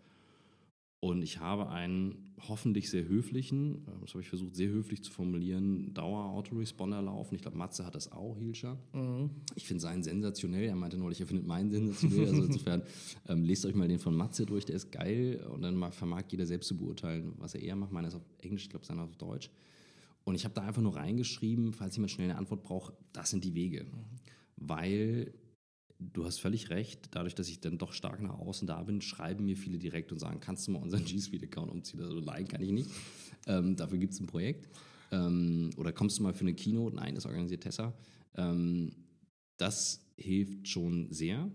Und 1.02 1.22
ich 1.22 1.40
habe 1.40 1.70
einen 1.70 2.34
hoffentlich 2.48 2.90
sehr 2.90 3.08
höflichen, 3.08 3.86
äh, 3.86 4.02
das 4.02 4.12
habe 4.12 4.22
ich 4.22 4.30
versucht, 4.30 4.56
sehr 4.56 4.70
höflich 4.70 5.04
zu 5.04 5.12
formulieren, 5.12 5.94
Dauer-Autoresponder 5.94 7.00
laufen. 7.02 7.36
Ich 7.36 7.44
glaube, 7.44 7.58
Matze 7.58 7.86
hat 7.86 7.94
das 7.94 8.12
auch, 8.12 8.38
Hilscher. 8.40 8.78
Mhm. 8.94 9.30
Ich 9.54 9.68
finde 9.68 9.82
seinen 9.82 10.02
sensationell. 10.02 10.64
Er 10.64 10.76
meinte 10.76 10.98
neulich, 10.98 11.20
er 11.20 11.28
findet 11.28 11.46
meinen 11.46 11.70
sensationell. 11.70 12.28
Also 12.28 12.44
insofern, 12.46 12.82
ähm, 13.28 13.44
lest 13.44 13.68
euch 13.68 13.76
mal 13.76 13.88
den 13.88 14.00
von 14.00 14.16
Matze 14.16 14.48
durch, 14.48 14.66
der 14.66 14.78
ist 14.78 14.92
geil. 14.92 15.46
Und 15.54 15.62
dann 15.62 15.92
vermag 15.92 16.24
jeder 16.30 16.48
selbst 16.48 16.70
zu 16.70 16.78
beurteilen, 16.78 17.34
was 17.38 17.54
er 17.54 17.62
eher 17.62 17.76
macht. 17.76 17.92
Meiner 17.92 18.08
ist 18.08 18.16
auf 18.16 18.26
Englisch, 18.42 18.64
ich 18.64 18.70
glaube, 18.70 18.86
seiner 18.86 19.04
auf 19.04 19.16
Deutsch. 19.16 19.52
Und 20.26 20.36
ich 20.36 20.44
habe 20.44 20.56
da 20.56 20.64
einfach 20.64 20.82
nur 20.82 20.96
reingeschrieben, 20.96 21.72
falls 21.72 21.96
jemand 21.96 22.12
schnell 22.12 22.30
eine 22.30 22.38
Antwort 22.38 22.64
braucht, 22.64 22.94
das 23.14 23.30
sind 23.30 23.44
die 23.44 23.54
Wege. 23.54 23.86
Weil 24.58 25.34
du 26.00 26.26
hast 26.26 26.40
völlig 26.40 26.70
recht, 26.72 27.10
dadurch, 27.12 27.36
dass 27.36 27.48
ich 27.48 27.62
dann 27.62 27.78
doch 27.78 27.94
stark 27.94 28.22
nach 28.22 28.38
außen 28.38 28.68
da 28.68 28.82
bin, 28.84 29.02
schreiben 29.02 29.46
mir 29.46 29.56
viele 29.56 29.78
direkt 29.78 30.12
und 30.12 30.20
sagen, 30.20 30.40
kannst 30.40 30.68
du 30.68 30.72
mal 30.72 30.82
unseren 30.82 31.06
G 31.06 31.20
Suite-Account 31.20 31.72
umziehen? 31.72 32.02
Also 32.02 32.20
nein, 32.20 32.48
kann 32.48 32.62
ich 32.62 32.72
nicht. 32.72 32.90
Ähm, 33.48 33.76
dafür 33.76 34.00
gibt 34.00 34.14
es 34.14 34.20
ein 34.20 34.26
Projekt. 34.26 34.68
Ähm, 35.12 35.70
oder 35.78 35.92
kommst 35.92 36.18
du 36.18 36.24
mal 36.24 36.34
für 36.34 36.42
eine 36.42 36.56
Keynote? 36.56 36.96
Nein, 36.96 37.16
das 37.16 37.26
organisiert 37.26 37.62
Tessa. 37.62 37.94
Ähm, 38.36 38.92
das 39.58 40.02
hilft 40.18 40.68
schon 40.68 41.12
sehr, 41.12 41.50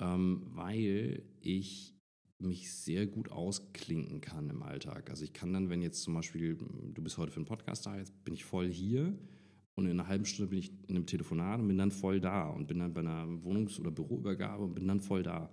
ähm, 0.00 0.42
weil 0.46 1.22
ich 1.40 1.94
mich 2.40 2.72
sehr 2.72 3.06
gut 3.06 3.30
ausklinken 3.30 4.20
kann 4.20 4.48
im 4.48 4.62
Alltag. 4.62 5.10
Also 5.10 5.24
ich 5.24 5.32
kann 5.32 5.52
dann, 5.52 5.68
wenn 5.68 5.82
jetzt 5.82 6.02
zum 6.02 6.14
Beispiel, 6.14 6.56
du 6.56 7.02
bist 7.02 7.18
heute 7.18 7.32
für 7.32 7.38
einen 7.38 7.46
Podcast 7.46 7.86
da, 7.86 7.96
jetzt 7.96 8.24
bin 8.24 8.34
ich 8.34 8.44
voll 8.44 8.70
hier 8.70 9.18
und 9.74 9.86
in 9.86 9.92
einer 9.92 10.08
halben 10.08 10.24
Stunde 10.24 10.50
bin 10.50 10.58
ich 10.58 10.72
in 10.88 10.96
einem 10.96 11.06
Telefonat 11.06 11.60
und 11.60 11.68
bin 11.68 11.78
dann 11.78 11.90
voll 11.90 12.20
da 12.20 12.48
und 12.48 12.66
bin 12.66 12.78
dann 12.78 12.92
bei 12.92 13.00
einer 13.00 13.26
Wohnungs- 13.42 13.78
oder 13.78 13.90
Büroübergabe 13.90 14.64
und 14.64 14.74
bin 14.74 14.86
dann 14.86 15.00
voll 15.00 15.22
da. 15.22 15.52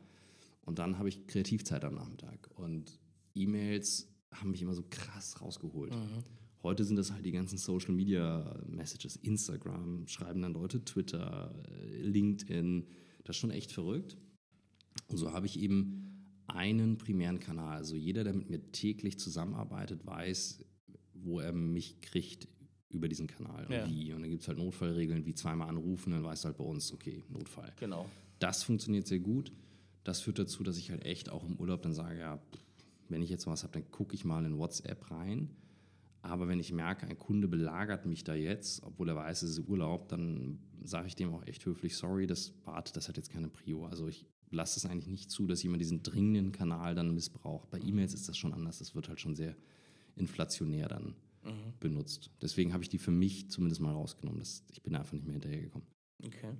Und 0.62 0.80
dann 0.80 0.98
habe 0.98 1.10
ich 1.10 1.28
Kreativzeit 1.28 1.86
am 1.86 1.96
Nachmittag. 1.96 2.50
Und 2.56 3.00
E-Mails 3.36 4.14
haben 4.34 4.52
mich 4.52 4.62
immer 4.62 4.74
so 4.74 4.84
krass 4.90 5.42
rausgeholt. 5.42 5.94
Mhm. 5.94 6.24
Heute 6.64 6.84
sind 6.84 6.98
das 6.98 7.12
halt 7.12 7.26
die 7.26 7.32
ganzen 7.32 7.58
Social 7.58 7.94
Media 7.94 8.60
Messages, 8.68 9.16
Instagram, 9.16 10.08
schreiben 10.08 10.42
dann 10.42 10.54
Leute 10.54 10.84
Twitter, 10.84 11.54
LinkedIn. 12.02 12.88
Das 13.24 13.36
ist 13.36 13.40
schon 13.40 13.52
echt 13.52 13.72
verrückt. 13.72 14.18
Und 15.08 15.18
so 15.18 15.32
habe 15.32 15.46
ich 15.46 15.60
eben 15.60 16.17
einen 16.48 16.98
primären 16.98 17.40
Kanal. 17.40 17.78
Also 17.78 17.96
jeder, 17.96 18.24
der 18.24 18.34
mit 18.34 18.50
mir 18.50 18.72
täglich 18.72 19.20
zusammenarbeitet, 19.20 20.06
weiß, 20.06 20.64
wo 21.14 21.40
er 21.40 21.52
mich 21.52 22.02
kriegt 22.02 22.48
über 22.90 23.08
diesen 23.08 23.28
Kanal 23.28 23.66
und 23.66 23.74
ja. 23.74 23.88
wie. 23.88 24.14
Und 24.14 24.22
dann 24.22 24.30
gibt 24.30 24.44
es 24.44 24.48
halt 24.48 24.58
Notfallregeln, 24.58 25.26
wie 25.26 25.34
zweimal 25.34 25.70
anrufen, 25.70 26.12
dann 26.12 26.24
weißt 26.24 26.44
du 26.44 26.48
halt 26.48 26.58
bei 26.58 26.64
uns, 26.64 26.94
okay, 26.94 27.24
Notfall. 27.30 27.74
Genau. 27.80 28.10
Das 28.40 28.64
funktioniert 28.64 29.08
sehr 29.08 29.20
gut. 29.20 29.52
Das 30.04 30.22
führt 30.22 30.40
dazu, 30.40 30.64
dass 30.64 30.78
ich 30.78 30.90
halt 30.90 31.06
echt 31.06 31.30
auch 31.30 31.44
im 31.44 31.60
Urlaub 31.60 31.82
dann 31.82 31.94
sage, 31.94 32.20
ja, 32.20 32.42
wenn 33.10 33.22
ich 33.22 33.30
jetzt 33.30 33.48
was 33.48 33.64
habe, 33.64 33.74
dann 33.74 33.92
gucke 33.92 34.16
ich 34.16 34.24
mal 34.24 34.46
in 34.46 34.58
WhatsApp 34.58 35.12
rein. 35.12 35.50
Aber 36.22 36.48
wenn 36.48 36.60
ich 36.60 36.72
merke, 36.72 37.08
ein 37.08 37.18
Kunde 37.18 37.48
belagert 37.48 38.06
mich 38.06 38.24
da 38.24 38.34
jetzt, 38.34 38.84
obwohl 38.84 39.10
er 39.10 39.16
weiß, 39.16 39.44
es 39.44 39.52
ist 39.52 39.68
Urlaub, 39.68 40.10
dann 40.10 40.60
sage 40.84 41.08
ich 41.08 41.16
dem 41.16 41.34
auch 41.34 41.46
echt 41.46 41.66
höflich, 41.66 41.96
sorry, 41.96 42.28
das 42.28 42.54
warte, 42.66 42.94
das 42.94 43.08
hat 43.08 43.18
jetzt 43.18 43.32
keine 43.32 43.50
Prio. 43.50 43.86
Also 43.86 44.08
ich 44.08 44.26
lasse 44.50 44.80
es 44.80 44.86
eigentlich 44.86 45.08
nicht 45.08 45.32
zu, 45.32 45.48
dass 45.48 45.64
jemand 45.64 45.82
diesen 45.82 46.04
dringenden 46.04 46.52
Kanal 46.52 46.96
dann 46.96 47.14
missbraucht. 47.14 47.70
Bei 47.70 47.80
E-Mails 47.80 48.14
ist 48.14 48.30
das 48.30 48.38
schon 48.38 48.54
anders, 48.54 48.80
das 48.80 48.96
wird 48.96 49.10
halt 49.10 49.20
schon 49.20 49.36
sehr 49.36 49.56
inflationär 50.16 50.88
dann 50.88 51.16
mhm. 51.44 51.74
benutzt. 51.80 52.32
Deswegen 52.42 52.74
habe 52.74 52.84
ich 52.84 52.90
die 52.90 52.98
für 52.98 53.12
mich 53.12 53.50
zumindest 53.50 53.82
mal 53.82 53.94
rausgenommen. 53.94 54.40
Das, 54.40 54.64
ich 54.70 54.82
bin 54.82 54.96
einfach 54.96 55.14
nicht 55.14 55.26
mehr 55.26 55.34
hinterhergekommen. 55.34 55.88
Okay. 56.26 56.54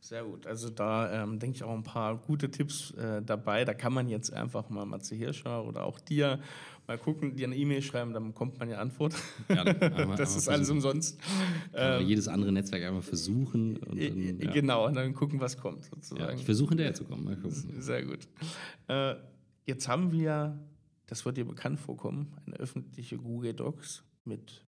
Sehr 0.00 0.24
gut. 0.24 0.46
Also 0.46 0.70
da 0.70 1.22
ähm, 1.22 1.38
denke 1.38 1.56
ich 1.56 1.62
auch 1.62 1.74
ein 1.74 1.82
paar 1.82 2.16
gute 2.16 2.50
Tipps 2.50 2.92
äh, 2.92 3.22
dabei. 3.22 3.64
Da 3.64 3.74
kann 3.74 3.92
man 3.92 4.08
jetzt 4.08 4.32
einfach 4.32 4.70
mal 4.70 4.86
Matze 4.86 5.14
Hirscher 5.14 5.64
oder 5.64 5.84
auch 5.84 6.00
dir 6.00 6.40
mal 6.90 6.98
gucken, 6.98 7.36
dir 7.36 7.46
eine 7.46 7.56
E-Mail 7.56 7.82
schreiben, 7.82 8.12
dann 8.12 8.28
bekommt 8.28 8.58
man 8.58 8.68
ja 8.68 8.78
Antwort. 8.78 9.14
Ja, 9.48 9.62
einmal, 9.62 10.16
das 10.16 10.34
ist 10.34 10.48
alles 10.48 10.70
umsonst. 10.70 11.20
Ähm, 11.72 12.06
jedes 12.06 12.26
andere 12.26 12.50
Netzwerk 12.50 12.82
einmal 12.82 13.02
versuchen. 13.02 13.76
Und 13.76 14.00
dann, 14.00 14.40
ja. 14.40 14.50
Genau, 14.50 14.86
und 14.86 14.94
dann 14.94 15.14
gucken, 15.14 15.38
was 15.40 15.56
kommt 15.56 15.84
sozusagen. 15.84 16.20
Ja, 16.20 16.32
ich 16.32 16.44
versuche 16.44 16.70
hinterher 16.70 16.94
zu 16.94 17.04
kommen. 17.04 17.36
Sehr 17.78 18.04
gut. 18.04 18.26
Äh, 18.88 19.14
jetzt 19.66 19.86
haben 19.86 20.10
wir, 20.10 20.58
das 21.06 21.24
wird 21.24 21.36
dir 21.36 21.44
bekannt 21.44 21.78
vorkommen, 21.78 22.34
eine 22.46 22.56
öffentliche 22.56 23.18
Google 23.18 23.54
Docs 23.54 24.02
mit 24.24 24.66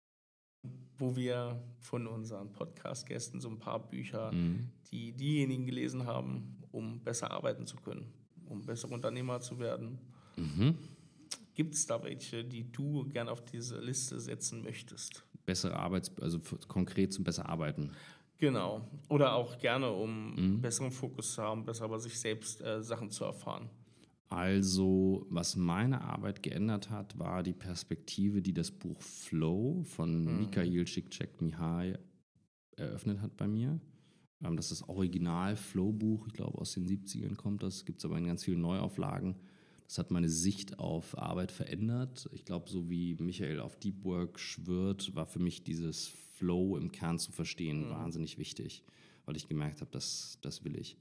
wo 0.98 1.14
wir 1.16 1.62
von 1.81 2.07
unseren 2.07 2.52
Podcast-Gästen 2.52 3.40
so 3.40 3.48
ein 3.48 3.59
paar 3.59 3.88
Bücher, 3.88 4.33
mhm. 4.33 4.70
die 4.90 5.12
diejenigen 5.12 5.66
gelesen 5.66 6.07
haben, 6.07 6.59
um 6.72 7.00
besser 7.00 7.31
arbeiten 7.31 7.66
zu 7.66 7.76
können, 7.76 8.12
um 8.46 8.64
bessere 8.64 8.94
Unternehmer 8.94 9.40
zu 9.40 9.59
werden. 9.59 9.98
Mhm. 10.37 10.76
Gibt 11.55 11.74
es 11.74 11.87
da 11.87 12.02
welche, 12.02 12.44
die 12.44 12.70
du 12.70 13.05
gerne 13.09 13.31
auf 13.31 13.44
diese 13.44 13.81
Liste 13.81 14.20
setzen 14.20 14.62
möchtest? 14.62 15.24
Bessere 15.46 15.76
Arbeits-, 15.76 16.12
also 16.20 16.38
konkret 16.68 17.12
zum 17.12 17.24
besser 17.24 17.48
arbeiten. 17.48 17.92
Genau. 18.38 18.87
Oder 19.09 19.35
auch 19.35 19.57
gerne, 19.59 19.90
um 19.90 20.35
mhm. 20.35 20.61
besseren 20.61 20.90
Fokus 20.90 21.35
zu 21.35 21.42
haben, 21.42 21.64
besser 21.64 21.87
über 21.87 21.98
sich 21.98 22.18
selbst 22.18 22.61
äh, 22.61 22.83
Sachen 22.83 23.11
zu 23.11 23.24
erfahren. 23.24 23.70
Also, 24.29 25.25
was 25.31 25.55
meine 25.55 26.01
Arbeit 26.01 26.43
geändert 26.43 26.91
hat, 26.91 27.19
war 27.19 27.43
die 27.43 27.53
Perspektive, 27.53 28.43
die 28.43 28.53
das 28.53 28.73
Buch 28.73 29.01
Flow 29.01 29.85
von 29.85 30.25
mhm. 30.25 30.39
Mikhail 30.39 30.85
Csikszentmihalyi 30.85 31.95
eröffnet 32.77 33.21
hat 33.21 33.37
bei 33.37 33.47
mir. 33.47 33.81
Ähm, 34.43 34.57
das 34.57 34.73
ist 34.73 34.83
das 34.83 34.89
Original-Flow-Buch, 34.89 36.27
ich 36.27 36.33
glaube 36.33 36.59
aus 36.59 36.73
den 36.73 36.87
70ern 36.87 37.37
kommt 37.37 37.62
das, 37.62 37.85
gibt 37.85 38.01
es 38.01 38.05
aber 38.05 38.19
in 38.19 38.27
ganz 38.27 38.45
vielen 38.45 38.61
Neuauflagen. 38.61 39.37
Das 39.87 39.99
hat 39.99 40.11
meine 40.11 40.29
Sicht 40.29 40.81
auf 40.81 41.17
Arbeit 41.17 41.53
verändert. 41.53 42.29
Ich 42.33 42.45
glaube, 42.45 42.69
so 42.69 42.91
wie 42.91 43.15
Michael 43.21 43.61
auf 43.61 43.77
Deep 43.79 44.05
Work 44.05 44.41
schwört, 44.41 45.15
war 45.15 45.27
für 45.27 45.39
mich 45.39 45.62
dieses 45.62 46.09
Flow 46.35 46.77
im 46.77 46.91
Kern 46.91 47.21
zu 47.21 47.31
verstehen 47.31 47.87
mhm. 47.87 47.91
wahnsinnig 47.91 48.39
wichtig, 48.39 48.83
weil 49.25 49.37
ich 49.37 49.47
gemerkt 49.47 49.81
habe, 49.81 49.91
das, 49.93 50.39
das 50.43 50.65
will 50.65 50.77
ich. 50.77 50.97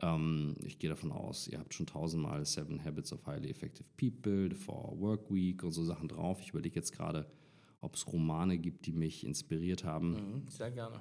Ähm, 0.00 0.56
ich 0.64 0.78
gehe 0.78 0.90
davon 0.90 1.12
aus, 1.12 1.48
ihr 1.48 1.58
habt 1.58 1.74
schon 1.74 1.86
tausendmal 1.86 2.44
Seven 2.44 2.84
Habits 2.84 3.12
of 3.12 3.26
Highly 3.26 3.50
Effective 3.50 3.88
People, 3.96 4.48
The 4.50 4.56
Four 4.56 4.98
Work 5.00 5.30
Week 5.30 5.62
und 5.62 5.72
so 5.72 5.84
Sachen 5.84 6.08
drauf. 6.08 6.40
Ich 6.42 6.50
überlege 6.50 6.76
jetzt 6.76 6.92
gerade, 6.92 7.26
ob 7.80 7.94
es 7.94 8.06
Romane 8.12 8.58
gibt, 8.58 8.86
die 8.86 8.92
mich 8.92 9.24
inspiriert 9.24 9.84
haben. 9.84 10.12
Mhm, 10.12 10.48
sehr 10.48 10.70
gerne. 10.70 11.00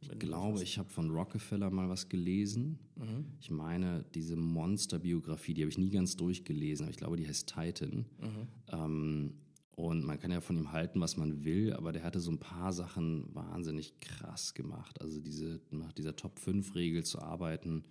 Ich 0.00 0.18
glaube, 0.18 0.60
ich 0.62 0.78
habe 0.78 0.90
von 0.90 1.10
Rockefeller 1.10 1.70
mal 1.70 1.88
was 1.88 2.08
gelesen. 2.08 2.78
Mhm. 2.96 3.26
Ich 3.40 3.50
meine, 3.50 4.04
diese 4.14 4.34
Monster-Biografie, 4.34 5.54
die 5.54 5.62
habe 5.62 5.70
ich 5.70 5.78
nie 5.78 5.90
ganz 5.90 6.16
durchgelesen, 6.16 6.84
aber 6.84 6.90
ich 6.90 6.96
glaube, 6.96 7.16
die 7.16 7.28
heißt 7.28 7.48
Titan. 7.48 8.06
Mhm. 8.20 8.48
Ähm, 8.72 9.34
und 9.76 10.04
man 10.04 10.18
kann 10.18 10.32
ja 10.32 10.40
von 10.40 10.56
ihm 10.56 10.72
halten, 10.72 11.00
was 11.00 11.16
man 11.16 11.44
will, 11.44 11.72
aber 11.72 11.92
der 11.92 12.02
hatte 12.02 12.20
so 12.20 12.30
ein 12.30 12.38
paar 12.38 12.72
Sachen 12.72 13.32
wahnsinnig 13.34 13.98
krass 14.00 14.54
gemacht. 14.54 15.00
Also 15.00 15.20
diese, 15.20 15.60
nach 15.70 15.92
dieser 15.92 16.16
Top-5-Regel 16.16 17.04
zu 17.04 17.20
arbeiten, 17.20 17.84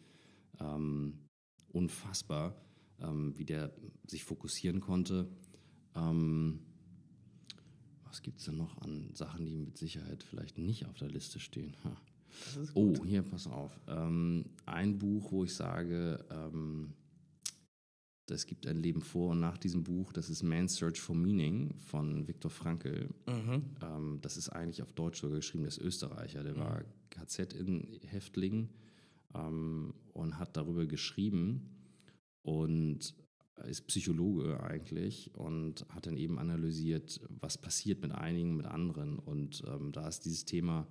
ähm, 0.60 1.20
unfassbar, 1.70 2.56
ähm, 3.00 3.38
wie 3.38 3.46
der 3.46 3.74
sich 4.08 4.24
fokussieren 4.24 4.82
konnte. 4.82 5.28
Ähm, 5.96 6.60
was 8.04 8.22
gibt 8.22 8.40
es 8.40 8.46
denn 8.46 8.58
noch 8.58 8.78
an 8.82 9.10
Sachen, 9.14 9.46
die 9.46 9.58
mit 9.58 9.78
Sicherheit 9.78 10.24
vielleicht 10.24 10.58
nicht 10.58 10.86
auf 10.86 10.98
der 10.98 11.10
Liste 11.10 11.40
stehen? 11.40 11.76
Oh, 12.76 12.94
hier, 13.06 13.24
pass 13.24 13.48
auf. 13.48 13.80
Ähm, 13.88 14.46
ein 14.66 14.98
Buch, 14.98 15.32
wo 15.32 15.44
ich 15.44 15.54
sage, 15.54 16.24
ähm, 16.30 16.94
es 18.30 18.46
gibt 18.46 18.66
ein 18.68 18.78
Leben 18.78 19.02
vor 19.02 19.32
und 19.32 19.40
nach 19.40 19.58
diesem 19.58 19.84
Buch, 19.84 20.14
das 20.14 20.30
ist 20.30 20.44
Man's 20.44 20.76
Search 20.76 21.00
for 21.00 21.16
Meaning 21.16 21.74
von 21.78 22.28
Viktor 22.28 22.50
Frankl. 22.50 23.10
Mhm. 23.28 23.66
Ähm, 23.82 24.20
das 24.22 24.38
ist 24.38 24.50
eigentlich 24.50 24.82
auf 24.82 24.94
Deutsch 24.94 25.20
sogar 25.20 25.38
geschrieben, 25.38 25.64
der 25.64 25.70
ist 25.70 25.80
Österreicher, 25.82 26.44
der 26.44 26.56
mhm. 26.56 26.60
war 26.60 26.84
KZ-Häftling 27.10 28.70
ähm, 29.34 29.94
und 30.14 30.38
hat 30.38 30.58
darüber 30.58 30.86
geschrieben 30.86 31.78
und 32.42 33.16
ist 33.66 33.88
Psychologe 33.88 34.62
eigentlich 34.62 35.34
und 35.36 35.86
hat 35.90 36.08
dann 36.08 36.18
eben 36.18 36.40
analysiert, 36.40 37.22
was 37.30 37.58
passiert 37.58 38.02
mit 38.02 38.12
einigen, 38.12 38.58
mit 38.58 38.66
anderen. 38.66 39.20
Und 39.20 39.64
ähm, 39.68 39.92
da 39.92 40.08
ist 40.08 40.26
dieses 40.26 40.46
Thema 40.46 40.88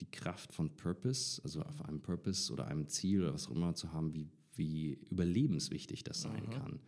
die 0.00 0.10
Kraft 0.10 0.52
von 0.52 0.74
Purpose, 0.76 1.40
also 1.42 1.62
auf 1.62 1.82
einem 1.82 2.00
Purpose 2.00 2.52
oder 2.52 2.66
einem 2.66 2.88
Ziel 2.88 3.22
oder 3.22 3.34
was 3.34 3.46
auch 3.46 3.52
immer 3.52 3.74
zu 3.74 3.92
haben, 3.92 4.14
wie, 4.14 4.28
wie 4.54 4.94
überlebenswichtig 5.10 6.04
das 6.04 6.22
sein 6.22 6.46
mhm. 6.46 6.50
kann. 6.50 6.80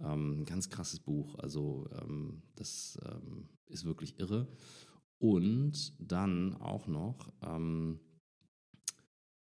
Ähm, 0.00 0.40
ein 0.40 0.44
ganz 0.44 0.68
krasses 0.68 1.00
Buch, 1.00 1.36
also 1.36 1.88
ähm, 2.02 2.42
das 2.54 2.98
ähm, 3.04 3.48
ist 3.66 3.84
wirklich 3.84 4.18
irre. 4.18 4.48
Und 5.18 5.94
dann 5.98 6.54
auch 6.54 6.86
noch 6.86 7.32
ähm, 7.42 8.00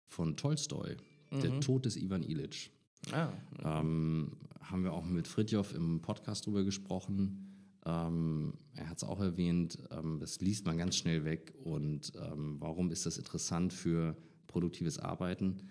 von 0.08 0.36
Tolstoi, 0.36 0.96
mhm. 1.32 1.40
Der 1.40 1.60
Tod 1.60 1.84
des 1.84 1.96
Ivan 1.96 2.22
Illich. 2.22 2.70
Ah, 3.10 3.32
ähm, 3.64 4.32
haben 4.60 4.84
wir 4.84 4.92
auch 4.92 5.04
mit 5.04 5.26
Fritjof 5.26 5.74
im 5.74 6.00
Podcast 6.00 6.46
drüber 6.46 6.62
gesprochen. 6.62 7.48
Ähm, 7.84 8.54
er 8.74 8.88
hat 8.88 8.98
es 8.98 9.04
auch 9.04 9.20
erwähnt, 9.20 9.78
ähm, 9.90 10.18
das 10.20 10.40
liest 10.40 10.64
man 10.66 10.78
ganz 10.78 10.96
schnell 10.96 11.24
weg. 11.24 11.52
Und 11.64 12.12
ähm, 12.16 12.56
warum 12.60 12.90
ist 12.90 13.06
das 13.06 13.18
interessant 13.18 13.72
für 13.72 14.16
produktives 14.46 14.98
Arbeiten? 14.98 15.62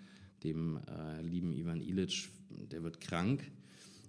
Dem 0.44 0.78
äh, 0.88 1.22
lieben 1.22 1.52
Ivan 1.52 1.80
Illich, 1.80 2.28
der 2.50 2.82
wird 2.82 3.00
krank 3.00 3.50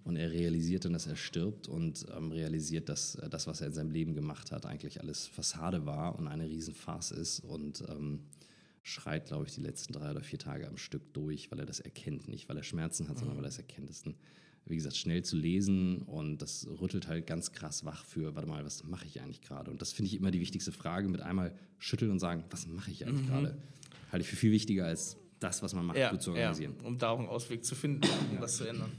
und 0.04 0.18
er 0.18 0.32
realisiert 0.32 0.86
dann, 0.86 0.94
dass 0.94 1.08
er 1.08 1.16
stirbt 1.16 1.68
und 1.68 2.06
ähm, 2.16 2.32
realisiert, 2.32 2.90
dass 2.90 3.16
äh, 3.16 3.30
das, 3.30 3.48
was 3.48 3.62
er 3.62 3.68
in 3.68 3.74
seinem 3.74 3.92
Leben 3.92 4.14
gemacht 4.14 4.52
hat, 4.52 4.66
eigentlich 4.66 5.00
alles 5.00 5.28
Fassade 5.28 5.86
war 5.86 6.18
und 6.20 6.28
eine 6.28 6.50
Riesenfarce 6.50 7.12
ist. 7.12 7.40
Und 7.40 7.84
ähm, 7.90 8.20
schreit, 8.84 9.26
glaube 9.26 9.46
ich, 9.48 9.56
die 9.56 9.62
letzten 9.62 9.94
drei 9.94 10.12
oder 10.12 10.22
vier 10.22 10.38
Tage 10.38 10.68
am 10.68 10.78
Stück 10.78 11.14
durch, 11.14 11.50
weil 11.52 11.60
er 11.60 11.66
das 11.66 11.80
erkennt. 11.80 12.28
Nicht, 12.28 12.50
weil 12.50 12.58
er 12.58 12.64
Schmerzen 12.64 13.08
hat, 13.08 13.16
mhm. 13.16 13.20
sondern 13.20 13.38
weil 13.38 13.46
er 13.46 13.50
es 13.50 13.58
erkennt. 13.58 13.90
Das 13.90 13.98
ist, 13.98 14.06
ein, 14.06 14.16
wie 14.66 14.76
gesagt, 14.76 14.96
schnell 14.96 15.24
zu 15.24 15.38
lesen 15.38 16.02
und 16.04 16.42
das 16.42 16.68
rüttelt 16.80 17.08
halt 17.08 17.26
ganz 17.26 17.52
krass 17.52 17.86
wach 17.86 18.06
für, 18.06 18.36
warte 18.36 18.48
mal, 18.48 18.64
was 18.64 18.84
mache 18.84 19.06
ich 19.06 19.22
eigentlich 19.22 19.42
gerade? 19.42 19.72
Und 19.72 19.82
das 19.82 19.94
finde 19.94 20.08
ich 20.08 20.16
immer 20.16 20.32
die 20.32 20.40
wichtigste 20.40 20.72
Frage, 20.72 21.08
mit 21.08 21.22
einmal 21.22 21.54
schütteln 21.80 22.12
und 22.12 22.20
sagen, 22.20 22.44
was 22.50 22.68
mache 22.68 22.92
ich 22.92 23.06
eigentlich 23.06 23.26
mhm. 23.26 23.30
gerade? 23.30 23.58
Halte 24.12 24.24
ich 24.24 24.30
für 24.30 24.36
viel 24.36 24.52
wichtiger 24.52 24.86
als 24.86 25.18
das, 25.40 25.64
was 25.64 25.74
man 25.74 25.86
macht, 25.86 25.98
ja, 25.98 26.12
gut 26.12 26.22
zu 26.22 26.32
organisieren. 26.32 26.76
Ja, 26.80 26.88
um 26.88 26.98
da 26.98 27.10
auch 27.10 27.20
einen 27.20 27.28
Ausweg 27.28 27.66
zu 27.66 27.76
finden, 27.76 28.08
um 28.32 28.40
was 28.40 28.58
zu 28.58 28.66
ändern. 28.66 28.92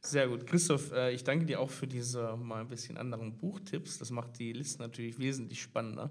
Sehr 0.00 0.28
gut. 0.28 0.46
Christoph, 0.46 0.92
äh, 0.92 1.12
ich 1.12 1.24
danke 1.24 1.46
dir 1.46 1.60
auch 1.60 1.70
für 1.70 1.86
diese 1.86 2.36
mal 2.36 2.60
ein 2.60 2.68
bisschen 2.68 2.96
anderen 2.96 3.36
Buchtipps. 3.36 3.98
Das 3.98 4.10
macht 4.10 4.38
die 4.38 4.52
Liste 4.52 4.80
natürlich 4.80 5.18
wesentlich 5.18 5.60
spannender. 5.60 6.10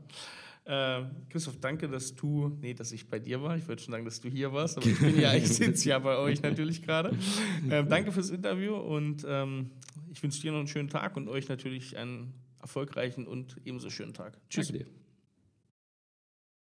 Äh, 0.65 1.03
Christoph, 1.29 1.59
danke, 1.59 1.87
dass 1.87 2.15
du, 2.15 2.57
nee, 2.59 2.73
dass 2.73 2.91
ich 2.91 3.07
bei 3.07 3.19
dir 3.19 3.41
war. 3.41 3.55
Ich 3.55 3.67
würde 3.67 3.81
schon 3.81 3.91
sagen, 3.91 4.03
dass 4.03 4.19
du 4.19 4.29
hier 4.29 4.51
warst, 4.51 4.77
aber 4.77 4.87
ich 4.87 4.99
bin 4.99 5.19
ja, 5.19 5.33
ich 5.35 5.47
sitze 5.47 5.89
ja 5.89 5.99
bei 5.99 6.17
euch 6.17 6.41
natürlich 6.41 6.81
gerade. 6.81 7.15
Ähm, 7.69 7.87
danke 7.87 8.11
fürs 8.11 8.31
Interview 8.31 8.75
und 8.75 9.25
ähm, 9.27 9.71
ich 10.11 10.21
wünsche 10.23 10.41
dir 10.41 10.51
noch 10.51 10.59
einen 10.59 10.67
schönen 10.67 10.89
Tag 10.89 11.17
und 11.17 11.27
euch 11.27 11.47
natürlich 11.49 11.97
einen 11.97 12.33
erfolgreichen 12.59 13.27
und 13.27 13.57
ebenso 13.63 13.89
schönen 13.89 14.13
Tag. 14.13 14.39
Tschüss. 14.49 14.67
Danke 14.69 14.85
dir. 14.85 15.04